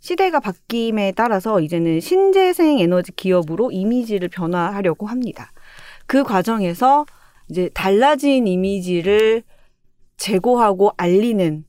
시대가 0.00 0.40
바뀜에 0.40 1.12
따라서 1.14 1.60
이제는 1.60 2.00
신재생 2.00 2.80
에너지 2.80 3.12
기업으로 3.12 3.70
이미지를 3.70 4.28
변화하려고 4.28 5.06
합니다. 5.06 5.52
그 6.06 6.24
과정에서 6.24 7.06
이제 7.48 7.70
달라진 7.74 8.48
이미지를 8.48 9.44
제고하고 10.16 10.90
알리는 10.96 11.64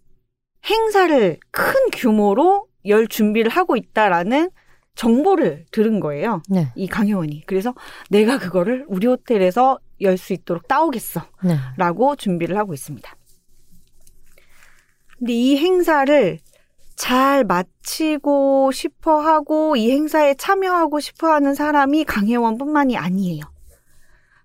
행사를 0.67 1.37
큰 1.51 1.73
규모로 1.93 2.65
열 2.87 3.07
준비를 3.07 3.51
하고 3.51 3.77
있다라는 3.77 4.49
정보를 4.95 5.65
들은 5.69 5.99
거예요. 5.99 6.41
네. 6.49 6.69
이 6.75 6.87
강혜원이. 6.87 7.43
그래서 7.45 7.75
내가 8.09 8.39
그거를 8.39 8.85
우리 8.87 9.05
호텔에서 9.05 9.77
열 10.01 10.17
수 10.17 10.33
있도록 10.33 10.67
따오겠어. 10.67 11.21
네. 11.43 11.57
라고 11.77 12.15
준비를 12.15 12.57
하고 12.57 12.73
있습니다. 12.73 13.15
근데 15.17 15.33
이 15.33 15.57
행사를 15.57 16.39
잘 16.95 17.43
마치고 17.43 18.71
싶어 18.71 19.19
하고 19.19 19.75
이 19.75 19.91
행사에 19.91 20.33
참여하고 20.35 20.99
싶어 20.99 21.31
하는 21.31 21.53
사람이 21.55 22.03
강혜원 22.05 22.57
뿐만이 22.57 22.97
아니에요. 22.97 23.43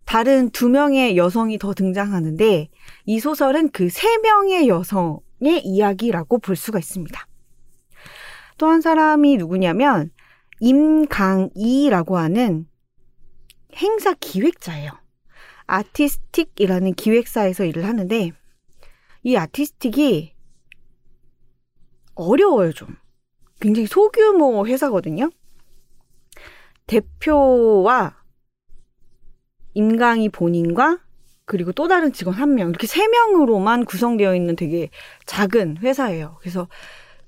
다른 0.04 0.50
두 0.50 0.68
명의 0.68 1.16
여성이 1.16 1.58
더 1.58 1.72
등장하는데 1.74 2.68
이 3.06 3.20
소설은 3.20 3.70
그 3.70 3.88
세 3.90 4.18
명의 4.18 4.68
여성의 4.68 5.62
이야기라고 5.64 6.38
볼 6.38 6.56
수가 6.56 6.78
있습니다. 6.78 7.26
또 8.58 8.68
한 8.68 8.80
사람이 8.80 9.36
누구냐면 9.38 10.10
임강이라고 10.60 12.18
하는 12.18 12.66
행사 13.76 14.14
기획자예요. 14.14 14.92
아티스틱이라는 15.66 16.94
기획사에서 16.94 17.64
일을 17.64 17.86
하는데 17.86 18.32
이 19.22 19.36
아티스틱이 19.36 20.34
어려워요 22.14 22.72
좀. 22.72 22.96
굉장히 23.60 23.86
소규모 23.86 24.66
회사거든요. 24.66 25.30
대표와 26.86 28.16
임강이 29.74 30.28
본인과 30.28 31.00
그리고 31.46 31.72
또 31.72 31.88
다른 31.88 32.12
직원 32.12 32.34
한 32.34 32.54
명, 32.54 32.70
이렇게 32.70 32.86
세 32.86 33.06
명으로만 33.06 33.84
구성되어 33.84 34.34
있는 34.34 34.56
되게 34.56 34.88
작은 35.26 35.78
회사예요. 35.78 36.36
그래서 36.40 36.68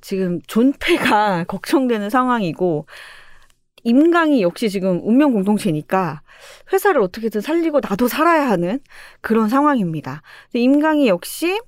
지금 0.00 0.40
존폐가 0.46 1.44
걱정되는 1.48 2.08
상황이고, 2.10 2.86
임강이 3.86 4.42
역시 4.42 4.68
지금 4.68 5.00
운명 5.04 5.32
공동체니까 5.32 6.22
회사를 6.72 7.00
어떻게든 7.00 7.40
살리고 7.40 7.80
나도 7.80 8.08
살아야 8.08 8.50
하는 8.50 8.80
그런 9.20 9.48
상황입니다. 9.48 10.22
임강이 10.54 11.06
역시 11.06 11.60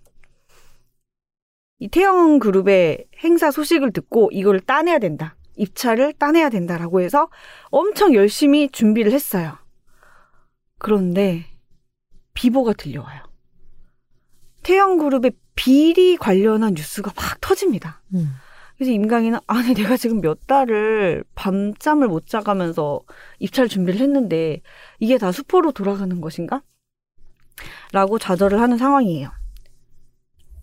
이 1.79 1.87
태영 1.87 2.41
그룹의 2.41 3.07
행사 3.23 3.53
소식을 3.53 3.93
듣고 3.93 4.31
이걸 4.33 4.59
따내야 4.59 4.99
된다. 4.99 5.37
입찰을 5.55 6.13
따내야 6.15 6.51
된다라고 6.51 7.03
해서 7.03 7.29
엄청 7.71 8.13
열심히 8.15 8.69
준비를 8.69 9.13
했어요. 9.13 9.57
그런데 10.79 11.47
비보가 12.35 12.73
들려와요. 12.73 13.23
태영 14.65 14.99
그룹의 14.99 15.33
비리 15.55 16.17
관련한 16.17 16.75
뉴스가 16.75 17.13
막 17.15 17.41
터집니다. 17.41 18.03
음. 18.15 18.33
그래서 18.79 18.93
임강이는 18.93 19.41
아니 19.49 19.75
내가 19.75 19.97
지금 19.97 20.21
몇 20.21 20.47
달을 20.47 21.25
밤잠을 21.35 22.07
못 22.07 22.29
자가면서 22.29 23.01
입찰 23.41 23.67
준비를 23.67 24.01
했는데 24.01 24.63
이게 25.01 25.19
다 25.19 25.33
수포로 25.33 25.73
돌아가는 25.73 26.21
것인가? 26.21 26.63
라고 27.93 28.21
좌절을 28.21 28.61
하는 28.61 28.79
상황이에요. 28.79 29.31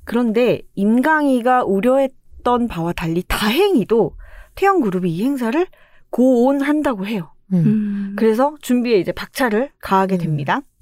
그런데 0.06 0.62
임강이가 0.76 1.66
우려했던 1.66 2.70
바와 2.70 2.94
달리 2.94 3.22
다행히도 3.28 4.16
태영그룹이 4.56 5.14
이 5.14 5.24
행사를 5.24 5.68
고온한다고 6.10 7.06
해요. 7.08 7.34
음. 7.52 7.58
음. 7.58 8.16
그래서 8.18 8.56
준비에 8.62 8.98
이제 8.98 9.12
박차를 9.12 9.72
가하게 9.80 10.18
됩니다. 10.18 10.62
그 10.62 10.75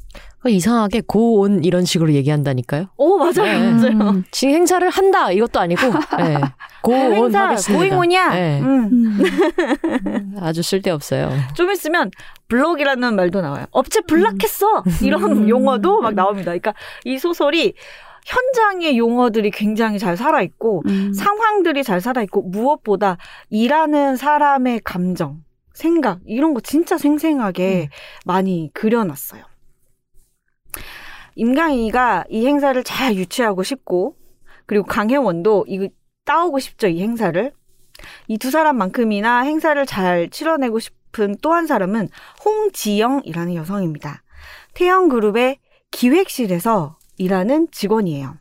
이상하게 0.46 1.02
고온 1.08 1.64
이런 1.64 1.86
식으로 1.86 2.12
얘기한다니까요. 2.14 2.88
오 2.98 3.18
맞아요, 3.18 3.34
네. 3.44 3.60
맞아요. 3.72 4.10
음. 4.12 4.24
지금 4.32 4.54
행사를 4.56 4.88
한다 4.90 5.32
이것도 5.32 5.60
아니고 5.60 5.82
네. 6.18 6.38
고온 6.82 7.14
행사 7.14 7.44
하겠습니다. 7.48 7.80
고잉온이야. 7.80 8.30
네. 8.30 8.62
음. 8.62 9.20
음, 9.24 10.36
아주 10.42 10.62
쓸데없어요. 10.62 11.32
좀 11.56 11.72
있으면 11.72 12.12
블록이라는 12.50 13.16
말도 13.16 13.42
나와요. 13.42 13.66
업체 13.72 14.02
블락했어 14.02 14.84
이런 15.02 15.24
음. 15.24 15.48
용어도 15.50 16.02
막 16.02 16.14
나옵니다. 16.14 16.52
그러니까 16.52 16.74
이 17.06 17.18
소설이 17.18 17.74
현장의 18.26 18.98
용어들이 18.98 19.52
굉장히 19.52 20.00
잘 20.00 20.18
살아 20.18 20.42
있고 20.42 20.84
음. 20.88 21.14
상황들이 21.14 21.84
잘 21.84 22.02
살아 22.02 22.22
있고 22.24 22.42
무엇보다 22.42 23.18
일하는 23.50 24.16
사람의 24.16 24.82
감정, 24.84 25.44
생각 25.74 26.20
이런 26.26 26.54
거 26.54 26.60
진짜 26.62 26.98
생생하게 26.98 27.90
많이 28.26 28.70
그려놨어요. 28.74 29.44
임강희가 31.36 32.26
이 32.30 32.46
행사를 32.46 32.82
잘 32.84 33.16
유치하고 33.16 33.64
싶고 33.64 34.16
그리고 34.66 34.86
강혜원도 34.86 35.66
이거 35.68 35.88
따오고 36.26 36.60
싶죠 36.60 36.88
이 36.88 37.02
행사를 37.02 37.52
이 38.28 38.38
두 38.38 38.52
사람만큼이나 38.52 39.42
행사를 39.42 39.86
잘 39.86 40.30
치러내고 40.30 40.80
싶은 40.80 41.38
또 41.42 41.54
한 41.54 41.68
사람은 41.68 42.10
홍지영이라는 42.44 43.56
여성입니다. 43.56 44.24
태영그룹의 44.74 45.60
기획실에서 45.92 46.98
일하는 47.18 47.68
직원이에요. 47.72 48.36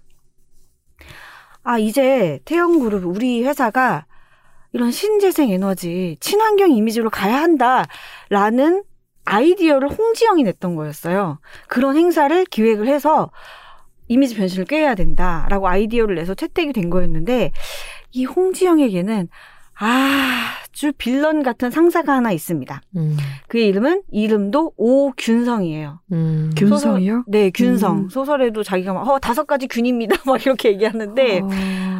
아, 1.62 1.78
이제 1.78 2.40
태영그룹, 2.44 3.04
우리 3.06 3.44
회사가 3.44 4.06
이런 4.72 4.90
신재생 4.90 5.50
에너지, 5.50 6.16
친환경 6.20 6.72
이미지로 6.72 7.10
가야 7.10 7.36
한다라는 7.42 8.82
아이디어를 9.24 9.88
홍지영이 9.88 10.42
냈던 10.42 10.74
거였어요. 10.74 11.38
그런 11.68 11.96
행사를 11.96 12.44
기획을 12.44 12.88
해서 12.88 13.30
이미지 14.08 14.34
변신을 14.34 14.66
꾀해야 14.66 14.94
된다라고 14.94 15.68
아이디어를 15.68 16.16
내서 16.16 16.34
채택이 16.34 16.72
된 16.72 16.90
거였는데 16.90 17.52
이 18.10 18.24
홍지영에게는 18.24 19.28
아주 19.74 20.92
빌런 20.96 21.42
같은 21.42 21.70
상사가 21.70 22.14
하나 22.14 22.30
있습니다. 22.30 22.82
음. 22.96 23.16
그의 23.48 23.66
이름은 23.68 24.02
이름도 24.10 24.74
오균성이에요. 24.76 26.00
음. 26.12 26.52
균성이요? 26.56 27.24
네, 27.26 27.50
균성. 27.50 27.98
음. 27.98 28.08
소설에도 28.08 28.62
자기가 28.62 28.92
막, 28.92 29.08
어, 29.08 29.18
다섯 29.18 29.46
가지 29.46 29.66
균입니다. 29.66 30.16
막 30.26 30.44
이렇게 30.44 30.70
얘기하는데, 30.70 31.40
어. 31.40 31.48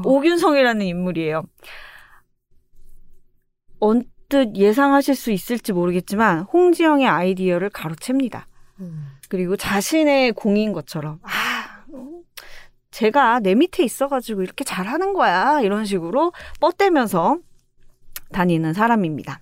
오균성이라는 0.04 0.84
인물이에요. 0.86 1.42
언 3.80 4.04
뜻 4.32 4.56
예상하실 4.56 5.14
수 5.14 5.30
있을지 5.30 5.74
모르겠지만, 5.74 6.46
홍지영의 6.52 7.06
아이디어를 7.06 7.68
가로챕니다. 7.68 8.46
음. 8.80 9.08
그리고 9.28 9.58
자신의 9.58 10.32
공인 10.32 10.72
것처럼, 10.72 11.18
아, 11.22 11.84
음, 11.92 12.22
제가 12.90 13.40
내 13.40 13.54
밑에 13.54 13.84
있어가지고 13.84 14.42
이렇게 14.42 14.64
잘하는 14.64 15.12
거야. 15.12 15.60
이런 15.60 15.84
식으로 15.84 16.32
뻗대면서 16.60 17.40
다니는 18.32 18.72
사람입니다. 18.72 19.40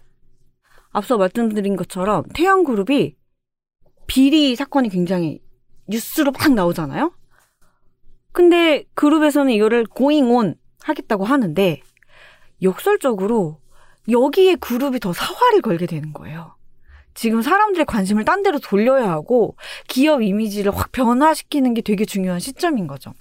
앞서 0.90 1.16
말씀드린 1.16 1.76
것처럼 1.76 2.24
태양그룹이 2.34 3.14
비리 4.08 4.56
사건이 4.56 4.88
굉장히 4.88 5.40
뉴스로 5.88 6.32
막 6.32 6.52
나오잖아요? 6.52 7.12
근데 8.32 8.84
그룹에서는 8.94 9.52
이거를 9.52 9.86
고잉 9.86 10.32
온 10.32 10.56
하겠다고 10.82 11.24
하는데 11.24 11.80
역설적으로 12.62 13.60
여기에 14.08 14.56
그룹이 14.56 15.00
더 15.00 15.12
사활을 15.12 15.62
걸게 15.62 15.86
되는 15.86 16.12
거예요. 16.12 16.54
지금 17.14 17.42
사람들의 17.42 17.86
관심을 17.86 18.24
딴 18.24 18.42
데로 18.42 18.58
돌려야 18.58 19.10
하고 19.10 19.56
기업 19.88 20.22
이미지를 20.22 20.74
확 20.74 20.92
변화시키는 20.92 21.74
게 21.74 21.82
되게 21.82 22.04
중요한 22.04 22.38
시점인 22.38 22.86
거죠. 22.86 23.12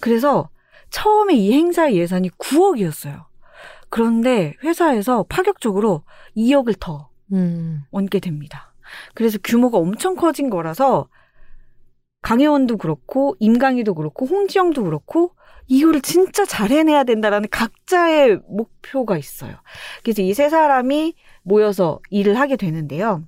그래서 0.00 0.48
처음에 0.90 1.34
이 1.34 1.52
행사의 1.52 1.96
예산이 1.96 2.30
9억이었어요. 2.30 3.24
그런데 3.88 4.54
회사에서 4.62 5.24
파격적으로 5.28 6.04
2억을 6.36 6.76
더 6.78 7.10
음. 7.32 7.82
얹게 7.90 8.20
됩니다. 8.20 8.74
그래서 9.14 9.38
규모가 9.42 9.78
엄청 9.78 10.16
커진 10.16 10.50
거라서 10.50 11.08
강혜원도 12.22 12.76
그렇고 12.76 13.34
임강희도 13.40 13.94
그렇고 13.94 14.26
홍지영도 14.26 14.84
그렇고 14.84 15.34
이거를 15.72 16.02
진짜 16.02 16.44
잘 16.44 16.70
해내야 16.70 17.04
된다라는 17.04 17.48
각자의 17.50 18.40
목표가 18.46 19.16
있어요. 19.16 19.56
그래서 20.02 20.20
이 20.20 20.34
세 20.34 20.50
사람이 20.50 21.14
모여서 21.42 21.98
일을 22.10 22.38
하게 22.38 22.56
되는데요. 22.56 23.24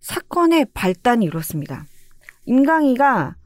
사건의 0.00 0.66
발단이 0.72 1.26
이렇습니다. 1.26 1.84
임강희가 2.46 3.36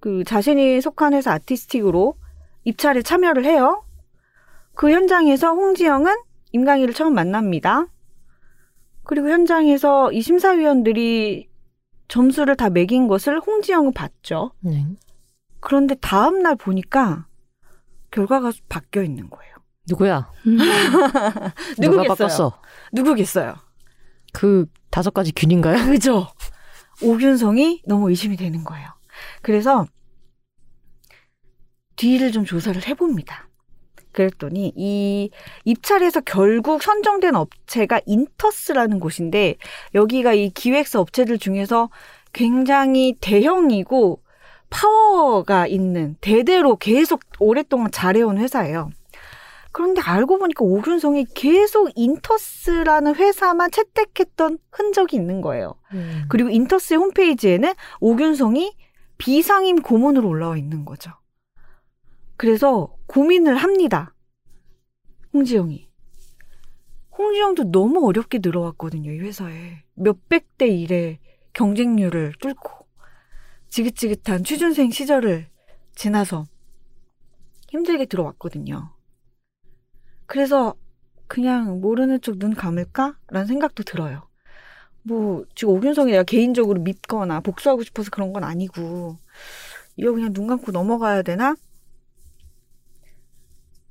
그 0.00 0.24
자신이 0.24 0.80
속한 0.80 1.14
회사 1.14 1.32
아티스틱으로 1.32 2.16
입찰에 2.64 3.00
참여를 3.02 3.44
해요. 3.44 3.84
그 4.74 4.90
현장에서 4.90 5.52
홍지영은 5.54 6.12
임강희를 6.52 6.94
처음 6.94 7.14
만납니다. 7.14 7.86
그리고 9.04 9.28
현장에서 9.28 10.10
이 10.12 10.20
심사위원들이 10.20 11.48
점수를 12.08 12.56
다 12.56 12.70
매긴 12.70 13.06
것을 13.06 13.38
홍지영은 13.38 13.92
봤죠. 13.92 14.52
네. 14.60 14.84
그런데 15.60 15.94
다음 16.00 16.42
날 16.42 16.56
보니까 16.56 17.26
결과가 18.18 18.50
바뀌어 18.68 19.04
있는 19.04 19.30
거예요. 19.30 19.54
누구야? 19.88 20.30
음. 20.46 20.58
누가? 21.78 22.02
바꿨어? 22.02 22.60
누구겠어요? 22.92 23.54
그 24.32 24.66
다섯 24.90 25.14
가지 25.14 25.32
균인가요? 25.32 25.86
그죠? 25.86 26.26
오균성이 27.00 27.82
너무 27.86 28.10
의심이 28.10 28.36
되는 28.36 28.64
거예요. 28.64 28.88
그래서 29.40 29.86
뒤를 31.94 32.32
좀 32.32 32.44
조사를 32.44 32.86
해봅니다. 32.88 33.48
그랬더니 34.10 34.72
이 34.74 35.30
입찰에서 35.64 36.20
결국 36.22 36.82
선정된 36.82 37.36
업체가 37.36 38.00
인터스라는 38.04 38.98
곳인데 38.98 39.54
여기가 39.94 40.32
이 40.32 40.50
기획사 40.50 40.98
업체들 40.98 41.38
중에서 41.38 41.88
굉장히 42.32 43.16
대형이고 43.20 44.22
파워가 44.70 45.66
있는 45.66 46.16
대대로 46.20 46.76
계속 46.76 47.20
오랫동안 47.38 47.90
잘해온 47.90 48.38
회사예요. 48.38 48.90
그런데 49.72 50.00
알고 50.00 50.38
보니까 50.38 50.64
오균성이 50.64 51.26
계속 51.34 51.90
인터스라는 51.94 53.14
회사만 53.14 53.70
채택했던 53.70 54.58
흔적이 54.72 55.16
있는 55.16 55.40
거예요. 55.40 55.74
음. 55.92 56.24
그리고 56.28 56.48
인터스의 56.48 56.98
홈페이지에는 56.98 57.72
오균성이 58.00 58.74
비상임 59.18 59.82
고문으로 59.82 60.28
올라와 60.28 60.56
있는 60.56 60.84
거죠. 60.84 61.12
그래서 62.36 62.96
고민을 63.06 63.56
합니다. 63.56 64.14
홍지영이. 65.34 65.88
홍지영도 67.16 67.70
너무 67.70 68.06
어렵게 68.06 68.38
들어왔거든요, 68.38 69.10
이 69.12 69.18
회사에. 69.18 69.82
몇백 69.94 70.56
대 70.56 70.68
일의 70.68 71.18
경쟁률을 71.52 72.34
뚫고 72.40 72.87
지긋지긋한 73.68 74.44
취준생 74.44 74.90
시절을 74.90 75.48
지나서 75.94 76.46
힘들게 77.68 78.06
들어왔거든요. 78.06 78.94
그래서 80.26 80.74
그냥 81.26 81.80
모르는 81.80 82.20
척눈 82.20 82.54
감을까? 82.54 83.18
라는 83.28 83.46
생각도 83.46 83.82
들어요. 83.82 84.28
뭐 85.02 85.44
지금 85.54 85.74
오균성이 85.74 86.12
내가 86.12 86.22
개인적으로 86.22 86.80
믿거나 86.80 87.40
복수하고 87.40 87.82
싶어서 87.82 88.10
그런 88.10 88.32
건 88.32 88.44
아니고 88.44 89.16
이거 89.96 90.12
그냥 90.12 90.32
눈 90.32 90.46
감고 90.46 90.72
넘어가야 90.72 91.22
되나? 91.22 91.54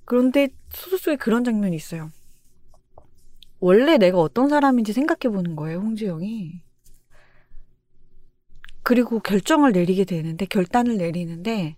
그런데 0.06 0.50
소설 0.70 1.00
속에 1.00 1.16
그런 1.18 1.44
장면이 1.44 1.76
있어요. 1.76 2.12
원래 3.60 3.98
내가 3.98 4.20
어떤 4.20 4.50
사람인지 4.50 4.94
생각해 4.94 5.34
보는 5.34 5.56
거예요, 5.56 5.80
홍지영이. 5.80 6.62
그리고 8.88 9.20
결정을 9.20 9.74
내리게 9.74 10.06
되는데 10.06 10.46
결단을 10.46 10.96
내리는데 10.96 11.76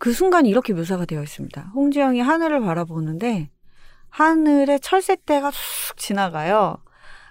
그 0.00 0.12
순간 0.12 0.44
이렇게 0.44 0.72
묘사가 0.72 1.04
되어 1.04 1.22
있습니다. 1.22 1.70
홍지영이 1.72 2.20
하늘을 2.20 2.60
바라보는데 2.60 3.48
하늘에 4.08 4.80
철새떼가 4.80 5.52
쑥 5.52 5.98
지나가요. 5.98 6.82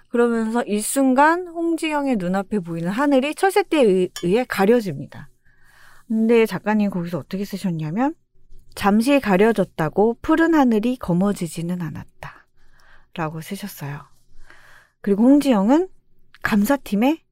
그러면서 0.08 0.62
일순간 0.62 1.48
홍지영의 1.48 2.16
눈앞에 2.16 2.60
보이는 2.60 2.88
하늘이 2.88 3.34
철새떼에 3.34 3.82
의- 3.82 4.10
의해 4.22 4.46
가려집니다. 4.48 5.28
근데 6.06 6.46
작가님 6.46 6.88
거기서 6.88 7.18
어떻게 7.18 7.44
쓰셨냐면 7.44 8.14
잠시 8.76 9.20
가려졌다고 9.20 10.20
푸른 10.22 10.54
하늘이 10.54 10.96
검어지지는 10.96 11.82
않았다. 11.82 12.46
라고 13.12 13.42
쓰셨어요. 13.42 14.06
그리고 15.02 15.24
홍지영은 15.24 15.88
감사팀에 16.42 17.27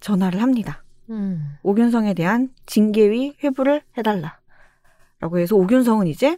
전화를 0.00 0.42
합니다. 0.42 0.84
음. 1.10 1.56
오균성에 1.62 2.14
대한 2.14 2.50
징계위 2.66 3.36
회부를 3.42 3.82
해달라. 3.96 4.38
라고 5.20 5.38
해서 5.38 5.56
오균성은 5.56 6.06
이제 6.06 6.36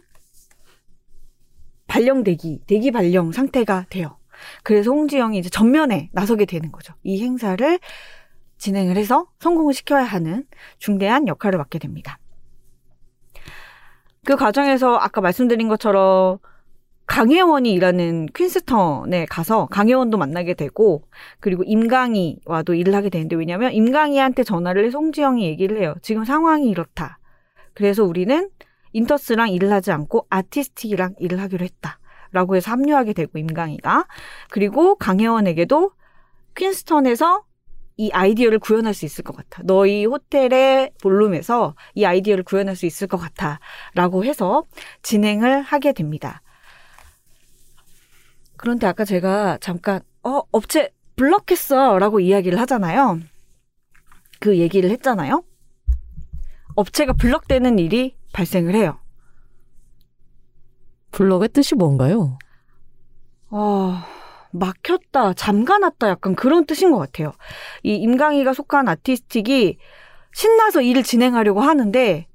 발령 1.87 2.23
대기, 2.23 2.61
대기 2.67 2.91
발령 2.91 3.31
상태가 3.31 3.85
돼요. 3.89 4.17
그래서 4.63 4.91
홍지영이 4.91 5.37
이제 5.37 5.49
전면에 5.49 6.09
나서게 6.13 6.45
되는 6.45 6.71
거죠. 6.71 6.93
이 7.03 7.21
행사를 7.21 7.79
진행을 8.57 8.95
해서 8.95 9.27
성공을 9.39 9.73
시켜야 9.73 10.03
하는 10.03 10.45
중대한 10.77 11.27
역할을 11.27 11.57
맡게 11.57 11.79
됩니다. 11.79 12.19
그 14.25 14.35
과정에서 14.35 14.95
아까 14.95 15.21
말씀드린 15.21 15.67
것처럼 15.67 16.39
강혜원이 17.09 17.73
일하는 17.73 18.27
퀸스턴에 18.35 19.25
가서 19.25 19.65
강혜원도 19.65 20.19
만나게 20.19 20.53
되고 20.53 21.01
그리고 21.39 21.63
임강희와도 21.63 22.75
일을 22.75 22.93
하게 22.93 23.09
되는데 23.09 23.35
왜냐하면 23.35 23.73
임강희한테 23.73 24.43
전화를 24.43 24.85
해서 24.85 24.99
홍지영이 24.99 25.43
얘기를 25.43 25.81
해요. 25.81 25.95
지금 26.03 26.23
상황이 26.23 26.69
이렇다. 26.69 27.17
그래서 27.73 28.03
우리는 28.03 28.49
인터스랑 28.93 29.49
일을 29.49 29.71
하지 29.71 29.91
않고 29.91 30.27
아티스틱이랑 30.29 31.15
일을 31.17 31.41
하기로 31.41 31.65
했다. 31.65 31.99
라고 32.31 32.55
해서 32.55 32.69
합류하게 32.69 33.13
되고 33.13 33.39
임강희가 33.39 34.05
그리고 34.51 34.93
강혜원에게도 34.95 35.91
퀸스턴에서 36.55 37.43
이 37.97 38.11
아이디어를 38.11 38.59
구현할 38.59 38.93
수 38.93 39.05
있을 39.05 39.23
것 39.23 39.35
같아. 39.35 39.63
너희 39.65 40.05
호텔의 40.05 40.91
볼룸에서 41.01 41.73
이 41.95 42.05
아이디어를 42.05 42.43
구현할 42.43 42.75
수 42.75 42.85
있을 42.85 43.07
것 43.07 43.17
같아. 43.17 43.59
라고 43.95 44.23
해서 44.23 44.63
진행을 45.01 45.63
하게 45.63 45.91
됩니다. 45.91 46.43
그런데 48.59 48.87
아까 48.87 49.05
제가 49.05 49.57
잠깐 49.61 50.01
어 50.21 50.41
업체 50.51 50.89
블럭했어라고 51.15 52.19
이야기를 52.19 52.59
하잖아요. 52.59 53.21
그 54.41 54.57
얘기를 54.57 54.89
했잖아요. 54.89 55.45
업체가 56.75 57.13
블럭되는 57.13 57.79
일이 57.79 58.17
발생을 58.33 58.75
해요. 58.75 58.99
블럭의 61.11 61.49
뜻이 61.49 61.75
뭔가요? 61.75 62.37
어, 63.49 63.93
막혔다, 64.51 65.35
잠가놨다 65.35 66.09
약간 66.09 66.35
그런 66.35 66.65
뜻인 66.65 66.91
것 66.91 66.97
같아요. 66.97 67.31
이 67.83 67.95
임강희가 67.95 68.53
속한 68.53 68.89
아티스틱이 68.89 69.77
신나서 70.33 70.81
일을 70.81 71.03
진행하려고 71.03 71.61
하는데 71.61 72.27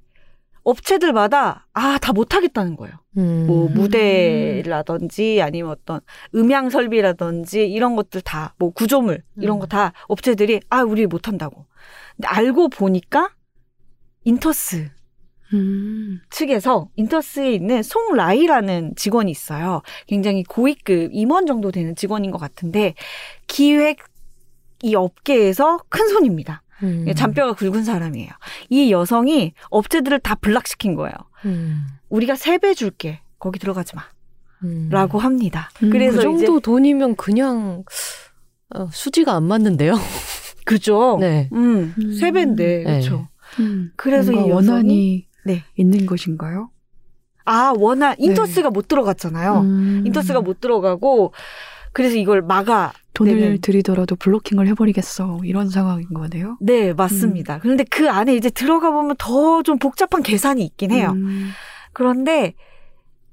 업체들마다 0.65 1.67
아, 1.73 1.97
다 1.99 2.11
못하겠다는 2.11 2.75
거예요. 2.75 2.95
음. 3.17 3.45
뭐 3.47 3.69
무대라든지 3.69 5.41
아니면 5.41 5.71
어떤 5.71 6.01
음향 6.35 6.69
설비라든지 6.69 7.65
이런 7.69 7.95
것들 7.95 8.21
다 8.21 8.53
뭐 8.57 8.71
구조물 8.71 9.23
이런 9.37 9.57
음. 9.57 9.59
거다 9.61 9.93
업체들이 10.07 10.59
아 10.69 10.81
우리 10.81 11.05
못한다고. 11.07 11.65
근데 12.17 12.27
알고 12.27 12.69
보니까 12.69 13.29
인터스 14.25 14.89
음. 15.53 16.19
측에서 16.31 16.89
인터스에 16.95 17.53
있는 17.53 17.83
송라이라는 17.83 18.95
직원이 18.95 19.29
있어요. 19.31 19.81
굉장히 20.07 20.43
고위급 20.43 21.11
임원 21.13 21.45
정도 21.45 21.71
되는 21.71 21.95
직원인 21.95 22.31
것 22.31 22.39
같은데 22.39 22.95
기획 23.47 23.99
이 24.83 24.95
업계에서 24.95 25.79
큰 25.89 26.07
손입니다. 26.09 26.63
음. 26.83 27.05
잔뼈가 27.15 27.53
굵은 27.53 27.83
사람이에요. 27.83 28.29
이 28.69 28.91
여성이 28.91 29.53
업체들을 29.69 30.19
다 30.19 30.35
블락시킨 30.35 30.95
거예요. 30.95 31.13
음. 31.45 31.85
우리가 32.09 32.35
세 32.35 32.57
배 32.57 32.73
줄게. 32.73 33.21
거기 33.39 33.59
들어가지 33.59 33.95
마. 33.95 34.03
음. 34.63 34.87
라고 34.91 35.19
합니다. 35.19 35.69
음, 35.83 35.89
그래서 35.89 36.17
그 36.17 36.23
정도 36.23 36.43
이제 36.57 36.59
돈이면 36.63 37.15
그냥 37.17 37.83
어, 38.73 38.87
수지가 38.91 39.33
안 39.35 39.43
맞는데요. 39.43 39.93
그죠. 40.65 41.17
네. 41.19 41.49
음, 41.53 41.93
음. 41.99 42.13
세 42.13 42.31
배인데 42.31 42.77
네. 42.77 42.83
그렇죠. 42.83 43.27
음. 43.59 43.91
그래서 43.95 44.31
이 44.31 44.35
여성이 44.35 44.51
원한이 44.51 45.27
네. 45.45 45.63
있는 45.75 46.05
것인가요? 46.07 46.71
아 47.43 47.73
원한 47.77 48.15
인터스가 48.17 48.71
못 48.71 48.87
들어갔잖아요. 48.87 49.59
음. 49.61 50.03
인터스가 50.07 50.41
못 50.41 50.59
들어가고 50.59 51.31
그래서 51.95 52.15
이걸 52.17 52.41
막아. 52.41 52.91
돈을. 53.13 53.59
들이더라도 53.61 54.17
블로킹을 54.17 54.67
해버리겠어 54.67 55.39
이런 55.45 55.69
상황인 55.69 56.09
거네요. 56.13 56.57
네 56.59 56.93
맞습니다. 56.93 57.59
그런데 57.59 57.85
그 57.85 58.09
안에 58.09 58.35
이제 58.35 58.49
들어가 58.49 58.91
보면 58.91 59.15
더 59.17 59.63
좀 59.63 59.79
복잡한 59.79 60.21
계산이 60.21 60.63
있긴 60.65 60.91
해요. 60.91 61.11
음. 61.15 61.49
그런데 61.93 62.53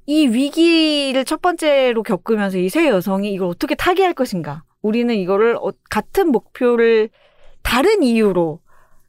이 0.06 0.26
위기를 0.28 1.24
첫 1.24 1.42
번째로 1.42 2.04
겪으면서 2.04 2.58
이 2.58 2.68
세 2.68 2.86
여성이 2.88 3.32
이걸 3.32 3.48
어떻게 3.48 3.74
타개할 3.74 4.14
것인가? 4.14 4.62
우리는 4.82 5.12
이거를 5.14 5.56
어- 5.56 5.72
같은 5.90 6.28
목표를 6.30 7.08
다른 7.62 8.02
이유로 8.04 8.60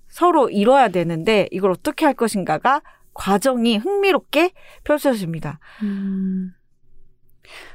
서로 0.08 0.50
이뤄야 0.50 0.90
되는데 0.90 1.48
이걸 1.52 1.70
어떻게 1.72 2.06
할 2.06 2.16
것인가가 2.16 2.82
과정이 3.14 3.78
흥미롭게 3.78 4.52
펼쳐집니다. 4.84 5.60
음. 5.84 6.54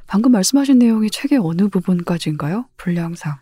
방금 0.08 0.32
말씀하신 0.32 0.78
내용이 0.78 1.10
책의 1.10 1.38
어느 1.40 1.68
부분까지인가요? 1.68 2.64
분량상. 2.78 3.36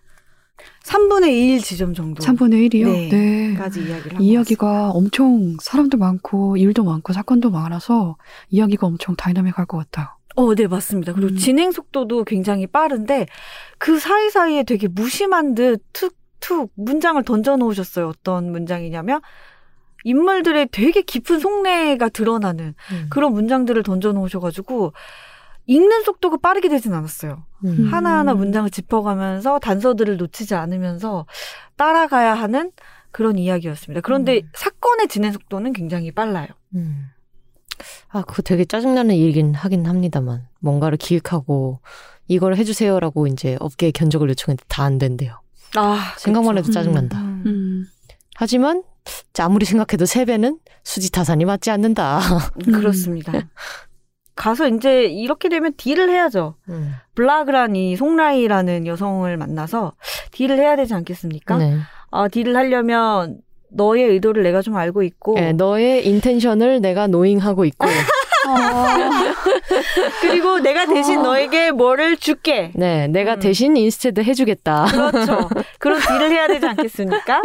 3분의 0.83 1.29
1 1.55 1.63
지점 1.63 1.95
정도. 1.95 2.23
3분의 2.23 2.69
1이요? 2.69 2.85
네. 2.87 3.09
네. 3.09 3.55
까지 3.55 3.85
이야기를 3.85 4.21
이야기가 4.21 4.91
엄청 4.91 5.57
사람도 5.61 5.97
많고 5.97 6.57
일도 6.57 6.83
많고 6.83 7.13
사건도 7.13 7.51
많아서 7.51 8.17
이야기가 8.51 8.87
엄청 8.87 9.15
다이나믹할 9.15 9.67
것 9.67 9.79
같아요. 9.79 10.09
어, 10.35 10.55
네, 10.55 10.67
맞습니다. 10.67 11.13
그리고 11.13 11.31
음. 11.31 11.37
진행 11.37 11.71
속도도 11.71 12.25
굉장히 12.25 12.67
빠른데 12.67 13.27
그 13.79 13.99
사이사이에 14.01 14.65
되게 14.65 14.89
무심한 14.89 15.55
듯 15.55 15.85
툭툭 15.93 16.73
문장을 16.75 17.23
던져 17.23 17.57
놓으셨어요. 17.57 18.09
어떤 18.09 18.51
문장이냐면 18.51 19.21
인물들의 20.03 20.69
되게 20.73 21.03
깊은 21.03 21.39
속내가 21.39 22.09
드러나는 22.09 22.75
음. 22.93 23.07
그런 23.09 23.33
문장들을 23.35 23.83
던져 23.83 24.13
놓으셔 24.13 24.41
가지고 24.41 24.93
읽는 25.67 26.03
속도가 26.05 26.39
빠르게 26.39 26.69
되진 26.69 26.93
않았어요. 26.95 27.45
음. 27.65 27.89
하나하나 27.93 28.35
문장을 28.35 28.69
짚어가면서 28.71 29.59
단서들을 29.59 30.17
놓치지 30.17 30.55
않으면서 30.55 31.27
따라가야 31.77 32.35
하는 32.35 32.71
그런 33.11 33.39
이야기였습니다. 33.39 34.01
그런데 34.03 34.39
음. 34.43 34.51
사건의 34.55 35.09
진행 35.09 35.33
속도는 35.33 35.73
굉장히 35.73 36.13
빨라요. 36.13 36.49
음. 36.75 37.07
아, 38.09 38.23
그거 38.23 38.43
되게 38.43 38.65
짜증나는 38.65 39.15
일이긴 39.15 39.55
하긴 39.55 39.87
합니다만. 39.87 40.47
뭔가를 40.61 40.97
기획하고, 40.99 41.81
이걸 42.29 42.57
해주세요라고 42.57 43.27
이제 43.27 43.57
업계에 43.61 43.91
견적을 43.91 44.29
요청했는데 44.31 44.65
다 44.69 44.85
안 44.85 44.99
된대요. 44.99 45.41
아, 45.77 46.15
생각만 46.19 46.57
해도 46.59 46.69
음. 46.69 46.73
짜증난다. 46.73 47.19
음. 47.19 47.43
음. 47.47 47.87
하지만, 48.35 48.83
자, 49.33 49.45
아무리 49.45 49.65
생각해도 49.67 50.07
세배는 50.07 50.59
수지 50.85 51.11
타산이 51.13 51.45
맞지 51.45 51.71
않는다. 51.71 52.19
음. 52.67 52.73
그렇습니다. 52.73 53.33
가서 54.37 54.69
이제 54.69 55.05
이렇게 55.05 55.49
되면 55.49 55.73
딜을 55.77 56.11
해야죠. 56.11 56.55
음. 56.69 56.93
블라그란 57.15 57.75
이 57.75 57.97
송라이라는 57.97 58.87
여성을 58.87 59.35
만나서 59.37 59.95
딜을 60.31 60.59
해야 60.59 60.77
되지 60.77 60.95
않겠습니까? 60.95 61.57
네. 61.57 61.79
아, 62.11 62.29
딜을 62.29 62.55
하려면 62.55 63.39
너의 63.71 64.05
의도를 64.05 64.43
내가 64.43 64.63
좀 64.63 64.77
알고 64.77 65.03
있고 65.03 65.35
네, 65.35 65.53
너의 65.53 66.07
intention을 66.07 66.81
내가 66.81 67.07
knowing하고 67.09 67.65
있고, 67.65 67.87
그리고 70.21 70.59
내가 70.61 70.87
대신 70.87 71.23
너에게 71.23 71.71
뭐를 71.71 72.17
줄게. 72.17 72.71
네, 72.75 73.09
내가 73.09 73.35
음. 73.35 73.41
대신 73.41 73.77
instead 73.77 74.21
해주겠다. 74.23 74.87
그렇죠. 74.87 75.49
그런 75.79 76.01
딜을 76.01 76.31
해야 76.31 76.47
되지 76.49 76.67
않겠습니까? 76.67 77.43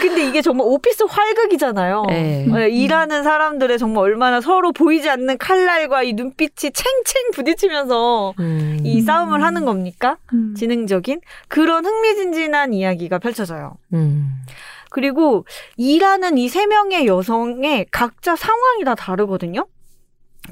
근데 0.00 0.26
이게 0.26 0.42
정말 0.42 0.66
오피스 0.68 1.04
활극이잖아요. 1.08 2.04
네. 2.08 2.46
네, 2.46 2.68
일하는 2.68 3.22
사람들의 3.22 3.78
정말 3.78 4.04
얼마나 4.04 4.40
서로 4.40 4.72
보이지 4.72 5.08
않는 5.10 5.38
칼날과 5.38 6.02
이 6.02 6.12
눈빛이 6.14 6.50
챙챙 6.72 7.30
부딪히면서 7.34 8.34
음. 8.38 8.80
이 8.84 9.00
싸움을 9.02 9.42
하는 9.42 9.64
겁니까? 9.64 10.16
음. 10.32 10.54
지능적인 10.56 11.20
그런 11.48 11.84
흥미진진한 11.84 12.72
이야기가 12.72 13.18
펼쳐져요. 13.18 13.76
음. 13.92 14.28
그리고 14.90 15.44
일하는 15.76 16.38
이 16.38 16.48
세 16.48 16.66
명의 16.66 17.06
여성의 17.06 17.86
각자 17.90 18.34
상황이 18.34 18.84
다 18.84 18.94
다르거든요. 18.94 19.66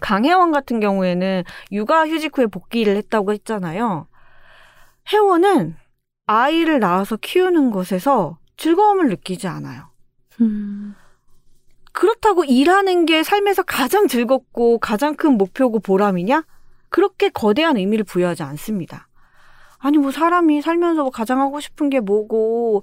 강혜원 0.01 0.53
같은 0.53 0.80
경우에는 0.80 1.44
육아 1.72 2.07
휴직 2.07 2.36
후에 2.36 2.47
복귀를 2.47 2.97
했다고 2.97 3.32
했잖아요. 3.32 4.07
혜원은 5.12 5.76
아이를 6.26 6.80
낳아서 6.80 7.16
키우는 7.16 7.70
것에서 7.70 8.38
즐거움을 8.57 9.09
느끼지 9.09 9.47
않아요. 9.49 9.90
음. 10.40 10.94
그렇다고 11.92 12.44
일하는 12.44 13.07
게 13.07 13.22
삶에서 13.22 13.62
가장 13.62 14.07
즐겁고 14.07 14.78
가장 14.78 15.14
큰 15.14 15.38
목표고 15.38 15.80
보람이냐? 15.80 16.44
그렇게 16.88 17.28
거대한 17.28 17.76
의미를 17.76 18.05
부여하지 18.05 18.42
않습니다. 18.42 19.09
아니, 19.78 19.99
뭐, 19.99 20.11
사람이 20.11 20.62
살면서 20.62 21.03
뭐 21.03 21.11
가장 21.11 21.40
하고 21.40 21.61
싶은 21.61 21.90
게 21.90 22.01
뭐고, 22.01 22.82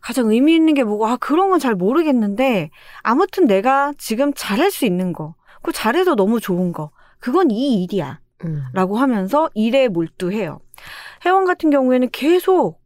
가장 0.00 0.30
의미 0.30 0.54
있는 0.54 0.74
게 0.74 0.84
뭐고, 0.84 1.06
아, 1.06 1.16
그런 1.16 1.50
건 1.50 1.58
잘 1.58 1.74
모르겠는데, 1.74 2.70
아무튼 3.02 3.46
내가 3.46 3.92
지금 3.98 4.32
잘할 4.34 4.70
수 4.70 4.84
있는 4.86 5.12
거, 5.12 5.34
그 5.62 5.72
잘해서 5.72 6.14
너무 6.14 6.40
좋은 6.40 6.72
거, 6.72 6.90
그건 7.18 7.50
이 7.50 7.82
일이야. 7.82 8.20
음. 8.44 8.62
라고 8.72 8.96
하면서 8.96 9.50
일에 9.54 9.88
몰두해요. 9.88 10.60
혜원 11.24 11.44
같은 11.44 11.70
경우에는 11.70 12.08
계속 12.10 12.80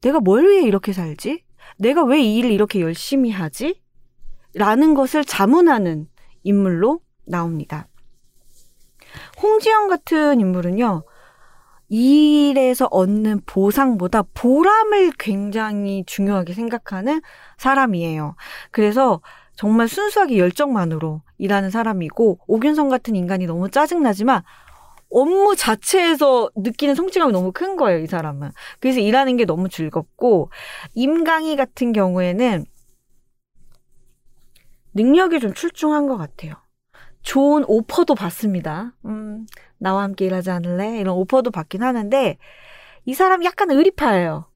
내가 0.00 0.20
뭘 0.20 0.48
위해 0.48 0.62
이렇게 0.62 0.92
살지? 0.92 1.44
내가 1.78 2.04
왜 2.04 2.20
이 2.20 2.38
일을 2.38 2.50
이렇게 2.50 2.80
열심히 2.80 3.30
하지? 3.30 3.82
라는 4.54 4.94
것을 4.94 5.24
자문하는 5.24 6.08
인물로 6.42 7.00
나옵니다. 7.26 7.88
홍지영 9.42 9.88
같은 9.88 10.40
인물은요, 10.40 11.04
일에서 11.90 12.86
얻는 12.90 13.42
보상보다 13.46 14.22
보람을 14.34 15.12
굉장히 15.18 16.04
중요하게 16.06 16.54
생각하는 16.54 17.22
사람이에요. 17.56 18.36
그래서 18.70 19.20
정말 19.58 19.88
순수하게 19.88 20.38
열정만으로 20.38 21.20
일하는 21.36 21.70
사람이고, 21.70 22.38
오균성 22.46 22.88
같은 22.88 23.16
인간이 23.16 23.44
너무 23.46 23.68
짜증나지만, 23.68 24.42
업무 25.10 25.56
자체에서 25.56 26.48
느끼는 26.54 26.94
성취감이 26.94 27.32
너무 27.32 27.50
큰 27.50 27.74
거예요, 27.74 27.98
이 27.98 28.06
사람은. 28.06 28.52
그래서 28.78 29.00
일하는 29.00 29.36
게 29.36 29.44
너무 29.44 29.68
즐겁고, 29.68 30.52
임강희 30.94 31.56
같은 31.56 31.92
경우에는 31.92 32.66
능력이 34.94 35.40
좀 35.40 35.52
출중한 35.54 36.06
것 36.06 36.16
같아요. 36.16 36.54
좋은 37.22 37.64
오퍼도 37.66 38.14
받습니다. 38.14 38.92
음, 39.06 39.44
나와 39.78 40.04
함께 40.04 40.26
일하지 40.26 40.52
않을래? 40.52 41.00
이런 41.00 41.16
오퍼도 41.16 41.50
받긴 41.50 41.82
하는데, 41.82 42.38
이 43.06 43.14
사람 43.14 43.42
약간 43.42 43.72
의리파예요. 43.72 44.46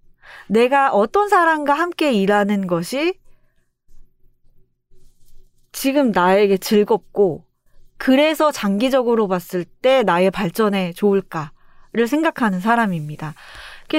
내가 0.46 0.92
어떤 0.92 1.28
사람과 1.28 1.74
함께 1.74 2.12
일하는 2.12 2.68
것이 2.68 3.20
지금 5.72 6.12
나에게 6.12 6.58
즐겁고, 6.58 7.44
그래서 7.96 8.52
장기적으로 8.52 9.28
봤을 9.28 9.64
때 9.64 10.02
나의 10.02 10.30
발전에 10.30 10.92
좋을까? 10.92 11.52
생각하는 12.06 12.60
사람입니다. 12.60 13.34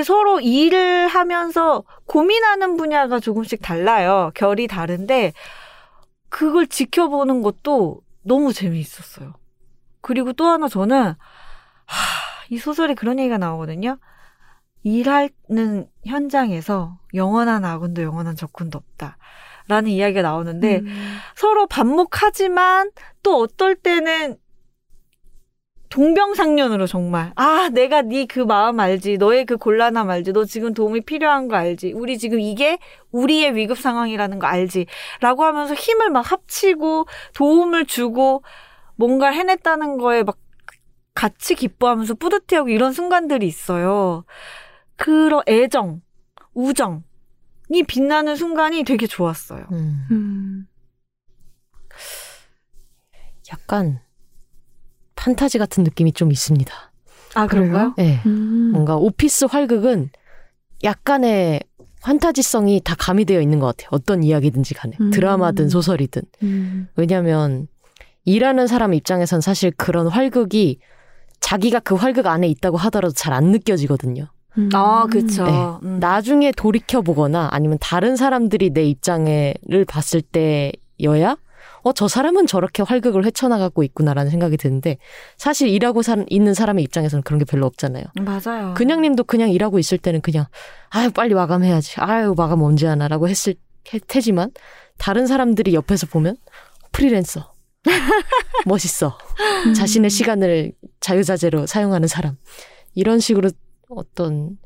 서로 0.03 0.39
일을 0.39 1.07
하면서 1.07 1.83
고민하는 2.05 2.77
분야가 2.77 3.19
조금씩 3.19 3.61
달라요. 3.61 4.31
결이 4.33 4.67
다른데 4.67 5.33
그걸 6.29 6.65
지켜보는 6.65 7.43
것도 7.43 8.01
너무 8.23 8.53
재미있었어요. 8.53 9.33
그리고 10.01 10.33
또 10.33 10.45
하나 10.45 10.67
저는 10.67 11.05
하, 11.05 11.15
이 12.49 12.57
소설에 12.57 12.95
그런 12.95 13.19
얘기가 13.19 13.37
나오거든요. 13.37 13.99
일하는 14.81 15.87
현장에서 16.05 16.97
영원한 17.13 17.63
아군도 17.63 18.01
영원한 18.01 18.35
적군도 18.35 18.79
없다. 18.79 19.17
라는 19.67 19.91
이야기가 19.91 20.21
나오는데 20.21 20.79
음. 20.79 21.17
서로 21.35 21.67
반목하지만 21.67 22.91
또 23.21 23.37
어떨 23.39 23.75
때는 23.75 24.37
동병상련으로 25.89 26.87
정말 26.87 27.31
아 27.35 27.69
내가 27.71 28.01
네 28.01 28.25
그 28.25 28.39
마음 28.39 28.79
알지 28.79 29.17
너의 29.17 29.45
그 29.45 29.57
곤란함 29.57 30.09
알지 30.09 30.33
너 30.33 30.43
지금 30.43 30.73
도움이 30.73 31.01
필요한 31.01 31.47
거 31.47 31.55
알지 31.55 31.93
우리 31.93 32.17
지금 32.17 32.39
이게 32.39 32.79
우리의 33.11 33.55
위급 33.55 33.77
상황이라는 33.77 34.39
거 34.39 34.47
알지 34.47 34.87
라고 35.21 35.43
하면서 35.43 35.75
힘을 35.75 36.09
막 36.09 36.31
합치고 36.31 37.05
도움을 37.35 37.85
주고 37.85 38.43
뭔가를 38.95 39.37
해냈다는 39.37 39.97
거에 39.97 40.23
막 40.23 40.37
같이 41.13 41.53
기뻐하면서 41.53 42.15
뿌듯해하고 42.15 42.69
이런 42.69 42.91
순간들이 42.91 43.45
있어요 43.45 44.25
그런 44.95 45.43
애정 45.47 46.01
우정 46.55 47.03
이 47.69 47.83
빛나는 47.83 48.35
순간이 48.35 48.83
되게 48.83 49.07
좋았어요 49.07 49.65
음. 49.71 50.07
음. 50.11 50.67
약간 53.51 53.99
판타지 55.15 55.57
같은 55.57 55.83
느낌이 55.83 56.11
좀 56.13 56.31
있습니다. 56.31 56.73
아 57.35 57.47
그래요? 57.47 57.93
네. 57.97 58.21
음. 58.25 58.71
뭔가 58.73 58.95
오피스 58.97 59.45
활극은 59.45 60.09
약간의 60.83 61.61
판타지성이 62.01 62.81
다 62.83 62.95
가미되어 62.97 63.39
있는 63.41 63.59
것 63.59 63.67
같아요. 63.67 63.87
어떤 63.91 64.23
이야기든지 64.23 64.73
간에. 64.73 64.97
음. 64.99 65.09
드라마든 65.11 65.69
소설이든. 65.69 66.21
음. 66.43 66.87
왜냐하면 66.95 67.67
일하는 68.25 68.67
사람 68.67 68.93
입장에선 68.93 69.39
사실 69.41 69.71
그런 69.71 70.07
활극이 70.07 70.79
자기가 71.39 71.79
그 71.79 71.95
활극 71.95 72.27
안에 72.27 72.47
있다고 72.47 72.77
하더라도 72.77 73.13
잘 73.13 73.33
안 73.33 73.45
느껴지거든요. 73.51 74.27
음. 74.57 74.69
아 74.73 75.05
그쵸 75.09 75.43
네. 75.45 75.51
음. 75.87 75.99
나중에 75.99 76.51
돌이켜 76.51 77.01
보거나 77.01 77.49
아니면 77.51 77.77
다른 77.81 78.15
사람들이 78.15 78.69
내 78.71 78.83
입장을 78.85 79.53
봤을 79.87 80.21
때여야 80.21 81.37
어 81.85 81.91
저 81.93 82.07
사람은 82.07 82.47
저렇게 82.47 82.81
활극을 82.81 83.25
헤쳐나가고 83.25 83.83
있구나라는 83.83 84.31
생각이 84.31 84.55
드는데 84.55 84.97
사실 85.37 85.67
일하고 85.67 86.01
사, 86.01 86.15
있는 86.29 86.53
사람의 86.53 86.81
입장에서는 86.85 87.23
그런 87.23 87.39
게 87.39 87.45
별로 87.45 87.65
없잖아요. 87.65 88.05
맞아요 88.21 88.73
그냥 88.75 89.01
님도 89.01 89.25
그냥 89.25 89.49
일하고 89.49 89.79
있을 89.79 89.97
때는 89.97 90.21
그냥 90.21 90.45
아유 90.91 91.11
빨리 91.11 91.33
마감해야지 91.33 91.95
아유 91.99 92.35
마감 92.37 92.61
언제 92.61 92.87
하나라고 92.87 93.27
했을 93.27 93.55
해- 93.93 93.99
테지만 94.07 94.51
다른 94.97 95.27
사람들이 95.27 95.73
옆에서 95.73 96.07
보면 96.07 96.37
프리랜서 96.93 97.51
멋있어 98.65 99.17
음. 99.67 99.73
자신의 99.73 100.09
시간을 100.09 100.71
자유자재로 100.99 101.65
사용하는 101.67 102.07
사람 102.07 102.37
이런 102.95 103.19
식으로 103.19 103.49
어떤 103.97 104.57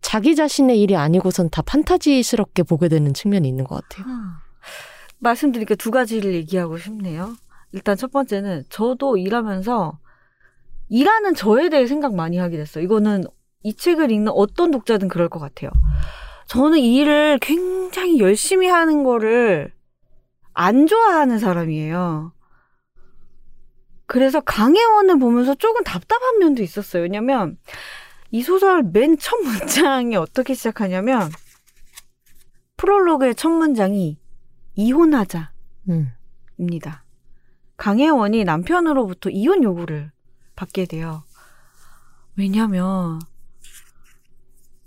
자기 0.00 0.34
자신의 0.36 0.80
일이 0.80 0.96
아니고선 0.96 1.50
다 1.50 1.62
판타지스럽게 1.62 2.62
보게 2.62 2.88
되는 2.88 3.12
측면이 3.12 3.48
있는 3.48 3.64
것 3.64 3.82
같아요. 3.82 4.06
아, 4.08 4.42
말씀드리니까 5.18 5.74
두 5.74 5.90
가지를 5.90 6.34
얘기하고 6.34 6.78
싶네요. 6.78 7.34
일단 7.72 7.96
첫 7.96 8.10
번째는 8.10 8.64
저도 8.70 9.16
일하면서 9.16 9.98
일하는 10.88 11.34
저에 11.34 11.68
대해 11.68 11.86
생각 11.86 12.14
많이 12.14 12.38
하게 12.38 12.56
됐어요. 12.56 12.82
이거는 12.84 13.24
이 13.62 13.74
책을 13.74 14.10
읽는 14.10 14.32
어떤 14.34 14.70
독자든 14.70 15.08
그럴 15.08 15.28
것 15.28 15.38
같아요. 15.38 15.70
저는 16.46 16.78
이 16.78 16.96
일을 16.96 17.38
굉장히 17.40 18.20
열심히 18.20 18.68
하는 18.68 19.04
거를 19.04 19.72
안 20.54 20.86
좋아하는 20.86 21.38
사람이에요. 21.38 22.32
그래서 24.06 24.40
강혜원을 24.40 25.18
보면서 25.18 25.54
조금 25.54 25.84
답답한 25.84 26.38
면도 26.38 26.62
있었어요. 26.62 27.02
왜냐면 27.02 27.58
이 28.30 28.42
소설 28.42 28.82
맨 28.82 29.16
첫 29.18 29.36
문장이 29.40 30.16
어떻게 30.16 30.54
시작하냐면 30.54 31.30
프롤로그의 32.76 33.34
첫 33.34 33.48
문장이 33.50 34.18
이혼하자입니다. 34.74 35.52
음. 35.90 36.12
강혜원이 37.76 38.44
남편으로부터 38.44 39.30
이혼 39.30 39.62
요구를 39.62 40.12
받게 40.56 40.86
돼요. 40.86 41.22
왜냐면 42.36 43.20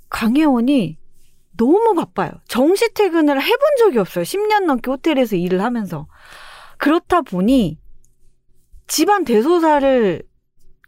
강혜원이 0.10 0.98
너무 1.58 1.94
바빠요. 1.96 2.32
정시 2.48 2.94
퇴근을 2.94 3.42
해본 3.42 3.60
적이 3.80 4.00
없어요. 4.00 4.24
10년 4.24 4.66
넘게 4.66 4.90
호텔에서 4.90 5.36
일을 5.36 5.62
하면서. 5.62 6.08
그렇다 6.78 7.22
보니 7.22 7.80
집안 8.88 9.24
대소사를 9.26 10.24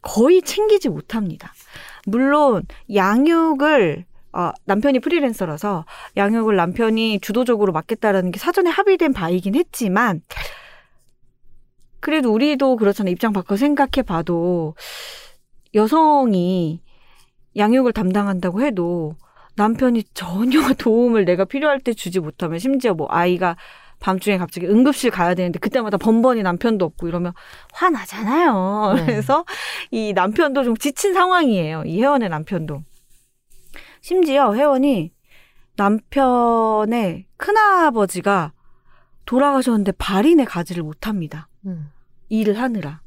거의 0.01 0.41
챙기지 0.41 0.89
못합니다. 0.89 1.53
물론 2.05 2.63
양육을 2.93 4.05
어, 4.33 4.51
남편이 4.65 4.99
프리랜서라서 4.99 5.85
양육을 6.17 6.55
남편이 6.55 7.19
주도적으로 7.21 7.71
맡겠다라는 7.71 8.31
게 8.31 8.39
사전에 8.39 8.69
합의된 8.69 9.13
바이긴 9.13 9.55
했지만 9.55 10.21
그래도 11.99 12.33
우리도 12.33 12.75
그렇잖아요. 12.75 13.11
입장 13.11 13.31
바꿔 13.31 13.55
생각해 13.55 14.03
봐도 14.05 14.75
여성이 15.75 16.81
양육을 17.55 17.93
담당한다고 17.93 18.61
해도 18.61 19.15
남편이 19.55 20.03
전혀 20.13 20.59
도움을 20.73 21.25
내가 21.25 21.45
필요할 21.45 21.79
때 21.79 21.93
주지 21.93 22.19
못하면 22.19 22.59
심지어 22.59 22.93
뭐 22.93 23.07
아이가 23.09 23.55
밤중에 24.03 24.37
갑자기 24.37 24.67
응급실 24.67 25.11
가야 25.11 25.33
되는데 25.33 25.59
그때마다 25.59 25.95
번번이 25.95 26.43
남편도 26.43 26.83
없고 26.83 27.07
이러면 27.07 27.31
화나잖아요. 27.71 28.95
네. 28.97 29.05
그래서 29.05 29.45
이 29.91 30.11
남편도 30.13 30.65
좀 30.65 30.75
지친 30.75 31.13
상황이에요. 31.13 31.83
이 31.85 32.01
회원의 32.01 32.27
남편도. 32.27 32.83
심지어 34.01 34.53
회원이 34.53 35.13
남편의 35.77 37.27
큰아버지가 37.37 38.51
돌아가셨는데 39.25 39.93
발인의 39.93 40.47
가지를 40.47 40.83
못합니다. 40.83 41.47
음. 41.65 41.89
일을 42.27 42.59
하느라. 42.59 42.99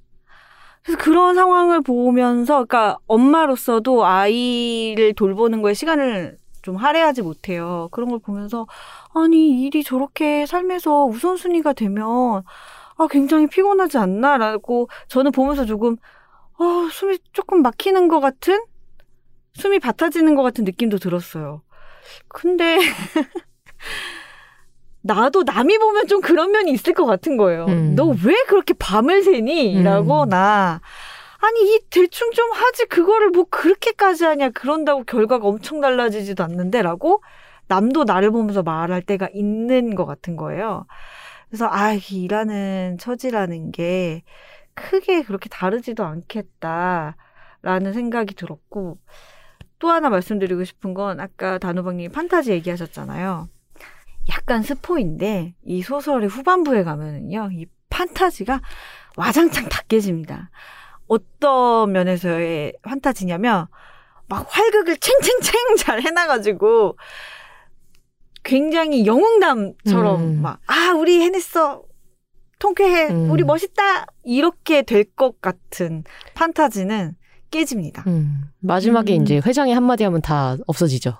그래서 0.83 0.99
그런 0.99 1.35
상황을 1.35 1.83
보면서, 1.83 2.65
그러니까 2.65 2.97
엄마로서도 3.07 4.07
아이를 4.07 5.13
돌보는 5.15 5.61
거에 5.61 5.75
시간을 5.75 6.39
좀 6.67 6.75
할애하지 6.75 7.23
못해요. 7.23 7.89
그런 7.93 8.09
걸 8.11 8.19
보면서, 8.19 8.67
아니, 9.15 9.63
일이 9.63 9.85
저렇게 9.85 10.47
삶에서 10.47 11.05
우선순위가 11.05 11.75
되면, 11.75 12.43
아, 12.97 13.07
굉장히 13.09 13.47
피곤하지 13.47 13.99
않나? 13.99 14.37
라고 14.37 14.89
저는 15.07 15.31
보면서 15.31 15.65
조금, 15.65 15.97
어, 16.59 16.89
숨이 16.91 17.19
조금 17.33 17.63
막히는 17.63 18.09
것 18.09 18.19
같은? 18.19 18.65
숨이 19.55 19.79
밭아지는 19.79 20.35
것 20.35 20.43
같은 20.43 20.65
느낌도 20.65 20.99
들었어요. 20.99 21.63
근데, 22.27 22.79
나도 25.03 25.45
남이 25.45 25.79
보면 25.79 26.09
좀 26.09 26.21
그런 26.21 26.51
면이 26.51 26.73
있을 26.73 26.95
것 26.95 27.07
같은 27.07 27.37
거예요. 27.37 27.67
음. 27.67 27.95
너왜 27.95 28.43
그렇게 28.49 28.75
밤을 28.75 29.23
새니? 29.23 29.77
음. 29.77 29.85
라고 29.85 30.25
나. 30.25 30.81
아니, 31.47 31.75
이 31.75 31.81
대충 31.91 32.31
좀 32.33 32.51
하지. 32.53 32.87
그거를 32.87 33.31
뭐 33.31 33.45
그렇게까지 33.45 34.25
하냐. 34.25 34.51
그런다고 34.51 35.05
결과가 35.05 35.47
엄청 35.47 35.81
달라지지도 35.81 36.43
않는데. 36.45 36.83
라고 36.83 37.23
남도 37.69 38.05
나를 38.05 38.31
보면서 38.31 38.63
말할 38.63 39.03
때가 39.03 39.29
있는 39.33 39.95
것 39.95 40.07
같은 40.07 40.37
거예요. 40.37 40.87
그래서, 41.49 41.69
아, 41.71 41.93
이 41.95 41.99
일하는 42.11 42.97
처지라는 42.99 43.73
게 43.73 44.23
크게 44.75 45.23
그렇게 45.23 45.49
다르지도 45.49 46.05
않겠다. 46.05 47.17
라는 47.63 47.93
생각이 47.93 48.35
들었고. 48.35 48.99
또 49.79 49.91
하나 49.91 50.09
말씀드리고 50.09 50.65
싶은 50.65 50.95
건 50.95 51.21
아까 51.21 51.59
단호박님이 51.59 52.09
판타지 52.09 52.51
얘기하셨잖아요. 52.53 53.49
약간 54.31 54.63
스포인데 54.63 55.55
이 55.65 55.83
소설의 55.83 56.29
후반부에 56.29 56.83
가면은요 56.83 57.51
이 57.53 57.67
판타지가 57.91 58.61
와장창 59.17 59.69
다 59.69 59.83
깨집니다. 59.89 60.51
어떤 61.07 61.93
면에서의 61.93 62.75
판타지냐면 62.83 63.67
막 64.29 64.47
활극을 64.49 64.97
챙챙챙 64.97 65.55
잘 65.79 66.03
해놔가지고 66.03 66.97
굉장히 68.43 69.07
영웅담처럼 69.07 70.21
음. 70.21 70.43
막아 70.43 70.95
우리 70.95 71.21
해냈어 71.21 71.83
통쾌해 72.59 73.09
음. 73.11 73.31
우리 73.31 73.43
멋있다 73.45 74.07
이렇게 74.25 74.83
될 74.83 75.05
것 75.17 75.41
같은 75.41 76.05
판타지는 76.35 77.17
깨집니다. 77.51 78.05
음. 78.07 78.43
마지막에 78.61 79.17
음. 79.17 79.23
이제 79.23 79.41
회장이 79.45 79.73
한마디 79.73 80.05
하면 80.05 80.21
다 80.23 80.57
없어지죠. 80.67 81.17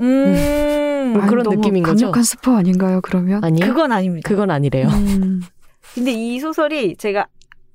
음, 0.00 1.12
뭐 1.14 1.26
그런 1.26 1.42
너무 1.42 1.56
느낌인 1.56 1.82
거죠? 1.82 2.06
강력한 2.06 2.22
스포 2.22 2.52
아닌가요, 2.52 3.00
그러면? 3.02 3.42
아니요? 3.44 3.66
그건 3.66 3.92
아닙니다. 3.92 4.28
그건 4.28 4.50
아니래요. 4.50 4.86
음. 4.88 5.40
근데 5.94 6.12
이 6.12 6.38
소설이 6.38 6.96
제가 6.96 7.26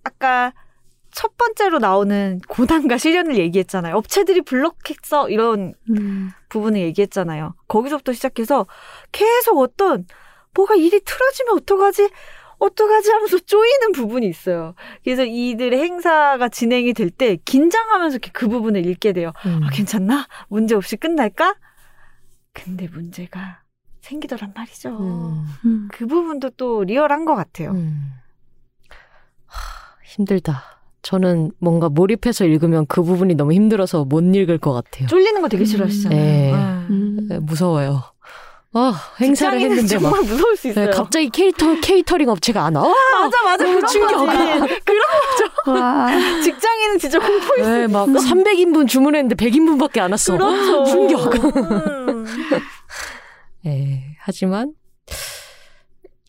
아까 0.04 0.54
첫 1.14 1.38
번째로 1.38 1.80
나오는 1.80 2.40
고난과 2.48 2.98
시련을 2.98 3.38
얘기했잖아요. 3.38 3.96
업체들이 3.96 4.42
블록했어 4.42 5.30
이런 5.30 5.74
음. 5.90 6.32
부분을 6.50 6.82
얘기했잖아요. 6.82 7.56
거기서부터 7.68 8.14
시작해서 8.14 8.66
계속 9.12 9.60
어떤 9.60 10.06
뭐가 10.56 10.76
일이 10.76 11.00
틀어지면 11.04 11.56
어떡하지? 11.58 12.10
어떡하지 12.60 13.12
하면서 13.12 13.38
쪼이는 13.40 13.92
부분이 13.94 14.26
있어요. 14.28 14.74
그래서 15.04 15.24
이들의 15.26 15.78
행사가 15.80 16.50
진행이 16.50 16.94
될 16.94 17.10
때 17.10 17.36
긴장하면서 17.46 18.20
그 18.32 18.48
부분을 18.48 18.86
읽게 18.86 19.14
돼요. 19.14 19.34
음. 19.46 19.62
아, 19.64 19.70
괜찮나? 19.70 20.28
문제 20.48 20.74
없이 20.76 20.96
끝날까? 20.96 21.56
근데 22.54 22.88
문제가 22.88 23.62
생기더란 24.02 24.54
말이죠. 24.56 24.90
음. 24.90 25.46
음. 25.66 25.88
그 25.92 26.06
부분도 26.08 26.52
또 26.52 26.84
리얼한 26.84 27.26
것 27.26 27.36
같아요. 27.36 27.72
음. 27.72 28.14
하, 29.48 29.96
힘들다. 30.06 30.64
저는 31.04 31.52
뭔가 31.60 31.90
몰입해서 31.90 32.46
읽으면 32.46 32.86
그 32.88 33.04
부분이 33.04 33.36
너무 33.36 33.54
힘들어서 33.54 34.06
못 34.06 34.22
읽을 34.24 34.58
것 34.58 34.74
같아요. 34.74 35.08
쫄리는 35.08 35.42
거 35.42 35.50
되게 35.50 35.66
싫어하시잖아요. 35.66 36.20
네. 36.20 36.52
네. 36.52 36.54
음. 36.90 37.28
네, 37.30 37.40
무서워요. 37.40 38.02
아, 38.76 38.94
행사를 39.22 39.60
했는데 39.60 39.96
막 40.00 40.02
정말 40.10 40.22
무서울 40.24 40.58
수 40.58 40.70
있어요. 40.70 40.86
네, 40.86 40.92
갑자기 40.92 41.30
캐리터 41.30 41.80
케이터링 41.82 42.28
업체가 42.30 42.66
안 42.66 42.76
와. 42.76 42.88
맞아 42.88 43.44
맞아 43.44 43.64
너무 43.64 43.76
그런 43.76 43.92
충격. 43.92 44.26
거지. 44.26 44.82
그런 44.84 45.78
와. 45.78 46.08
직장인은 46.42 46.98
진짜 46.98 47.20
공포일 47.20 47.64
수 47.64 47.70
네, 47.70 47.88
막 47.88 48.08
300인분 48.08 48.88
주문했는데 48.88 49.36
100인분밖에 49.36 50.00
안 50.00 50.12
왔어. 50.12 50.38
그렇죠. 50.38 50.86
충격. 50.86 51.36
음. 51.56 52.26
네, 53.64 54.16
하지만 54.22 54.74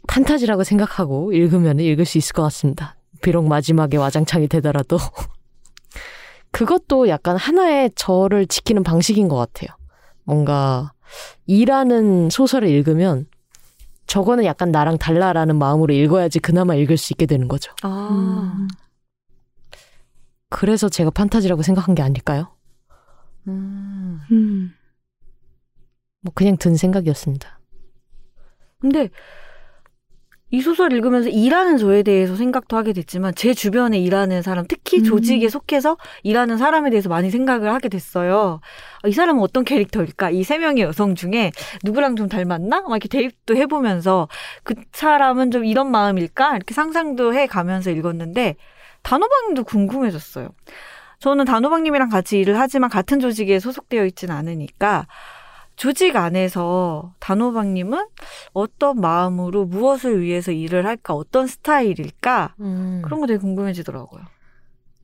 판타지라고 0.08 0.64
생각하고 0.64 1.32
읽으면 1.32 1.78
읽을 1.80 2.04
수 2.04 2.18
있을 2.18 2.34
것 2.34 2.42
같습니다. 2.42 2.96
비록 3.24 3.46
마지막에 3.48 3.96
와장창이 3.96 4.48
되더라도 4.48 4.98
그것도 6.52 7.08
약간 7.08 7.36
하나의 7.36 7.90
저를 7.96 8.46
지키는 8.46 8.84
방식인 8.84 9.28
것 9.28 9.36
같아요. 9.36 9.76
뭔가 10.24 10.92
일하는 11.46 12.28
소설을 12.30 12.68
읽으면 12.68 13.26
저거는 14.06 14.44
약간 14.44 14.70
나랑 14.70 14.98
달라라는 14.98 15.56
마음으로 15.56 15.94
읽어야지 15.94 16.38
그나마 16.38 16.74
읽을 16.74 16.98
수 16.98 17.14
있게 17.14 17.24
되는 17.24 17.48
거죠. 17.48 17.72
아. 17.82 18.10
음. 18.12 18.68
그래서 20.50 20.90
제가 20.90 21.10
판타지라고 21.10 21.62
생각한 21.62 21.94
게 21.94 22.02
아닐까요? 22.02 22.54
음. 23.48 24.20
음. 24.30 24.74
뭐 26.20 26.32
그냥 26.34 26.58
든 26.58 26.76
생각이었습니다. 26.76 27.58
근데 28.80 29.08
이 30.54 30.60
소설 30.60 30.92
읽으면서 30.92 31.28
일하는 31.30 31.78
저에 31.78 32.04
대해서 32.04 32.36
생각도 32.36 32.76
하게 32.76 32.92
됐지만 32.92 33.34
제 33.34 33.54
주변에 33.54 33.98
일하는 33.98 34.40
사람, 34.40 34.66
특히 34.68 34.98
음. 34.98 35.02
조직에 35.02 35.48
속해서 35.48 35.96
일하는 36.22 36.58
사람에 36.58 36.90
대해서 36.90 37.08
많이 37.08 37.28
생각을 37.28 37.74
하게 37.74 37.88
됐어요. 37.88 38.60
아, 39.02 39.08
이 39.08 39.12
사람은 39.12 39.42
어떤 39.42 39.64
캐릭터일까? 39.64 40.30
이 40.30 40.44
세 40.44 40.58
명의 40.58 40.84
여성 40.84 41.16
중에 41.16 41.50
누구랑 41.82 42.14
좀 42.14 42.28
닮았나? 42.28 42.82
막 42.82 42.90
이렇게 42.90 43.08
대입도 43.08 43.56
해보면서 43.56 44.28
그 44.62 44.74
사람은 44.92 45.50
좀 45.50 45.64
이런 45.64 45.90
마음일까? 45.90 46.54
이렇게 46.54 46.72
상상도 46.72 47.34
해 47.34 47.48
가면서 47.48 47.90
읽었는데 47.90 48.54
단호박님도 49.02 49.64
궁금해졌어요. 49.64 50.50
저는 51.18 51.46
단호박님이랑 51.46 52.10
같이 52.10 52.38
일을 52.38 52.60
하지만 52.60 52.90
같은 52.90 53.18
조직에 53.18 53.58
소속되어 53.58 54.04
있지는 54.06 54.36
않으니까 54.36 55.08
조직 55.76 56.16
안에서 56.16 57.14
단호박님은 57.20 58.06
어떤 58.52 59.00
마음으로 59.00 59.64
무엇을 59.66 60.20
위해서 60.20 60.52
일을 60.52 60.86
할까, 60.86 61.14
어떤 61.14 61.46
스타일일까 61.46 62.54
그런 62.56 63.20
거 63.20 63.26
되게 63.26 63.38
궁금해지더라고요. 63.38 64.22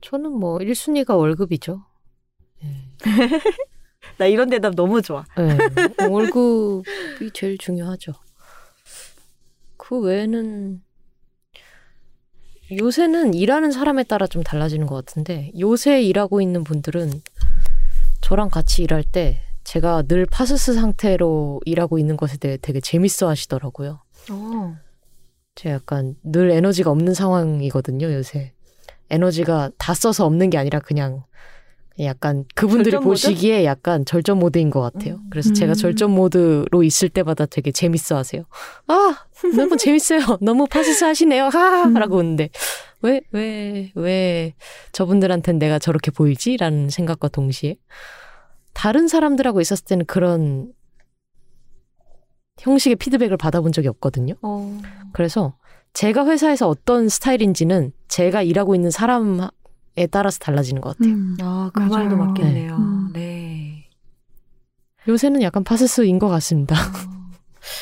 저는 0.01 0.31
뭐 0.31 0.57
1순위가 0.59 1.17
월급이죠. 1.17 1.83
나 4.17 4.25
이런 4.25 4.49
대답 4.49 4.75
너무 4.75 5.01
좋아. 5.01 5.25
네, 5.37 5.57
월급이 6.07 7.31
제일 7.33 7.57
중요하죠. 7.57 8.13
그 9.77 9.99
외에는 9.99 10.81
요새는 12.79 13.33
일하는 13.33 13.71
사람에 13.71 14.03
따라 14.03 14.27
좀 14.27 14.43
달라지는 14.43 14.87
것 14.87 14.95
같은데 14.95 15.51
요새 15.59 16.01
일하고 16.01 16.39
있는 16.41 16.63
분들은 16.63 17.21
저랑 18.21 18.49
같이 18.49 18.83
일할 18.83 19.03
때 19.03 19.41
제가 19.71 20.01
늘 20.01 20.25
파스스 20.25 20.73
상태로 20.73 21.61
일하고 21.63 21.97
있는 21.97 22.17
것에 22.17 22.35
대해 22.35 22.57
되게 22.61 22.81
재밌어 22.81 23.29
하시더라고요. 23.29 24.01
어. 24.29 24.75
제가 25.55 25.75
약간 25.75 26.15
늘 26.23 26.51
에너지가 26.51 26.91
없는 26.91 27.13
상황이거든요, 27.13 28.11
요새. 28.11 28.51
에너지가 29.09 29.71
다 29.77 29.93
써서 29.93 30.25
없는 30.25 30.49
게 30.49 30.57
아니라 30.57 30.79
그냥 30.81 31.23
약간 32.01 32.43
그분들이 32.53 32.91
절전 32.91 33.03
모드? 33.03 33.09
보시기에 33.11 33.63
약간 33.63 34.03
절전 34.03 34.39
모드인 34.39 34.71
것 34.71 34.81
같아요. 34.81 35.15
음. 35.15 35.27
그래서 35.29 35.53
제가 35.53 35.71
음. 35.71 35.75
절전 35.75 36.11
모드로 36.11 36.83
있을 36.83 37.07
때마다 37.07 37.45
되게 37.45 37.71
재밌어 37.71 38.17
하세요. 38.17 38.43
아, 38.87 39.15
너무 39.55 39.77
재밌어요. 39.79 40.37
너무 40.41 40.67
파스스 40.67 41.05
하시네요. 41.05 41.47
음. 41.47 41.93
라고 41.93 42.17
웃는데, 42.17 42.49
왜, 43.03 43.21
왜, 43.31 43.93
왜 43.95 44.53
저분들한텐 44.91 45.59
내가 45.59 45.79
저렇게 45.79 46.11
보이지? 46.11 46.57
라는 46.57 46.89
생각과 46.89 47.29
동시에. 47.29 47.77
다른 48.73 49.07
사람들하고 49.07 49.61
있었을 49.61 49.85
때는 49.85 50.05
그런 50.05 50.71
형식의 52.59 52.95
피드백을 52.97 53.37
받아본 53.37 53.71
적이 53.71 53.87
없거든요. 53.89 54.35
어. 54.41 54.79
그래서 55.13 55.55
제가 55.93 56.25
회사에서 56.27 56.67
어떤 56.67 57.09
스타일인지는 57.09 57.91
제가 58.07 58.43
일하고 58.43 58.75
있는 58.75 58.91
사람에 58.91 59.47
따라서 60.11 60.39
달라지는 60.39 60.81
것 60.81 60.97
같아요. 60.97 61.13
음. 61.13 61.37
아, 61.41 61.69
그 61.73 61.79
맞아요. 61.79 61.91
말도 61.91 62.17
맞겠네요. 62.17 62.77
네. 63.13 63.19
네. 63.19 63.89
요새는 65.07 65.41
약간 65.41 65.63
파스스인 65.63 66.19
것 66.19 66.27
같습니다. 66.29 66.75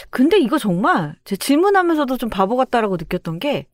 근데 0.10 0.40
이거 0.40 0.58
정말 0.58 1.16
제 1.24 1.36
질문하면서도 1.36 2.18
좀 2.18 2.30
바보 2.30 2.56
같다라고 2.56 2.98
느꼈던 2.98 3.40
게 3.40 3.68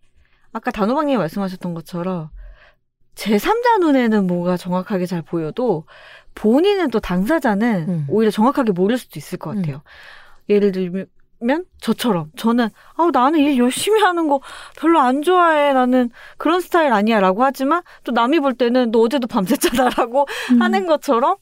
아까 0.51 0.72
단호박님이 0.72 1.18
말씀하셨던 1.18 1.74
것처럼 1.74 2.30
제3자 3.16 3.80
눈에는 3.80 4.28
뭐가 4.28 4.57
정확하게 4.57 5.05
잘 5.05 5.22
보여도 5.22 5.86
본인은 6.36 6.91
또 6.91 6.99
당사자는 6.99 7.86
음. 7.88 8.05
오히려 8.09 8.29
정확하게 8.29 8.73
모를 8.73 8.97
수도 8.97 9.17
있을 9.17 9.38
것 9.38 9.55
같아요. 9.55 9.81
예를 10.49 10.71
들면 10.71 11.65
저처럼 11.79 12.31
저는 12.36 12.69
아 12.95 13.09
나는 13.11 13.39
일 13.39 13.57
열심히 13.57 14.01
하는 14.01 14.27
거 14.27 14.41
별로 14.77 14.99
안 14.99 15.21
좋아해 15.21 15.73
나는 15.73 16.09
그런 16.38 16.61
스타일 16.61 16.93
아니야라고 16.93 17.43
하지만 17.43 17.81
또 18.03 18.11
남이 18.11 18.41
볼 18.41 18.53
때는 18.53 18.91
너 18.91 18.99
어제도 18.99 19.28
밤샜잖아라고 19.28 20.28
음. 20.51 20.62
하는 20.62 20.86
것처럼 20.86 21.37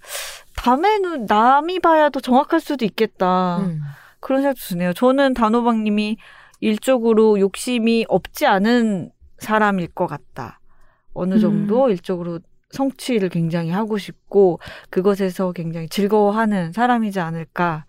다음에는 0.56 1.26
남이 1.26 1.80
봐야 1.80 2.10
더 2.10 2.20
정확할 2.20 2.60
수도 2.62 2.86
있겠다. 2.86 3.58
음. 3.58 3.82
그런 4.20 4.42
생각도 4.42 4.62
드네요. 4.62 4.94
저는 4.94 5.34
단호박님이 5.34 6.18
일적으로 6.62 7.40
욕심이 7.40 8.06
없지 8.08 8.46
않은 8.46 9.12
사람일 9.40 9.90
것 9.90 10.08
같다. 10.08 10.62
어느 11.14 11.34
음. 11.34 11.40
정도 11.40 11.90
일적으로 11.90 12.40
성취를 12.74 13.30
굉장히 13.30 13.70
하고 13.70 13.98
싶고 13.98 14.60
그것에서 14.90 15.52
굉장히 15.54 15.88
즐거워하는 15.88 16.74
사람이지 16.74 17.20
않을까 17.20 17.86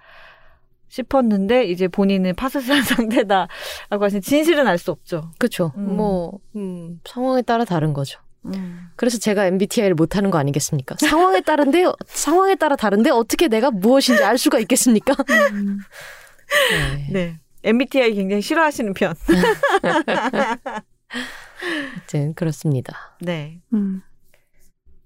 싶었는데 0.88 1.64
이제 1.64 1.88
본인은 1.88 2.36
파스스한 2.36 2.82
상태다라고 2.84 4.04
하시는 4.04 4.20
진실은 4.20 4.68
알 4.68 4.78
수 4.78 4.92
없죠. 4.92 5.32
그쵸. 5.38 5.72
음. 5.76 5.96
뭐, 5.96 6.38
음, 6.54 7.00
상황에 7.04 7.42
따라 7.42 7.64
다른 7.64 7.92
거죠. 7.92 8.20
음. 8.44 8.90
그래서 8.94 9.18
제가 9.18 9.46
MBTI를 9.46 9.94
못하는 9.94 10.30
거 10.30 10.38
아니겠습니까? 10.38 10.96
상황에 11.00 11.40
따른데, 11.40 11.84
상황에 12.06 12.54
따라 12.56 12.76
다른데 12.76 13.10
어떻게 13.10 13.48
내가 13.48 13.70
무엇인지 13.70 14.22
알 14.22 14.38
수가 14.38 14.58
있겠습니까? 14.60 15.14
음. 15.52 15.78
네. 16.70 17.08
네. 17.10 17.40
MBTI 17.64 18.14
굉장히 18.14 18.42
싫어하시는 18.42 18.92
편. 18.92 19.14
아무튼 21.94 22.34
그렇습니다. 22.34 23.16
네. 23.20 23.60
음. 23.72 24.02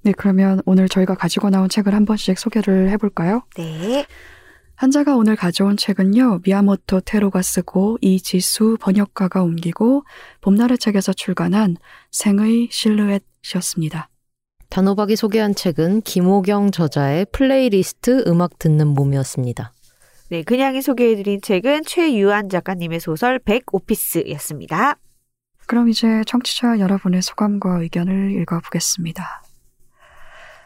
네, 0.08 0.14
그러면 0.16 0.62
오늘 0.64 0.88
저희가 0.88 1.14
가지고 1.14 1.50
나온 1.50 1.68
책을 1.68 1.92
한 1.92 2.06
번씩 2.06 2.38
소개를 2.38 2.88
해볼까요? 2.92 3.42
네. 3.58 4.06
한자가 4.74 5.16
오늘 5.16 5.36
가져온 5.36 5.76
책은요, 5.76 6.40
미야모토 6.44 7.00
테로가 7.00 7.42
쓰고 7.42 7.98
이지수 8.00 8.78
번역가가 8.80 9.42
옮기고 9.42 10.04
봄날의 10.40 10.78
책에서 10.78 11.12
출간한 11.12 11.76
생의 12.10 12.68
실루엣이었습니다. 12.70 14.08
단호박이 14.70 15.14
소개한 15.16 15.54
책은 15.54 16.00
김호경 16.02 16.70
저자의 16.70 17.26
플레이리스트 17.30 18.24
음악 18.26 18.58
듣는 18.58 18.86
몸이었습니다. 18.86 19.74
네, 20.30 20.42
그냥이 20.42 20.80
소개해드린 20.80 21.42
책은 21.42 21.82
최유한 21.84 22.48
작가님의 22.48 23.00
소설 23.00 23.38
백오피스였습니다. 23.40 24.96
그럼 25.66 25.90
이제 25.90 26.22
청취자 26.26 26.78
여러분의 26.78 27.20
소감과 27.20 27.82
의견을 27.82 28.40
읽어보겠습니다. 28.40 29.42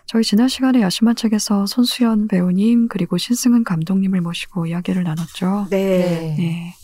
저희 0.06 0.22
지난 0.22 0.48
시간에 0.48 0.80
야심한 0.82 1.16
책에서 1.16 1.66
손수연 1.66 2.28
배우님 2.28 2.88
그리고 2.88 3.16
신승은 3.18 3.64
감독님을 3.64 4.20
모시고 4.20 4.66
이야기를 4.66 5.04
나눴죠. 5.04 5.68
네. 5.70 6.34
네. 6.36 6.74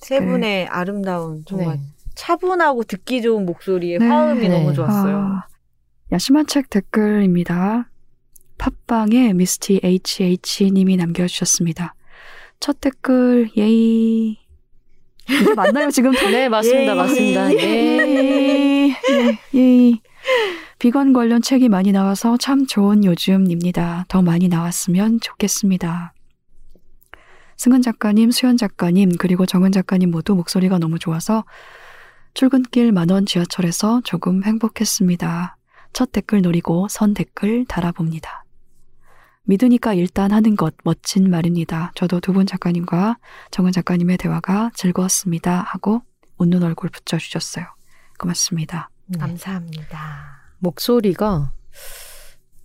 세 0.00 0.24
분의 0.24 0.66
아름다운 0.68 1.42
정말 1.46 1.76
네. 1.76 1.82
차분하고 2.14 2.84
듣기 2.84 3.22
좋은 3.22 3.44
목소리의 3.44 3.98
네. 3.98 4.06
화음이 4.06 4.48
네. 4.48 4.48
너무 4.48 4.72
좋았어요. 4.72 5.16
아, 5.16 5.46
야심한 6.12 6.46
책 6.46 6.70
댓글입니다. 6.70 7.90
팟빵에 8.58 9.32
미스티 9.34 9.80
HH님이 9.82 10.96
남겨주셨습니다. 10.96 11.94
첫 12.60 12.80
댓글, 12.80 13.50
예이. 13.56 14.38
이게 15.28 15.54
맞나요, 15.54 15.90
지금? 15.90 16.12
네, 16.30 16.48
맞습니다. 16.48 16.92
예. 16.94 16.96
맞습니다. 16.96 17.52
예. 17.52 17.58
예이. 17.58 18.94
예, 19.10 19.38
예이. 19.54 20.00
비건 20.78 21.12
관련 21.12 21.40
책이 21.40 21.68
많이 21.68 21.92
나와서 21.92 22.36
참 22.36 22.66
좋은 22.66 23.04
요즘입니다. 23.04 24.04
더 24.08 24.22
많이 24.22 24.48
나왔으면 24.48 25.20
좋겠습니다. 25.20 26.12
승은 27.56 27.80
작가님, 27.80 28.30
수현 28.30 28.58
작가님, 28.58 29.12
그리고 29.18 29.46
정은 29.46 29.72
작가님 29.72 30.10
모두 30.10 30.34
목소리가 30.34 30.78
너무 30.78 30.98
좋아서 30.98 31.44
출근길 32.34 32.92
만원 32.92 33.24
지하철에서 33.24 34.02
조금 34.04 34.44
행복했습니다. 34.44 35.56
첫 35.94 36.12
댓글 36.12 36.42
노리고 36.42 36.86
선 36.90 37.14
댓글 37.14 37.64
달아봅니다. 37.64 38.44
믿으니까 39.44 39.94
일단 39.94 40.32
하는 40.32 40.56
것 40.56 40.74
멋진 40.84 41.30
말입니다. 41.30 41.92
저도 41.94 42.20
두 42.20 42.34
분 42.34 42.44
작가님과 42.44 43.16
정은 43.50 43.72
작가님의 43.72 44.18
대화가 44.18 44.70
즐거웠습니다. 44.74 45.62
하고 45.62 46.02
웃는 46.36 46.62
얼굴 46.62 46.90
붙여주셨어요. 46.90 47.64
고맙습니다. 48.18 48.90
네. 49.06 49.18
감사합니다. 49.18 50.35
목소리가 50.58 51.52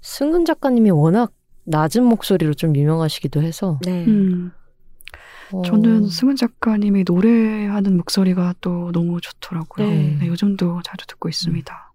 승은 0.02 0.46
작가님이 0.46 0.92
워낙 0.92 1.34
낮은 1.64 2.04
목소리로 2.04 2.54
좀 2.54 2.76
유명하시기도 2.76 3.42
해서 3.42 3.80
네. 3.84 4.06
음, 4.06 4.52
어, 5.52 5.62
저는 5.64 6.08
승은 6.08 6.36
작가님이 6.36 7.04
노래하는 7.06 7.98
목소리가 7.98 8.56
또 8.62 8.92
너무 8.92 9.22
좋더라고요. 9.22 9.88
네. 9.88 10.18
네, 10.20 10.28
요즘도 10.28 10.82
자주 10.84 11.06
듣고 11.08 11.30
있습니다. 11.30 11.94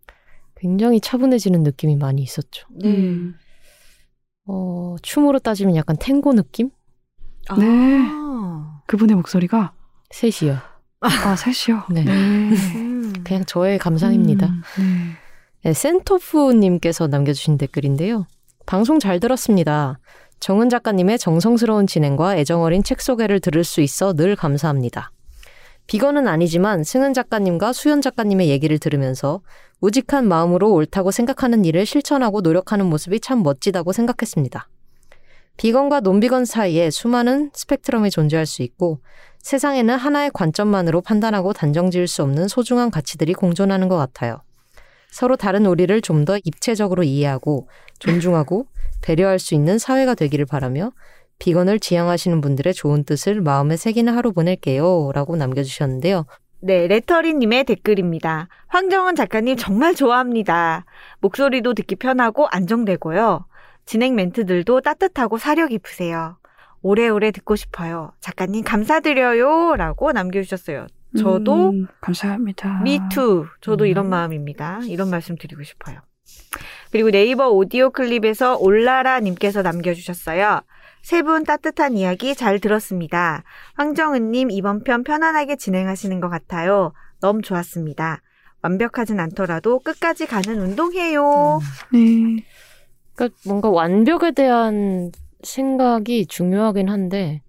굉장히 0.56 1.01
차분해지는 1.01 1.62
느낌이 1.62 1.97
많이 1.97 2.23
있었죠. 2.23 2.66
네. 2.70 2.89
음, 2.89 3.35
어, 4.47 4.97
춤으로 5.02 5.39
따지면 5.39 5.77
약간 5.77 5.97
탱고 5.98 6.32
느낌? 6.35 6.70
네. 7.59 8.01
아. 8.10 8.81
그분의 8.86 9.16
목소리가 9.16 9.73
셋이요. 10.10 10.59
아 11.01 11.36
셋이요. 11.36 11.85
네. 11.90 12.05
음. 12.06 13.12
그냥 13.24 13.44
저의 13.44 13.78
감상입니다. 13.78 14.47
음, 14.47 14.62
네. 14.78 15.26
네, 15.66 15.72
센토프님께서 15.72 17.09
남겨주신 17.09 17.59
댓글인데요. 17.59 18.28
방송 18.66 19.01
잘 19.01 19.18
들었습니다. 19.18 19.98
정은 20.38 20.68
작가님의 20.68 21.18
정성스러운 21.18 21.88
진행과 21.88 22.36
애정어린 22.36 22.84
책 22.84 23.01
소개를 23.01 23.40
들을 23.40 23.64
수 23.64 23.80
있어 23.80 24.12
늘 24.12 24.36
감사합니다. 24.36 25.10
비건은 25.88 26.28
아니지만 26.28 26.84
승은 26.84 27.14
작가님과 27.14 27.72
수현 27.72 28.01
작가님의 28.01 28.48
얘기를 28.48 28.78
들으면서 28.78 29.40
우직한 29.80 30.28
마음으로 30.28 30.72
옳다고 30.72 31.10
생각하는 31.10 31.64
일을 31.64 31.84
실천하고 31.84 32.43
노력하는 32.43 32.86
모습이 32.86 33.18
참 33.18 33.43
멋지다고 33.43 33.93
생각했습니다. 33.93 34.68
비건과 35.56 35.98
논비건 35.98 36.44
사이에 36.44 36.90
수많은 36.90 37.51
스펙트럼이 37.52 38.10
존재할 38.10 38.47
수 38.47 38.62
있고 38.62 39.01
세상에는 39.40 39.97
하나의 39.97 40.30
관점만으로 40.32 41.01
판단하고 41.01 41.52
단정 41.55 41.90
지을 41.90 42.06
수 42.06 42.22
없는 42.22 42.47
소중한 42.47 42.93
가치들이 42.93 43.34
공존하는 43.34 43.88
것 43.88 43.97
같아요. 43.97 44.43
서로 45.16 45.36
다른 45.36 45.64
우리를 45.64 45.98
좀 46.02 46.26
더 46.26 46.36
입체적으로 46.44 47.02
이해하고 47.05 47.68
존중하고 48.01 48.66
배려할 49.01 49.38
수 49.38 49.55
있는 49.55 49.78
사회가 49.78 50.14
되기를 50.14 50.44
바라며 50.44 50.90
비건을 51.38 51.80
지향하시는 51.80 52.40
분들의 52.43 52.74
좋은 52.74 53.05
뜻을 53.05 53.40
마음에 53.40 53.76
새기는 53.78 54.12
하루 54.14 54.32
보낼게요. 54.34 55.12
라고 55.14 55.36
남겨주셨는데요. 55.36 56.26
네, 56.60 56.86
레터리님의 56.88 57.64
댓글입니다. 57.64 58.48
황정은 58.66 59.14
작가님 59.14 59.56
정말 59.56 59.94
좋아합니다. 59.94 60.84
목소리도 61.20 61.72
듣기 61.72 61.97
편하고 61.97 62.47
안정되고요. 62.48 63.47
진행 63.86 64.16
멘트들도 64.16 64.82
따뜻하고 64.82 65.38
사려 65.38 65.66
깊으세요. 65.68 66.36
오래오래 66.82 67.30
듣고 67.30 67.56
싶어요. 67.56 68.12
작가님 68.20 68.64
감사드려요. 68.64 69.76
라고 69.76 70.12
남겨주셨어요. 70.12 70.88
저도 71.19 71.70
음, 71.70 71.87
감사합니다. 72.01 72.81
미투. 72.83 73.47
저도 73.61 73.85
음. 73.85 73.89
이런 73.89 74.09
마음입니다. 74.09 74.81
이런 74.87 75.09
말씀 75.11 75.37
드리고 75.37 75.62
싶어요. 75.62 76.01
그리고 76.91 77.11
네이버 77.11 77.49
오디오 77.49 77.91
클립에서 77.91 78.57
올라라 78.57 79.20
님께서 79.20 79.62
남겨주셨어요. 79.62 80.61
세 81.03 81.23
분 81.23 81.45
따뜻한 81.45 81.97
이야기 81.97 82.35
잘 82.35 82.59
들었습니다. 82.59 83.45
황정은 83.74 84.33
님 84.33 84.51
이번 84.51 84.83
편 84.83 85.05
편안하게 85.05 85.55
진행하시는 85.57 86.19
것 86.20 86.28
같아요. 86.28 86.93
너무 87.20 87.43
좋았습니다. 87.43 88.23
완벽하진 88.62 89.20
않더라도 89.20 89.78
끝까지 89.78 90.27
가는 90.27 90.61
운동해요. 90.61 91.61
네. 91.93 92.45
그러니까 93.15 93.39
뭔가 93.47 93.70
완벽에 93.70 94.33
대한 94.33 95.12
생각이 95.45 96.27
중요하긴 96.27 96.89
한데 96.89 97.41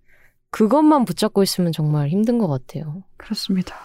그것만 0.52 1.06
붙잡고 1.06 1.44
있으면 1.44 1.72
정말 1.72 2.10
힘든 2.10 2.38
것 2.38 2.48
같아요. 2.48 3.04
그렇습니다. 3.18 3.76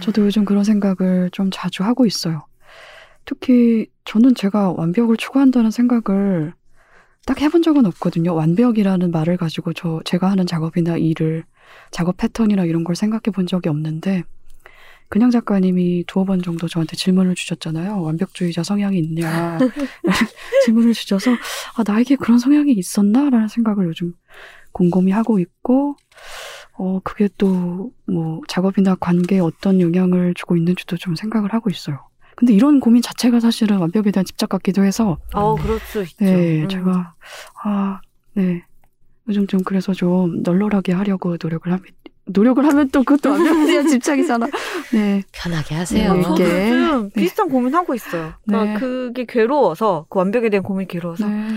저도 0.00 0.26
요즘 0.26 0.44
그런 0.44 0.64
생각을 0.64 1.30
좀 1.32 1.50
자주 1.52 1.82
하고 1.84 2.06
있어요. 2.06 2.46
특히 3.24 3.86
저는 4.04 4.34
제가 4.34 4.72
완벽을 4.72 5.16
추구한다는 5.16 5.70
생각을 5.70 6.52
딱 7.26 7.40
해본 7.40 7.62
적은 7.62 7.86
없거든요. 7.86 8.34
완벽이라는 8.34 9.10
말을 9.10 9.36
가지고 9.36 9.72
저 9.72 10.00
제가 10.04 10.30
하는 10.30 10.46
작업이나 10.46 10.96
일을 10.96 11.44
작업 11.90 12.16
패턴이나 12.16 12.64
이런 12.64 12.82
걸 12.82 12.96
생각해 12.96 13.32
본 13.32 13.46
적이 13.46 13.68
없는데 13.68 14.24
그냥 15.08 15.30
작가님이 15.30 16.04
두어 16.06 16.24
번 16.24 16.40
정도 16.40 16.68
저한테 16.68 16.96
질문을 16.96 17.34
주셨잖아요. 17.34 18.00
완벽주의자 18.00 18.62
성향이 18.62 18.98
있냐 18.98 19.58
질문을 20.64 20.94
주셔서 20.94 21.32
아 21.76 21.82
나에게 21.86 22.16
그런 22.16 22.38
성향이 22.38 22.72
있었나라는 22.72 23.48
생각을 23.48 23.86
요즘 23.86 24.14
곰곰이 24.72 25.10
하고 25.12 25.38
있고 25.38 25.96
어 26.78 27.00
그게 27.04 27.28
또 27.38 27.90
뭐 28.06 28.40
작업이나 28.48 28.96
관계에 28.96 29.38
어떤 29.38 29.80
영향을 29.80 30.34
주고 30.34 30.56
있는지도 30.56 30.96
좀 30.96 31.14
생각을 31.14 31.52
하고 31.54 31.70
있어요. 31.70 32.00
근데 32.36 32.52
이런 32.54 32.80
고민 32.80 33.02
자체가 33.02 33.38
사실은 33.38 33.78
완벽에 33.78 34.10
대한 34.10 34.24
집착 34.24 34.48
같기도 34.48 34.82
해서 34.84 35.18
어, 35.32 35.54
그럴 35.54 35.78
수 35.78 36.02
있죠. 36.02 36.24
네 36.24 36.62
음. 36.62 36.68
제가 36.68 37.14
아 37.62 38.00
네 38.34 38.64
요즘 39.28 39.46
좀 39.46 39.62
그래서 39.64 39.92
좀 39.92 40.42
널널하게 40.42 40.92
하려고 40.92 41.36
노력을 41.40 41.70
합니다. 41.72 41.94
노력을 42.26 42.64
하면 42.64 42.88
또 42.90 43.02
그것도 43.04 43.30
완벽에 43.30 43.66
대한 43.66 43.86
집착이잖아. 43.88 44.46
네. 44.92 45.22
편하게 45.32 45.74
하세요. 45.76 46.14
네, 46.14 46.22
저도 46.22 46.34
이게- 46.42 46.70
요즘 46.70 47.10
네. 47.10 47.20
비슷한 47.22 47.48
고민하고 47.48 47.94
있어요. 47.94 48.32
그러니까 48.46 48.72
네. 48.74 48.78
그게 48.80 49.24
괴로워서, 49.26 50.06
그 50.08 50.18
완벽에 50.18 50.48
대한 50.48 50.62
고민이 50.62 50.86
괴로워서, 50.88 51.28
네. 51.28 51.48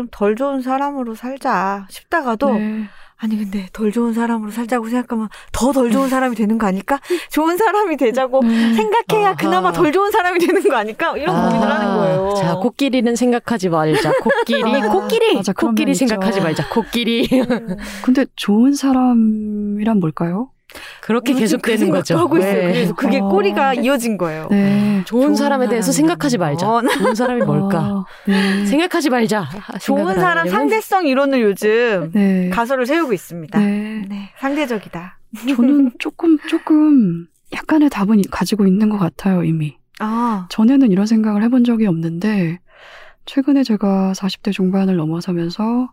좀 0.00 0.08
덜 0.10 0.34
좋은 0.36 0.62
사람으로 0.62 1.14
살자 1.14 1.86
싶다가도, 1.90 2.54
네. 2.54 2.84
아니 3.22 3.36
근데 3.36 3.68
덜 3.74 3.92
좋은 3.92 4.14
사람으로 4.14 4.50
살자고 4.50 4.88
생각하면 4.88 5.28
더 5.52 5.72
덜 5.72 5.90
좋은 5.90 6.08
사람이 6.08 6.34
되는 6.36 6.56
거 6.56 6.66
아닐까? 6.66 6.98
좋은 7.30 7.58
사람이 7.58 7.98
되자고 7.98 8.40
네. 8.42 8.72
생각해야 8.74 9.28
아하. 9.28 9.36
그나마 9.36 9.72
덜 9.72 9.92
좋은 9.92 10.10
사람이 10.10 10.38
되는 10.38 10.62
거 10.62 10.74
아닐까? 10.74 11.14
이런 11.18 11.36
고민을 11.50 11.70
하는 11.70 11.96
거예요. 11.98 12.34
자, 12.38 12.54
코끼리는 12.56 13.14
생각하지 13.14 13.68
말자. 13.68 14.12
코끼리, 14.22 14.62
아, 14.74 14.88
코끼리, 14.88 15.34
맞아, 15.36 15.52
코끼리. 15.52 15.94
생각하지 15.94 16.40
말자. 16.40 16.68
코끼리. 16.70 17.28
근데 18.02 18.24
좋은 18.36 18.72
사람이란 18.72 20.00
뭘까요? 20.00 20.50
그렇게 21.00 21.34
계속되는 21.34 21.90
거죠. 21.90 22.18
하고 22.18 22.38
있어요. 22.38 22.52
네. 22.52 22.72
그래서 22.72 22.94
그게 22.94 23.18
어. 23.18 23.28
꼬리가 23.28 23.74
이어진 23.74 24.16
거예요. 24.16 24.48
네. 24.50 25.02
좋은 25.06 25.34
사람에 25.34 25.68
대해서 25.68 25.92
생각하지 25.92 26.38
말자. 26.38 26.68
어, 26.68 26.82
좋은 26.82 27.14
사람이 27.14 27.42
뭘까? 27.42 27.78
아, 27.78 28.04
네. 28.26 28.66
생각하지 28.66 29.10
말자. 29.10 29.48
좋은 29.80 30.14
사람 30.14 30.48
상대성 30.48 31.06
이론을 31.06 31.40
요즘 31.42 32.10
네. 32.12 32.48
가설을 32.50 32.86
세우고 32.86 33.12
있습니다. 33.12 33.58
네. 33.58 34.04
네, 34.08 34.30
상대적이다. 34.38 35.18
저는 35.56 35.92
조금 35.98 36.38
조금 36.48 37.26
약간의 37.52 37.90
답은 37.90 38.22
가지고 38.30 38.66
있는 38.66 38.88
것 38.88 38.98
같아요 38.98 39.44
이미. 39.44 39.76
아, 39.98 40.46
전에는 40.50 40.90
이런 40.90 41.06
생각을 41.06 41.42
해본 41.42 41.64
적이 41.64 41.86
없는데 41.86 42.58
최근에 43.26 43.62
제가 43.64 44.12
40대 44.16 44.52
중반을 44.52 44.96
넘어서면서 44.96 45.90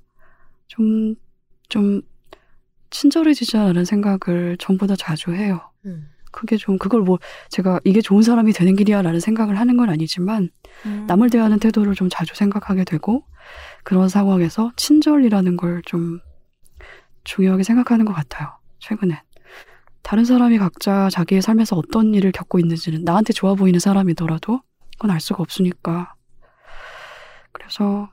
좀좀 0.67 2.01
친절해지지 2.89 3.57
않은 3.57 3.85
생각을 3.85 4.57
전보다 4.59 4.95
자주 4.95 5.33
해요. 5.33 5.61
음. 5.85 6.09
그게 6.31 6.57
좀 6.57 6.77
그걸 6.77 7.01
뭐 7.01 7.17
제가 7.49 7.79
이게 7.83 8.01
좋은 8.01 8.21
사람이 8.21 8.53
되는 8.53 8.75
길이야라는 8.75 9.19
생각을 9.19 9.57
하는 9.59 9.77
건 9.77 9.89
아니지만 9.89 10.49
음. 10.85 11.05
남을 11.07 11.29
대하는 11.29 11.59
태도를 11.59 11.95
좀 11.95 12.09
자주 12.09 12.35
생각하게 12.35 12.83
되고 12.83 13.23
그런 13.83 14.09
상황에서 14.09 14.71
친절이라는 14.75 15.57
걸 15.57 15.81
좀 15.85 16.19
중요하게 17.23 17.63
생각하는 17.63 18.05
것 18.05 18.13
같아요. 18.13 18.49
최근엔. 18.79 19.17
다른 20.01 20.23
사람이 20.23 20.57
각자 20.57 21.09
자기의 21.09 21.41
삶에서 21.41 21.75
어떤 21.75 22.13
일을 22.13 22.31
겪고 22.31 22.59
있는지는 22.59 23.03
나한테 23.03 23.33
좋아 23.33 23.53
보이는 23.53 23.79
사람이더라도 23.79 24.61
그건 24.93 25.11
알 25.11 25.19
수가 25.19 25.43
없으니까. 25.43 26.13
그래서 27.51 28.09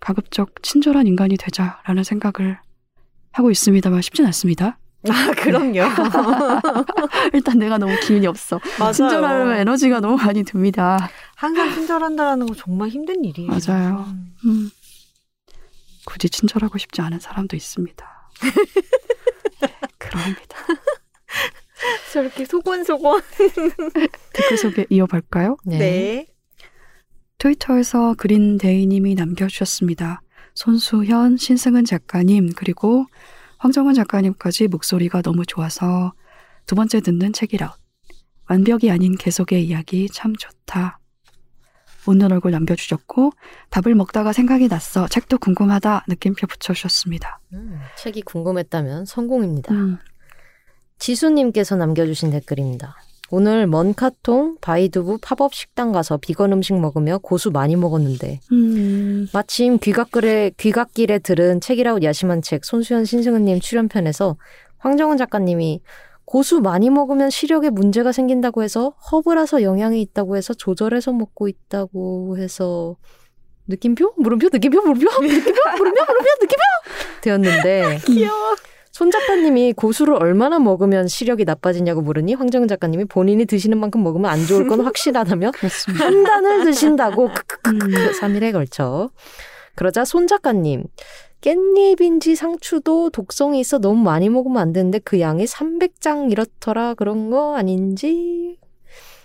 가급적 0.00 0.62
친절한 0.62 1.06
인간이 1.06 1.36
되자라는 1.36 2.02
생각을 2.02 2.58
하고 3.32 3.50
있습니다만 3.50 4.02
쉽진 4.02 4.26
않습니다. 4.26 4.78
아, 5.08 5.30
그럼요. 5.36 5.80
일단 7.32 7.58
내가 7.58 7.78
너무 7.78 7.98
기운이 8.00 8.26
없어. 8.26 8.60
맞아요. 8.78 8.92
친절하려면 8.92 9.56
에너지가 9.58 10.00
너무 10.00 10.16
많이 10.16 10.42
듭니다. 10.42 11.08
항상 11.36 11.72
친절한다라는 11.72 12.46
거 12.46 12.54
정말 12.54 12.88
힘든 12.90 13.24
일이에요. 13.24 13.50
맞아요. 13.50 14.04
음. 14.08 14.34
음. 14.44 14.70
굳이 16.04 16.28
친절하고 16.28 16.76
싶지 16.76 17.00
않은 17.00 17.20
사람도 17.20 17.56
있습니다. 17.56 18.30
네, 19.62 19.74
그럽니다. 19.98 20.56
저렇게 22.12 22.44
소곤소곤. 22.44 23.22
댓글 24.34 24.58
소개 24.58 24.86
이어볼까요? 24.90 25.56
네. 25.64 25.78
네. 25.78 26.26
트위터에서 27.38 28.14
그린데이님이 28.18 29.14
남겨주셨습니다. 29.14 30.20
손수현, 30.54 31.36
신승은 31.36 31.84
작가님, 31.84 32.52
그리고 32.56 33.06
황정은 33.58 33.94
작가님까지 33.94 34.68
목소리가 34.68 35.22
너무 35.22 35.44
좋아서 35.46 36.12
두 36.66 36.74
번째 36.74 37.00
듣는 37.00 37.32
책읽아. 37.32 37.74
완벽이 38.48 38.90
아닌 38.90 39.16
계속의 39.16 39.66
이야기 39.66 40.08
참 40.08 40.34
좋다. 40.36 40.98
웃는 42.06 42.32
얼굴 42.32 42.50
남겨주셨고, 42.52 43.32
밥을 43.70 43.94
먹다가 43.94 44.32
생각이 44.32 44.68
났어. 44.68 45.06
책도 45.06 45.38
궁금하다. 45.38 46.06
느낌표 46.08 46.46
붙여주셨습니다. 46.46 47.40
음, 47.52 47.78
책이 47.98 48.22
궁금했다면 48.22 49.04
성공입니다. 49.04 49.74
음, 49.74 49.98
지수님께서 50.98 51.76
남겨주신 51.76 52.30
댓글입니다. 52.30 52.96
오늘 53.32 53.66
먼카통 53.66 54.56
바이두부 54.60 55.18
팝업 55.22 55.54
식당 55.54 55.92
가서 55.92 56.16
비건 56.16 56.52
음식 56.52 56.74
먹으며 56.78 57.18
고수 57.18 57.50
많이 57.50 57.76
먹었는데. 57.76 58.40
음, 58.52 59.28
마침 59.32 59.78
귀갓길에 59.78 60.52
귀갓길에 60.56 61.20
들은 61.20 61.60
책읽아웃 61.60 62.02
야심한 62.02 62.42
책 62.42 62.64
손수현 62.64 63.04
신승은님 63.04 63.60
출연편에서 63.60 64.36
황정은 64.78 65.16
작가님이 65.16 65.80
고수 66.24 66.60
많이 66.60 66.90
먹으면 66.90 67.30
시력에 67.30 67.70
문제가 67.70 68.12
생긴다고 68.12 68.62
해서 68.62 68.90
허브라서 69.10 69.62
영향이 69.62 70.00
있다고 70.02 70.36
해서 70.36 70.54
조절해서 70.54 71.12
먹고 71.12 71.48
있다고 71.48 72.36
해서 72.38 72.96
느낌표? 73.68 74.14
물음표? 74.16 74.48
느낌표? 74.52 74.80
물음표? 74.80 75.06
느낌표? 75.22 75.60
물음표? 75.78 76.04
물음표? 76.04 76.30
느낌표? 76.40 76.62
되었는데. 77.22 77.98
귀여워. 78.06 78.56
손 79.00 79.10
작가님이 79.10 79.72
고수를 79.72 80.12
얼마나 80.12 80.58
먹으면 80.58 81.08
시력이 81.08 81.46
나빠지냐고 81.46 82.02
물으니 82.02 82.34
황정은 82.34 82.68
작가님이 82.68 83.06
본인이 83.06 83.46
드시는 83.46 83.78
만큼 83.78 84.02
먹으면 84.02 84.30
안 84.30 84.44
좋을 84.44 84.68
건 84.68 84.82
확실하다며. 84.82 85.52
한 85.98 86.22
단을 86.22 86.64
드신다고 86.66 87.28
크크크크 87.28 87.86
음. 87.86 88.10
3일에 88.20 88.52
걸쳐 88.52 89.08
그러자 89.74 90.04
손 90.04 90.26
작가님 90.26 90.84
깻잎인지 91.40 92.36
상추도 92.36 93.08
독성이 93.08 93.60
있어 93.60 93.78
너무 93.78 94.02
많이 94.02 94.28
먹으면 94.28 94.58
안 94.58 94.74
되는데 94.74 94.98
그 94.98 95.18
양이 95.18 95.46
300장 95.46 96.30
이렇더라 96.30 96.92
그런 96.92 97.30
거 97.30 97.56
아닌지 97.56 98.58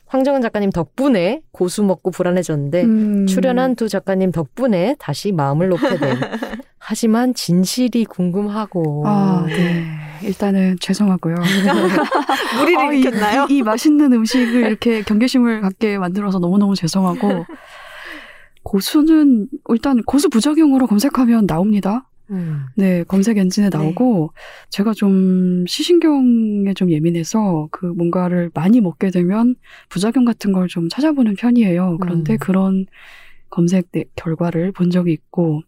황정은 0.06 0.42
작가님 0.42 0.70
덕분에 0.70 1.42
고수 1.52 1.84
먹고 1.84 2.12
불안해졌는데 2.12 2.84
음. 2.84 3.28
출연한 3.28 3.76
두 3.76 3.90
작가님 3.90 4.32
덕분에 4.32 4.96
다시 5.00 5.34
마음을 5.34 5.68
놓게 5.68 5.98
된 5.98 6.16
하지만 6.88 7.34
진실이 7.34 8.06
궁금하고 8.06 9.04
아, 9.08 9.44
네. 9.48 9.84
일단은 10.24 10.78
죄송하고요. 10.80 11.36
무리를 12.60 12.80
아, 12.80 12.94
이- 12.94 13.00
일으켰나요? 13.02 13.48
이, 13.50 13.58
이 13.58 13.62
맛있는 13.64 14.14
음식을 14.14 14.68
이렇게 14.68 15.02
경계심을 15.02 15.62
갖게 15.62 15.98
만들어서 15.98 16.40
너무너무 16.40 16.76
죄송하고 16.76 17.46
고수는 18.64 19.48
일단 19.70 20.02
고수 20.04 20.30
부작용으로 20.30 20.88
검색하면 20.88 21.48
나옵니다. 21.48 22.10
음. 22.32 22.64
네, 22.76 23.04
검색 23.04 23.38
엔진에 23.38 23.70
나오고 23.72 24.32
제가 24.72 24.94
좀 24.94 25.64
시신경에 25.68 26.74
좀 26.76 26.90
예민해서 26.90 27.68
그 27.72 27.86
뭔가를 27.86 28.50
많이 28.56 28.82
먹게 28.82 29.12
되면 29.12 29.56
부작용 29.90 30.26
같은 30.26 30.52
걸 30.52 30.68
좀 30.68 30.90
찾아보는 30.90 31.36
편이에요. 31.36 31.98
그런데 32.02 32.34
음. 32.34 32.38
그런 32.40 32.86
검색 33.50 33.92
내- 33.92 34.06
결과를 34.16 34.72
본 34.72 34.90
적이 34.90 35.14
있고 35.14 35.62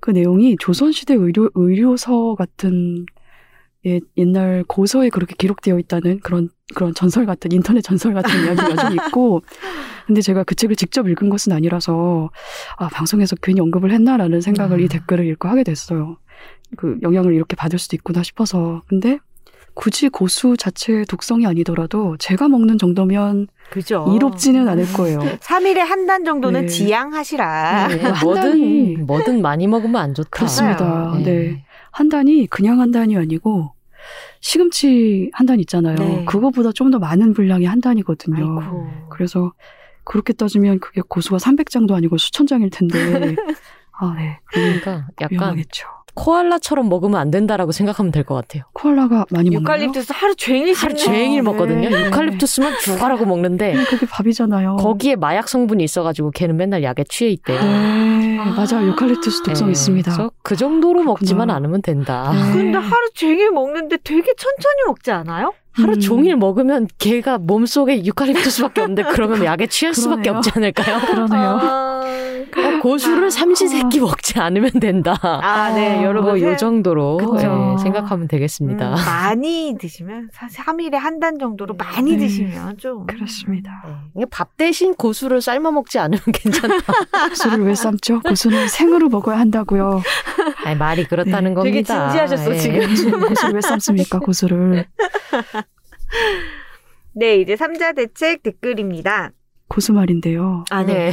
그 0.00 0.10
내용이 0.10 0.56
조선시대 0.58 1.14
의료, 1.14 1.48
의료서 1.54 2.34
같은 2.34 3.06
예, 3.84 4.00
옛날 4.16 4.62
고서에 4.68 5.08
그렇게 5.08 5.34
기록되어 5.36 5.78
있다는 5.78 6.20
그런 6.20 6.48
그런 6.74 6.94
전설 6.94 7.26
같은 7.26 7.50
인터넷 7.50 7.80
전설 7.82 8.14
같은 8.14 8.30
이야기가 8.44 8.76
좀 8.76 8.92
있고 8.94 9.42
근데 10.06 10.20
제가 10.20 10.44
그 10.44 10.54
책을 10.54 10.76
직접 10.76 11.08
읽은 11.08 11.28
것은 11.28 11.52
아니라서 11.52 12.30
아 12.76 12.88
방송에서 12.88 13.34
괜히 13.42 13.60
언급을 13.60 13.92
했나라는 13.92 14.40
생각을 14.40 14.80
이 14.80 14.84
아. 14.84 14.88
댓글을 14.88 15.26
읽고 15.26 15.48
하게 15.48 15.64
됐어요. 15.64 16.16
그 16.76 16.98
영향을 17.02 17.34
이렇게 17.34 17.56
받을 17.56 17.78
수도 17.78 17.96
있구나 17.96 18.22
싶어서 18.22 18.82
근데 18.88 19.18
굳이 19.74 20.08
고수 20.08 20.56
자체의 20.56 21.06
독성이 21.06 21.46
아니더라도 21.46 22.16
제가 22.18 22.48
먹는 22.48 22.78
정도면 22.78 23.48
그죠. 23.70 24.06
이롭지는 24.14 24.68
않을 24.68 24.92
거예요. 24.92 25.18
3일에 25.40 25.78
한 25.78 26.06
단 26.06 26.24
정도는 26.24 26.62
네. 26.62 26.66
지양하시라. 26.66 27.88
네. 27.88 27.96
네, 27.96 28.02
한 28.02 28.14
뭐든 28.26 28.42
단이- 28.52 28.96
뭐든 29.04 29.40
많이 29.42 29.66
먹으면 29.66 29.96
안 30.00 30.14
좋다. 30.14 30.28
그렇습니다. 30.30 31.12
네. 31.18 31.22
네. 31.24 31.64
한 31.90 32.08
단이 32.08 32.46
그냥 32.48 32.80
한 32.80 32.90
단이 32.90 33.16
아니고 33.16 33.72
시금치 34.40 35.30
한 35.32 35.46
단 35.46 35.60
있잖아요. 35.60 35.94
네. 35.96 36.24
그거보다 36.26 36.72
좀 36.72 36.90
더 36.90 36.98
많은 36.98 37.32
분량의 37.32 37.66
한 37.66 37.80
단이거든요. 37.80 38.60
아이고. 38.60 38.86
그래서 39.10 39.52
그렇게 40.04 40.32
따지면 40.32 40.80
그게 40.80 41.00
고수가 41.06 41.36
300장도 41.38 41.92
아니고 41.94 42.18
수천 42.18 42.46
장일 42.46 42.68
텐데. 42.70 42.98
아, 43.98 44.14
네. 44.16 44.40
그러면 44.46 44.80
그러니까 44.80 45.06
약간 45.20 45.30
위험하겠죠. 45.30 45.86
코알라처럼 46.14 46.88
먹으면 46.88 47.18
안 47.20 47.30
된다라고 47.30 47.72
생각하면 47.72 48.12
될 48.12 48.22
것 48.24 48.34
같아요. 48.34 48.64
코알라가 48.74 49.26
많이 49.30 49.50
먹나요? 49.50 49.62
유칼립투스 49.82 50.12
하루 50.14 50.34
종일 50.36 50.74
하루 50.74 50.94
종일 50.94 51.30
네. 51.36 51.42
먹거든요. 51.42 51.88
네. 51.88 52.06
유칼립투스만 52.06 52.78
죽어라고 52.80 53.24
먹는데 53.26 53.74
네, 53.74 53.84
그게 53.84 54.06
밥이잖아요. 54.06 54.76
거기에 54.76 55.16
마약 55.16 55.48
성분이 55.48 55.82
있어가지고 55.84 56.30
걔는 56.32 56.56
맨날 56.56 56.82
약에 56.82 57.04
취해 57.08 57.30
있대요. 57.30 57.60
네, 57.60 58.38
아. 58.38 58.44
맞아요. 58.56 58.86
유칼립투스 58.88 59.42
독성 59.44 59.68
네, 59.68 59.72
있습니다. 59.72 60.12
그래서 60.12 60.30
그 60.42 60.56
정도로 60.56 61.00
그렇구나. 61.00 61.12
먹지만 61.12 61.50
않으면 61.50 61.82
된다. 61.82 62.32
네. 62.32 62.52
근데 62.52 62.78
하루 62.78 63.10
종일 63.14 63.50
먹는데 63.50 63.96
되게 64.04 64.22
천천히 64.36 64.82
먹지 64.86 65.10
않아요? 65.10 65.52
하루 65.74 65.92
음. 65.94 66.00
종일 66.00 66.36
먹으면 66.36 66.86
걔가 66.98 67.38
몸속에 67.38 68.04
유칼립투스밖에 68.04 68.82
없는데 68.82 69.04
그러면 69.04 69.42
약에 69.46 69.66
취할 69.68 69.94
수밖에 69.94 70.24
그러네요. 70.30 70.38
없지 70.38 70.50
않을까요? 70.54 71.00
그러네요. 71.06 71.40
아, 71.40 71.54
어, 71.54 71.91
고수를 72.82 73.30
삼시세끼 73.30 74.00
먹지 74.00 74.40
않으면 74.40 74.72
된다. 74.80 75.16
아, 75.22 75.72
네, 75.72 76.02
여러분. 76.02 76.32
뭐, 76.32 76.40
요 76.40 76.56
정도로. 76.56 77.18
네, 77.36 77.42
생각하면 77.80 78.26
되겠습니다. 78.26 78.90
음, 78.90 78.94
많이 79.06 79.76
드시면 79.78 80.30
3일에 80.34 80.94
한 80.94 81.20
단 81.20 81.38
정도로 81.38 81.74
많이 81.74 82.16
네. 82.16 82.26
드시면 82.26 82.78
좀 82.78 83.06
그렇습니다. 83.06 83.70
네. 84.16 84.24
밥 84.28 84.56
대신 84.56 84.94
고수를 84.96 85.40
삶아 85.40 85.70
먹지 85.70 86.00
않으면 86.00 86.20
괜찮다. 86.34 86.92
고수를 87.28 87.64
왜 87.66 87.74
삶죠? 87.76 88.18
고수는 88.22 88.66
생으로 88.66 89.08
먹어야 89.08 89.38
한다고요. 89.38 90.02
아니, 90.64 90.76
말이 90.76 91.04
그렇다는 91.04 91.54
네. 91.54 91.62
되게 91.62 91.82
겁니다. 91.82 92.08
진지하셨어, 92.08 92.54
예. 92.54 92.58
지금. 92.58 93.20
고수를 93.28 93.54
왜 93.54 93.60
삶습니까? 93.60 94.18
고수를 94.18 94.86
네, 97.14 97.36
이제 97.36 97.54
삼자 97.54 97.92
대책 97.92 98.42
댓글입니다. 98.42 99.30
고수 99.68 99.92
말인데요. 99.92 100.64
아, 100.70 100.82
네. 100.82 101.12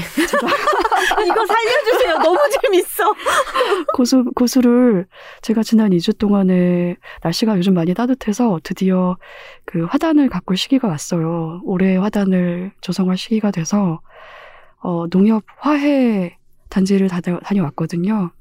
이거 1.26 1.45
살려주세요. 1.45 2.17
너무 2.19 2.39
재밌어. 2.61 3.03
고수 3.95 4.26
고수를 4.35 5.07
제가 5.41 5.63
지난 5.63 5.91
2주 5.91 6.17
동안에 6.17 6.97
날씨가 7.23 7.57
요즘 7.57 7.73
많이 7.73 7.93
따뜻해서 7.93 8.59
드디어 8.63 9.17
그 9.65 9.85
화단을 9.85 10.30
가꿀 10.30 10.57
시기가 10.57 10.88
왔어요. 10.88 11.61
올해 11.63 11.97
화단을 11.97 12.71
조성할 12.81 13.17
시기가 13.17 13.51
돼서 13.51 14.01
어 14.81 15.07
농협 15.09 15.43
화해 15.57 16.38
단지를 16.69 17.07
다녀, 17.07 17.39
다녀왔거든요. 17.39 18.31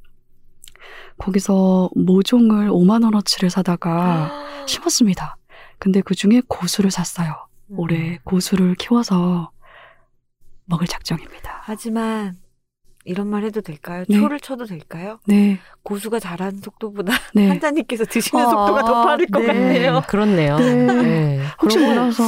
거기서 1.19 1.91
모종을 1.97 2.71
5만 2.71 3.05
원어치를 3.05 3.51
사다가 3.51 4.31
심었습니다. 4.67 5.37
근데 5.79 6.01
그 6.01 6.15
중에 6.15 6.43
고수를 6.47 6.91
샀어요. 6.91 7.49
올해 7.71 8.19
고수를 8.25 8.75
키워서 8.77 9.51
먹을 10.65 10.87
작정입니다. 10.87 11.61
하지만 11.65 12.37
이런 13.09 13.29
말 13.29 13.43
해도 13.45 13.61
될까요? 13.61 14.05
네. 14.09 14.19
초를 14.19 14.39
쳐도 14.39 14.67
될까요? 14.67 15.19
네, 15.27 15.59
고수가 15.83 16.21
자라는 16.21 16.59
속도보다 16.59 17.13
네. 17.35 17.49
한자님께서 17.49 18.05
드시는 18.05 18.45
아, 18.45 18.51
속도가 18.51 18.85
더 18.85 19.05
빠를 19.05 19.27
것 19.27 19.41
네. 19.41 19.47
같네요. 19.47 20.03
그렇네요. 20.07 20.59
네. 20.59 20.75
네. 20.85 21.41
혹시 21.63 21.79
그러고 21.79 21.95
몰라서 21.95 22.23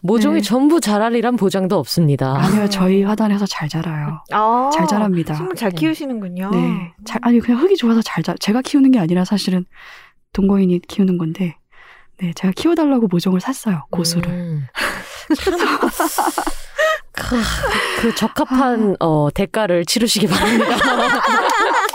모종이 0.00 0.36
네. 0.36 0.40
전부 0.42 0.80
자랄이란 0.80 1.36
보장도 1.36 1.76
없습니다. 1.78 2.36
아니요, 2.36 2.68
저희 2.68 3.02
화단에서 3.02 3.46
잘 3.46 3.68
자라요. 3.68 4.22
아, 4.32 4.70
잘 4.72 4.86
자랍니다. 4.86 5.34
식물 5.34 5.56
잘 5.56 5.70
네. 5.70 5.76
키우시는군요. 5.76 6.50
네, 6.50 6.92
잘 7.04 7.20
아니 7.24 7.40
그냥 7.40 7.60
흙이 7.60 7.76
좋아서 7.76 8.00
잘 8.02 8.22
자. 8.22 8.34
제가 8.38 8.62
키우는 8.62 8.92
게 8.92 8.98
아니라 8.98 9.24
사실은 9.24 9.64
동거인이 10.34 10.80
키우는 10.86 11.18
건데, 11.18 11.56
네, 12.20 12.32
제가 12.34 12.52
키워달라고 12.54 13.08
모종을 13.08 13.40
샀어요. 13.40 13.86
고수를. 13.90 14.30
음. 14.30 14.66
참. 15.42 15.58
크, 17.18 17.36
그 18.00 18.14
적합한 18.14 18.96
어, 19.00 19.28
대가를 19.34 19.84
치르시기 19.84 20.26
바랍니다. 20.26 20.76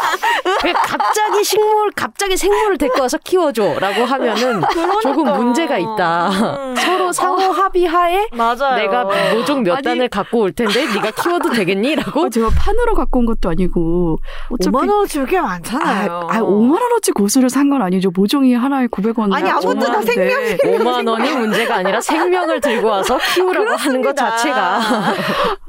왜 0.66 0.72
갑자기 0.74 1.44
식물, 1.44 1.92
갑자기 1.96 2.38
생물을 2.38 2.78
데리고 2.78 3.02
와서 3.02 3.18
키워줘라고 3.18 4.06
하면은 4.06 4.62
조금 5.02 5.26
문제가 5.34 5.78
있다. 5.78 6.30
음. 6.30 6.76
서로 6.76 7.12
상호 7.12 7.52
합의하에 7.52 8.28
맞아요. 8.34 8.76
내가 8.78 9.06
모종 9.34 9.64
몇 9.64 9.74
아니. 9.76 9.84
단을 9.84 10.08
갖고 10.10 10.40
올 10.40 10.52
텐데 10.54 10.86
네가 10.86 11.12
키워도 11.12 11.50
되겠니?라고 11.52 12.22
어, 12.26 12.30
제가 12.30 12.50
판으로 12.58 12.96
갖고 12.96 13.20
온 13.20 13.26
것도 13.26 13.50
아니고 13.50 14.18
어차피 14.50 14.76
5만 14.76 14.90
원어치 14.90 15.26
꽤 15.28 15.40
많잖아요. 15.42 16.28
아, 16.30 16.36
아 16.38 16.40
5만 16.42 16.82
원어치 16.82 17.12
고수를 17.12 17.50
산 17.50 17.64
건 17.64 17.82
아니죠. 17.82 18.12
모종이 18.14 18.54
하나에 18.54 18.88
900원. 18.88 19.34
아니, 19.34 19.50
아무것도 19.50 19.80
다 19.80 20.02
생명, 20.02 20.38
5만 20.58 21.08
원이 21.10 21.32
문제가 21.32 21.78
아니라 21.78 22.02
생명을 22.02 22.60
들고 22.62 22.88
와서 22.88 23.18
키우라고 23.34 23.72
하는 23.76 24.02
것 24.02 24.14
그렇습니다. 24.14 24.14
자체가 24.38 24.80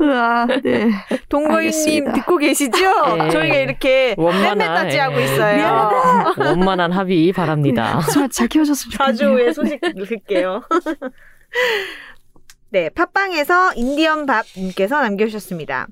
아, 0.01 0.47
네. 0.62 0.91
동거인님. 1.29 2.12
듣고 2.12 2.37
계시죠? 2.39 3.16
네. 3.16 3.31
저희가 3.31 3.55
이렇게 3.57 4.15
원만한, 4.19 4.84
땜매따지 4.89 4.98
하고 4.98 5.20
예. 5.20 5.24
있어요. 5.24 5.66
어, 5.66 6.35
원만한 6.39 6.93
합의 6.93 7.32
바랍니다. 7.32 8.01
정말 8.12 8.28
잘 8.31 8.48
키워줬으면 8.48 8.97
자주 8.97 9.19
좋겠네요. 9.19 9.44
후에 9.44 9.52
소식 9.52 9.81
들을게요. 9.81 10.62
네, 12.70 12.89
팟빵에서 12.89 13.74
인디언 13.74 14.27
밥님께서 14.27 15.01
남겨주셨습니다. 15.01 15.86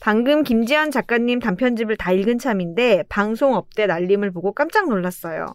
방금 0.00 0.42
김지현 0.42 0.90
작가님 0.90 1.40
단편집을 1.40 1.96
다 1.96 2.12
읽은 2.12 2.38
참인데 2.38 3.04
방송 3.08 3.54
업대 3.54 3.86
날림을 3.86 4.30
보고 4.32 4.52
깜짝 4.52 4.88
놀랐어요. 4.88 5.46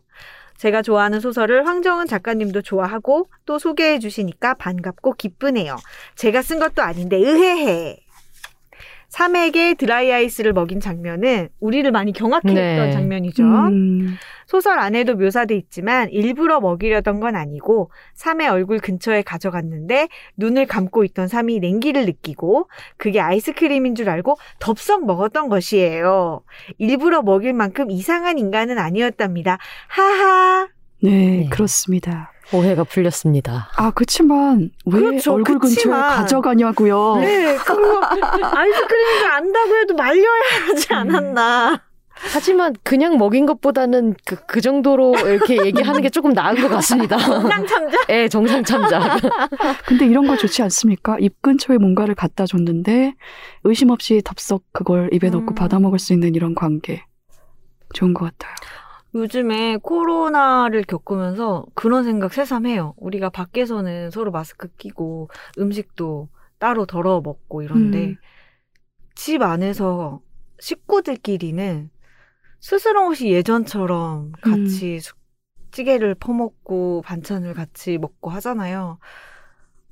제가 0.57 0.81
좋아하는 0.81 1.21
소설을 1.21 1.65
황정은 1.65 2.05
작가님도 2.05 2.63
좋아하고 2.63 3.29
또 3.45 3.59
소개해 3.59 3.99
주시니까 3.99 4.55
반갑고 4.55 5.13
기쁘네요. 5.13 5.77
제가 6.15 6.41
쓴 6.41 6.59
것도 6.59 6.81
아닌데 6.81 7.15
의해해. 7.15 7.97
삼에게 9.09 9.73
드라이 9.73 10.11
아이스를 10.11 10.53
먹인 10.53 10.79
장면은 10.79 11.49
우리를 11.59 11.89
많이 11.91 12.13
경악했던 12.13 12.53
네. 12.55 12.91
장면이죠. 12.91 13.43
음, 13.43 14.15
소설 14.45 14.79
안에도 14.79 15.15
묘사돼 15.15 15.55
있지만 15.55 16.09
일부러 16.11 16.59
먹이려던 16.59 17.19
건 17.19 17.35
아니고 17.35 17.91
삼의 18.13 18.47
얼굴 18.47 18.79
근처에 18.79 19.23
가져갔는데 19.23 20.07
눈을 20.37 20.67
감고 20.67 21.03
있던 21.05 21.27
삼이 21.27 21.59
냉기를 21.59 22.05
느끼고 22.05 22.69
그게 22.97 23.19
아이스크림인 23.19 23.95
줄 23.95 24.09
알고 24.09 24.37
덥석 24.59 25.05
먹었던 25.05 25.49
것이에요. 25.49 26.43
일부러 26.77 27.21
먹일 27.21 27.53
만큼 27.53 27.91
이상한 27.91 28.37
인간은 28.37 28.77
아니었답니다. 28.77 29.57
하하. 29.87 30.67
네, 31.01 31.09
네. 31.09 31.49
그렇습니다. 31.49 32.31
오해가 32.53 32.83
풀렸습니다. 32.83 33.69
아, 33.75 33.91
그치만 33.91 34.71
왜 34.85 34.99
그렇죠, 34.99 35.33
얼굴 35.33 35.59
근처에 35.59 35.75
그치만. 35.75 36.01
가져가냐고요. 36.17 37.17
네, 37.17 37.55
그거 37.57 38.01
아이스크림인 38.01 39.19
줄 39.19 39.27
안다고 39.31 39.77
해도 39.77 39.95
말려야 39.95 40.41
하지 40.67 40.93
않았나. 40.93 41.81
하지만 42.33 42.75
그냥 42.83 43.17
먹인 43.17 43.45
것보다는 43.45 44.13
그, 44.25 44.35
그 44.45 44.59
정도로 44.59 45.15
이렇게 45.19 45.63
얘기하는 45.65 46.01
게 46.01 46.09
조금 46.09 46.33
나은 46.33 46.55
것 46.61 46.67
같습니다. 46.67 47.17
정상 47.17 47.65
참자. 47.65 47.97
예, 48.09 48.27
정상 48.27 48.63
참작. 48.63 49.19
근데 49.85 50.05
이런 50.05 50.27
거 50.27 50.35
좋지 50.35 50.61
않습니까? 50.63 51.15
입 51.21 51.41
근처에 51.41 51.77
뭔가를 51.77 52.15
갖다 52.15 52.45
줬는데 52.45 53.13
의심 53.63 53.89
없이 53.89 54.21
덥석 54.25 54.63
그걸 54.73 55.09
입에 55.13 55.29
넣고 55.29 55.53
음. 55.53 55.55
받아 55.55 55.79
먹을 55.79 55.97
수 55.97 56.11
있는 56.11 56.35
이런 56.35 56.55
관계. 56.55 57.05
좋은 57.93 58.13
것 58.13 58.25
같아요. 58.25 58.53
요즘에 59.15 59.77
코로나를 59.77 60.83
겪으면서 60.83 61.65
그런 61.73 62.03
생각 62.03 62.33
새삼해요. 62.33 62.93
우리가 62.97 63.29
밖에서는 63.29 64.11
서로 64.11 64.31
마스크 64.31 64.67
끼고 64.77 65.29
음식도 65.57 66.29
따로 66.59 66.85
덜어 66.85 67.21
먹고 67.21 67.63
이런데 67.63 68.15
음. 68.15 68.17
집 69.15 69.41
안에서 69.41 70.21
식구들끼리는 70.59 71.89
스스럼 72.61 73.07
없이 73.07 73.29
예전처럼 73.31 74.33
같이 74.41 74.99
숙- 75.01 75.17
찌개를 75.71 76.15
퍼먹고 76.15 77.03
반찬을 77.05 77.53
같이 77.55 77.97
먹고 77.99 78.29
하잖아요. 78.31 78.99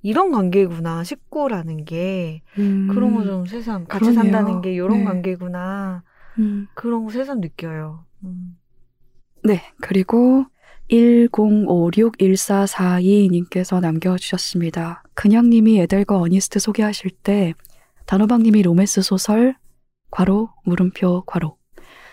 이런 0.02 0.32
관계구나 0.32 1.04
식구라는 1.04 1.86
게 1.86 2.42
음, 2.58 2.64
그런 2.88 3.14
거 3.16 3.24
좀 3.26 3.46
새삼 3.46 3.86
같이 3.88 4.14
그러네요. 4.14 4.14
산다는 4.14 4.62
게 4.62 4.74
이런 4.74 4.90
네. 4.94 5.06
관계구나 5.06 6.04
음. 6.40 6.68
그런 6.74 7.06
거 7.06 7.12
새삼 7.12 7.42
느껴요. 7.42 8.06
음. 8.26 8.57
네, 9.44 9.62
그리고 9.82 10.46
10561442님께서 10.90 13.80
남겨주셨습니다. 13.80 15.04
그냥님이 15.14 15.80
에델과 15.80 16.18
어니스트 16.18 16.58
소개하실 16.60 17.12
때 17.24 17.54
단호박님이 18.06 18.64
로맨스 18.64 19.02
소설 19.02 19.56
괄호 20.12 20.50
물음표 20.64 21.24
괄호 21.26 21.58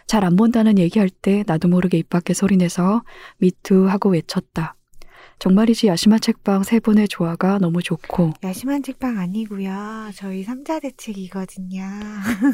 잘안 0.07 0.37
본다는 0.37 0.79
얘기할 0.79 1.09
때 1.09 1.45
나도 1.47 1.69
모르게 1.69 1.99
입 1.99 2.11
밖에 2.11 2.35
소리내서 2.35 3.05
미투 3.39 3.89
하고 3.89 4.11
외쳤다. 4.11 4.77
정말이지 5.45 5.89
야심한 5.89 6.21
책방 6.21 6.63
세 6.63 6.81
분의 6.81 7.07
조화가 7.07 7.59
너무 7.59 7.83
좋고 7.83 8.33
야심한 8.43 8.83
책방 8.83 9.19
아니고요. 9.19 10.11
저희 10.15 10.43
삼자 10.43 10.81
대책이거든요. 10.81 11.83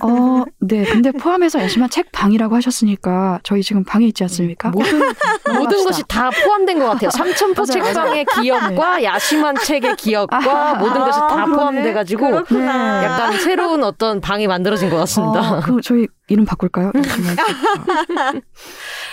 어, 0.03 0.45
네. 0.59 0.83
근데 0.83 1.13
포함해서 1.13 1.61
야심한 1.61 1.89
책방이라고 1.89 2.57
하셨으니까 2.57 3.39
저희 3.45 3.63
지금 3.63 3.85
방에 3.85 4.07
있지 4.07 4.25
않습니까? 4.25 4.71
모든, 4.71 4.99
모든 5.57 5.85
것이 5.85 6.03
다 6.09 6.31
포함된 6.31 6.81
것 6.81 6.87
같아요. 6.87 7.11
삼천포 7.11 7.63
맞아요, 7.63 7.85
책방의 7.85 8.27
기억과 8.43 9.05
야심한 9.05 9.55
책의 9.55 9.95
기억과 9.95 10.37
아하. 10.37 10.75
모든 10.81 10.99
것이 11.03 11.21
다 11.21 11.27
아, 11.27 11.45
그러네. 11.45 11.55
포함돼 11.55 11.93
가지고 11.93 12.29
그렇구나. 12.29 13.05
약간 13.05 13.39
새로운 13.39 13.85
어떤 13.85 14.21
방이 14.21 14.49
만들어진 14.49 14.91
것 14.91 14.97
같습니다. 14.97 15.59
어, 15.59 15.61
그 15.61 15.81
저희 15.81 16.09
이름 16.27 16.45
바꿀까요? 16.45 16.91
야심한 16.99 17.37
책방. 17.37 18.41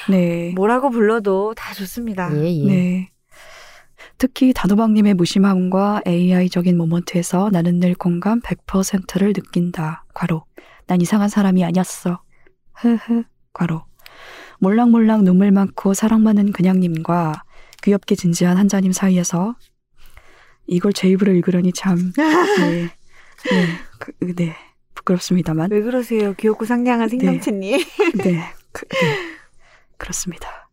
네. 0.09 0.51
뭐라고 0.55 0.89
불러도 0.89 1.53
다 1.55 1.75
좋습니다. 1.75 2.31
예, 2.33 2.51
예. 2.51 2.65
네. 2.65 3.09
특히 4.17 4.51
단호박님의 4.53 5.13
무심함과 5.13 6.01
AI적인 6.07 6.75
모먼트에서 6.77 7.49
나는 7.51 7.79
늘 7.79 7.93
공감 7.93 8.41
100%를 8.41 9.33
느낀다. 9.33 10.05
괄호. 10.13 10.43
난 10.87 11.01
이상한 11.01 11.29
사람이 11.29 11.63
아니었어. 11.63 12.21
흐흐. 12.73 13.23
괄호. 13.53 13.83
몰랑몰랑 14.59 15.23
눈물 15.23 15.51
많고 15.51 15.93
사랑 15.93 16.23
많은 16.23 16.51
그냥님과 16.51 17.43
귀엽게 17.83 18.15
진지한 18.15 18.57
한자님 18.57 18.91
사이에서 18.91 19.55
이걸 20.65 20.93
제 20.93 21.07
입으로 21.09 21.31
읽으려니 21.33 21.71
참 21.73 22.11
네. 22.59 22.89
네. 23.49 23.67
그, 23.99 24.11
네. 24.35 24.55
부끄럽습니다만 24.95 25.71
왜 25.71 25.81
그러세요? 25.81 26.33
귀엽고 26.33 26.65
상냥한 26.65 27.07
생명체님. 27.07 27.79
네, 28.17 28.41
그, 28.73 28.85
네. 28.87 29.37
그렇습니다. 29.97 30.66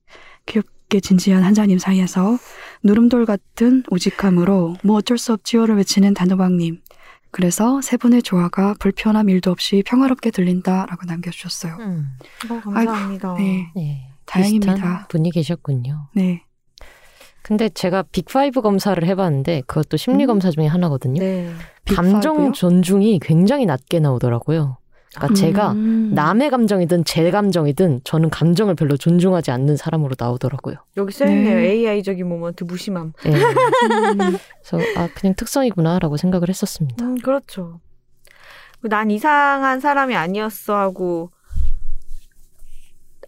귀엽게 0.89 1.01
진지한 1.01 1.43
한자님 1.43 1.78
사이에서 1.78 2.39
누름돌 2.82 3.27
같은 3.27 3.82
우직함으로 3.90 4.77
뭐 4.82 4.97
어쩔 4.97 5.19
수 5.19 5.32
없지요를 5.32 5.77
외치는 5.77 6.15
단호박님. 6.15 6.81
그래서 7.31 7.81
세 7.81 7.97
분의 7.97 8.23
조화가 8.23 8.77
불편함 8.78 9.28
일도 9.28 9.51
없이 9.51 9.82
평화롭게 9.85 10.31
들린다라고 10.31 11.06
남겨주셨어요. 11.06 11.77
음, 11.81 12.06
어, 12.48 12.61
감사합니다. 12.61 13.35
네, 13.35 13.70
네. 13.74 14.09
다행입니다. 14.24 15.09
분이 15.09 15.31
계셨군요. 15.32 16.09
네. 16.15 16.44
근데 17.43 17.69
제가 17.69 18.05
빅5 18.05 18.62
검사를 18.62 19.05
해봤는데 19.05 19.65
그것도 19.66 19.97
심리 19.97 20.24
음. 20.24 20.28
검사 20.28 20.51
중에 20.51 20.66
하나거든요. 20.66 21.20
네. 21.20 21.52
감정 21.94 22.36
빅5요? 22.36 22.55
존중이 22.55 23.19
굉장히 23.20 23.66
낮게 23.66 23.98
나오더라고요. 24.01 24.78
그러니까 25.15 25.35
제가 25.35 25.73
음. 25.73 26.11
남의 26.15 26.51
감정이든 26.51 27.05
제 27.05 27.31
감정이든 27.31 28.01
저는 28.05 28.31
감정을 28.31 28.74
별로 28.74 28.97
존중하지 28.97 29.51
않는 29.51 29.77
사람으로 29.77 30.15
나오더라고요. 30.19 30.77
여기 30.97 31.12
써있네요. 31.12 31.57
네. 31.57 31.70
AI적인 31.70 32.28
모먼트 32.28 32.65
무심함. 32.65 33.12
예. 33.27 33.31
음, 33.31 33.39
그래서 34.62 34.78
아 34.97 35.09
그냥 35.15 35.35
특성이구나라고 35.36 36.16
생각을 36.16 36.49
했었습니다. 36.49 37.05
음, 37.05 37.19
그렇죠. 37.19 37.81
난 38.82 39.11
이상한 39.11 39.81
사람이 39.81 40.15
아니었어 40.15 40.77
하고 40.77 41.31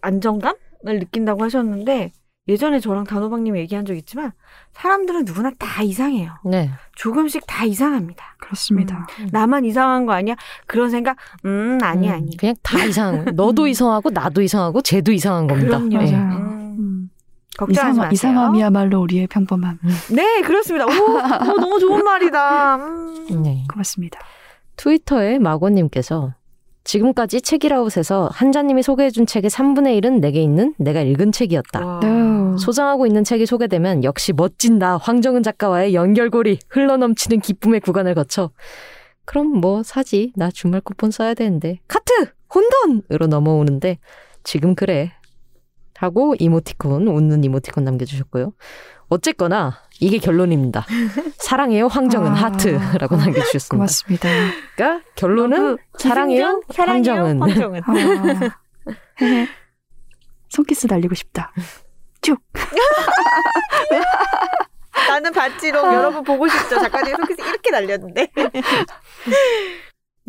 안정감을 0.01 0.99
느낀다고 0.99 1.43
하셨는데 1.43 2.11
예전에 2.47 2.79
저랑 2.79 3.03
단호박님이 3.03 3.59
얘기한 3.59 3.85
적 3.85 3.95
있지만 3.95 4.31
사람들은 4.73 5.25
누구나 5.25 5.51
다 5.59 5.83
이상해요. 5.83 6.31
네. 6.45 6.69
조금씩 6.95 7.45
다 7.45 7.65
이상합니다. 7.65 8.35
그렇습니다. 8.39 9.05
나만 9.31 9.65
이상한 9.65 10.05
거 10.05 10.13
아니야? 10.13 10.35
그런 10.65 10.89
생각? 10.89 11.17
음 11.45 11.77
아니 11.81 12.07
음, 12.07 12.13
아니. 12.13 12.37
그냥 12.37 12.55
다 12.63 12.83
이상. 12.85 13.25
너도 13.35 13.67
이상하고 13.67 14.09
나도 14.11 14.41
이상하고 14.41 14.81
쟤도 14.81 15.11
이상한 15.11 15.47
겁니다. 15.47 15.77
그럼요. 15.77 15.95
예. 16.07 16.11
맞아요. 16.11 16.37
음, 16.37 16.75
음. 16.79 17.09
걱정하지 17.57 17.73
이상함, 17.73 17.95
마세요. 17.97 18.11
이상함이야말로 18.13 19.01
우리의 19.01 19.27
평범함. 19.27 19.79
네 20.15 20.41
그렇습니다. 20.41 20.85
오, 20.85 20.89
오, 20.89 21.59
너무 21.59 21.79
좋은 21.79 22.03
말이다. 22.03 22.75
음. 22.75 23.41
네. 23.43 23.63
고맙습니다. 23.71 24.19
트위터에 24.77 25.39
마고님께서 25.39 26.33
지금까지 26.87 27.41
책이라웃에서 27.41 28.29
한자님이 28.31 28.81
소개해준 28.81 29.25
책의 29.25 29.49
3분의 29.49 30.01
1은 30.01 30.21
내게 30.21 30.41
있는 30.41 30.73
내가 30.77 31.01
읽은 31.01 31.33
책이었다. 31.33 31.85
와. 31.85 31.99
네. 31.99 32.07
소장하고 32.57 33.05
있는 33.05 33.25
책이 33.25 33.45
소개되면 33.45 34.05
역시 34.05 34.31
멋진 34.33 34.79
나 34.79 34.95
황정은 34.95 35.43
작가와의 35.43 35.93
연결고리 35.93 36.59
흘러넘치는 36.69 37.41
기쁨의 37.41 37.81
구간을 37.81 38.15
거쳐 38.15 38.51
그럼 39.25 39.47
뭐 39.47 39.83
사지 39.83 40.31
나 40.35 40.49
주말 40.49 40.79
쿠폰 40.79 41.11
써야 41.11 41.33
되는데 41.33 41.79
카트 41.89 42.13
혼돈으로 42.55 43.27
넘어오는데 43.27 43.97
지금 44.43 44.73
그래. 44.73 45.11
하고 45.97 46.35
이모티콘, 46.37 47.07
웃는 47.07 47.43
이모티콘 47.43 47.83
남겨주셨고요. 47.83 48.53
어쨌거나 49.09 49.79
이게 49.99 50.19
결론입니다. 50.19 50.85
사랑해요 51.37 51.87
황정은 51.87 52.31
아. 52.31 52.35
하트라고 52.35 53.15
남겨주셨습니다. 53.15 53.75
고맙습니다. 53.75 54.29
그러니까 54.75 55.03
결론은 55.15 55.77
사랑해요 55.97 56.61
황정은. 56.73 57.41
황정은. 57.41 57.81
아. 57.85 57.93
손키스 60.49 60.87
날리고 60.87 61.15
싶다. 61.15 61.51
쭉. 62.21 62.39
나는 65.07 65.31
봤지롱 65.31 65.93
여러분 65.93 66.23
보고 66.23 66.47
싶죠. 66.47 66.79
작가님 66.79 67.15
손키스 67.15 67.41
이렇게 67.41 67.71
날렸는데. 67.71 68.27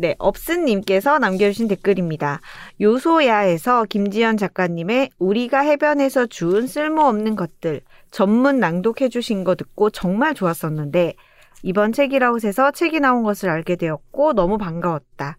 네, 0.00 0.14
업스님께서 0.18 1.18
남겨주신 1.18 1.66
댓글입니다. 1.66 2.40
요소야에서 2.80 3.84
김지연 3.84 4.36
작가님의 4.36 5.10
우리가 5.18 5.60
해변에서 5.60 6.26
주운 6.26 6.66
쓸모없는 6.66 7.34
것들 7.36 7.80
전문 8.10 8.60
낭독해 8.60 9.08
주신 9.08 9.44
거 9.44 9.54
듣고 9.54 9.90
정말 9.90 10.34
좋았었는데 10.34 11.14
이번 11.62 11.92
책이라웃에서 11.92 12.70
책이 12.70 13.00
나온 13.00 13.24
것을 13.24 13.48
알게 13.48 13.76
되었고 13.76 14.32
너무 14.34 14.58
반가웠다. 14.58 15.38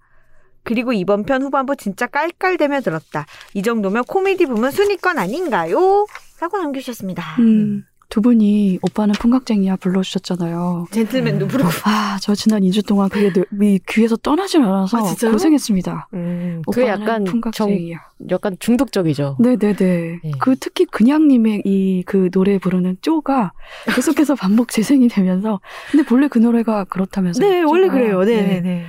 그리고 0.63 0.91
이번 0.91 1.23
편 1.23 1.41
후반부 1.41 1.77
진짜 1.77 2.05
깔깔대며 2.07 2.81
들었다. 2.81 3.25
이 3.53 3.61
정도면 3.61 4.03
코미디 4.03 4.45
부문 4.45 4.71
순위권 4.71 5.17
아닌가요? 5.17 6.05
라고 6.41 6.57
남겨주셨습니다. 6.57 7.23
음, 7.39 7.85
두 8.09 8.21
분이 8.21 8.79
오빠는 8.81 9.13
풍각쟁이야 9.13 9.75
불러주셨잖아요. 9.75 10.87
젠틀맨도 10.89 11.47
부르고. 11.47 11.69
아, 11.85 12.17
저 12.19 12.33
지난 12.33 12.63
2주 12.63 12.83
동안 12.85 13.07
그게 13.07 13.31
내- 13.31 13.43
이 13.67 13.79
귀에서 13.87 14.15
떠나질 14.17 14.63
않아서 14.63 14.97
아? 14.97 15.01
고생했습니다. 15.31 16.07
음, 16.15 16.63
그 16.73 16.81
약간 16.87 17.23
정, 17.23 17.39
풍각쟁이야. 17.39 17.97
약간 18.31 18.55
중독적이죠. 18.59 19.37
네네네. 19.39 19.75
네. 20.23 20.31
그 20.39 20.55
특히 20.59 20.85
그냥님의 20.85 21.61
이 21.65 22.03
그 22.05 22.29
노래 22.31 22.57
부르는 22.57 22.97
쪼가 23.01 23.51
계속해서 23.93 24.33
반복 24.33 24.69
재생이 24.69 25.07
되면서 25.09 25.59
근데 25.91 26.03
본래 26.03 26.27
그 26.27 26.39
노래가 26.39 26.85
그렇다면서요. 26.85 27.47
네, 27.47 27.61
원래 27.61 27.85
쪼가. 27.87 27.93
그래요. 27.99 28.23
네, 28.23 28.61
네. 28.61 28.85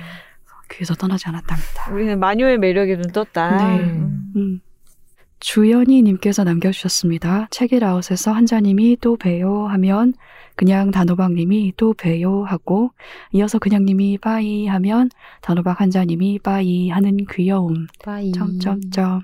귀에서 0.71 0.95
떠나지 0.95 1.27
않았답니다. 1.27 1.91
우리는 1.93 2.17
마녀의 2.19 2.57
매력에 2.57 2.95
눈 2.95 3.11
떴다. 3.11 3.57
네. 3.77 3.83
음. 3.83 4.31
음. 4.35 4.61
주연이님께서 5.41 6.43
남겨주셨습니다. 6.43 7.47
책읽아웃에서 7.49 8.31
한자님이 8.31 8.97
또 9.01 9.17
봬요 9.17 9.65
하면 9.67 10.13
그냥 10.55 10.91
단호박님이 10.91 11.73
또 11.77 11.93
봬요 11.93 12.43
하고 12.43 12.91
이어서 13.33 13.57
그냥님이 13.57 14.19
빠이 14.19 14.67
하면 14.67 15.09
단호박 15.41 15.81
한자님이 15.81 16.39
빠이 16.39 16.89
하는 16.89 17.17
귀여움. 17.29 17.87
빠이. 18.03 18.31
점점점. 18.31 19.23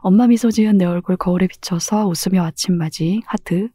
엄마 0.00 0.26
미소 0.26 0.50
지은 0.50 0.76
내 0.76 0.84
얼굴 0.84 1.16
거울에 1.16 1.46
비춰서 1.46 2.06
웃으며 2.06 2.44
아침 2.44 2.76
맞이 2.76 3.22
하트. 3.26 3.68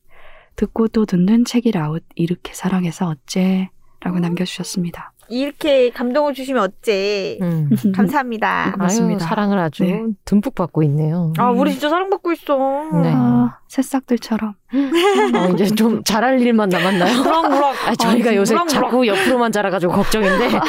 듣고 0.56 0.90
또 0.90 1.06
듣는 1.06 1.46
책이라웃 1.46 2.04
이렇게 2.16 2.54
사랑해서 2.54 3.08
어째 3.08 3.70
라고 4.02 4.20
남겨주셨습니다. 4.20 5.14
이렇게 5.30 5.90
감동을 5.92 6.34
주시면 6.34 6.64
어째. 6.64 7.38
음. 7.42 7.70
감사합니다. 7.96 8.72
고맙습니다. 8.74 9.24
아유, 9.24 9.30
사랑을 9.30 9.60
아주 9.60 9.84
네. 9.84 10.04
듬뿍 10.26 10.56
받고 10.56 10.84
있네요. 10.84 11.34
아, 11.38 11.50
우리 11.52 11.72
진짜 11.72 11.90
사랑받고 11.90 12.32
있어. 12.34 12.58
네. 13.02 13.12
아, 13.16 13.60
새싹들처럼. 13.68 14.56
어, 14.74 15.54
이제 15.54 15.66
좀 15.68 16.04
잘할 16.04 16.40
일만 16.42 16.70
남았나요? 16.70 17.18
무럭무럭. 17.24 17.76
아, 17.88 17.96
저희가 17.96 18.32
아, 18.32 18.36
요새 18.36 18.54
무럭무럭. 18.56 18.84
자꾸 18.84 19.08
옆으로만 19.08 19.52
자라가지고 19.52 19.94
걱정인데 19.94 20.60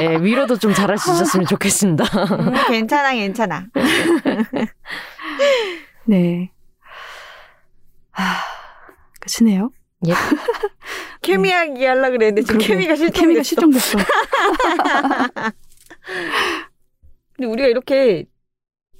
예, 0.00 0.16
위로도 0.16 0.58
좀 0.58 0.74
잘할 0.74 0.98
수 0.98 1.10
있었으면 1.12 1.46
좋겠습니다. 1.46 2.04
음, 2.04 2.52
괜찮아, 2.68 3.12
괜찮아. 3.14 3.66
네. 6.04 6.50
아, 8.12 8.36
끝이네요. 9.20 9.70
케미하기 11.22 11.84
하려고 11.84 12.12
그랬는데 12.12 12.42
지금. 12.42 12.58
케미가 12.58 12.96
실종됐어. 12.96 13.20
케미가 13.20 13.42
실종됐어. 13.42 13.98
근데 17.34 17.46
우리가 17.46 17.68
이렇게 17.68 18.26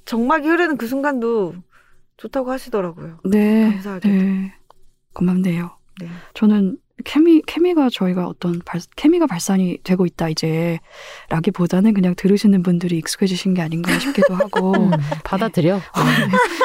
정막이 0.05 0.47
흐르는 0.47 0.77
그 0.77 0.87
순간도 0.87 1.55
좋다고 2.17 2.51
하시더라고요. 2.51 3.19
네. 3.25 3.71
감사하게. 3.71 4.09
네. 4.09 4.53
고맙네요. 5.13 5.77
네. 5.99 6.07
저는 6.33 6.77
케미, 7.03 7.41
케미가 7.45 7.89
저희가 7.91 8.27
어떤 8.27 8.61
발, 8.65 8.81
케미가 8.95 9.27
발산이 9.27 9.79
되고 9.83 10.05
있다, 10.05 10.29
이제. 10.29 10.79
라기보다는 11.29 11.93
그냥 11.93 12.15
들으시는 12.15 12.63
분들이 12.63 12.97
익숙해지신 12.97 13.53
게 13.53 13.61
아닌가 13.61 13.97
싶기도 13.99 14.35
하고. 14.35 14.73
음, 14.77 14.91
받아들여. 15.23 15.75
네. 15.75 15.81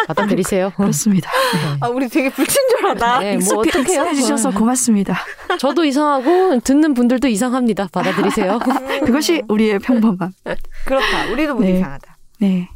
받아들이세요. 0.07 0.73
그렇습니다. 0.77 1.31
네. 1.31 1.79
아, 1.81 1.89
우리 1.89 2.09
되게 2.09 2.31
불친절하다. 2.31 3.19
네, 3.21 3.31
뭐 3.33 3.65
익숙해, 3.65 3.69
어떡해요? 3.81 4.03
익숙해지셔서 4.03 4.51
고맙습니다. 4.53 5.17
저도 5.59 5.85
이상하고 5.85 6.61
듣는 6.61 6.95
분들도 6.95 7.29
이상합니다. 7.29 7.89
받아들이세요. 7.93 8.59
그것이 9.05 9.43
우리의 9.49 9.79
평범함. 9.79 10.33
그렇다. 10.85 11.31
우리도 11.33 11.55
못 11.55 11.63
네. 11.63 11.79
이상하다. 11.79 12.17
네. 12.41 12.69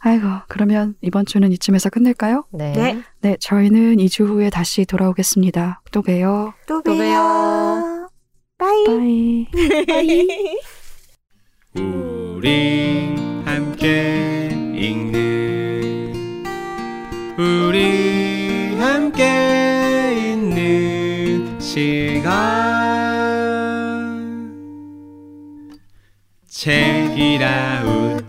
아이고, 0.00 0.26
그러면 0.48 0.94
이번 1.00 1.26
주는 1.26 1.50
이쯤에서 1.52 1.90
끝낼까요? 1.90 2.44
네. 2.52 2.72
네. 2.72 3.02
네, 3.20 3.36
저희는 3.40 3.96
2주 3.96 4.26
후에 4.26 4.48
다시 4.50 4.84
돌아오겠습니다. 4.84 5.82
또 5.90 6.02
봬요. 6.02 6.54
또또 6.66 6.96
봬요. 6.96 8.08
빠이. 8.58 8.84
빠이. 8.86 9.46
우리 12.36 13.14
함께 13.44 14.48
읽는 14.74 16.44
우리 17.36 18.76
함께 18.78 20.32
있는 20.32 21.60
시간 21.60 22.38
책이라웃 26.48 28.27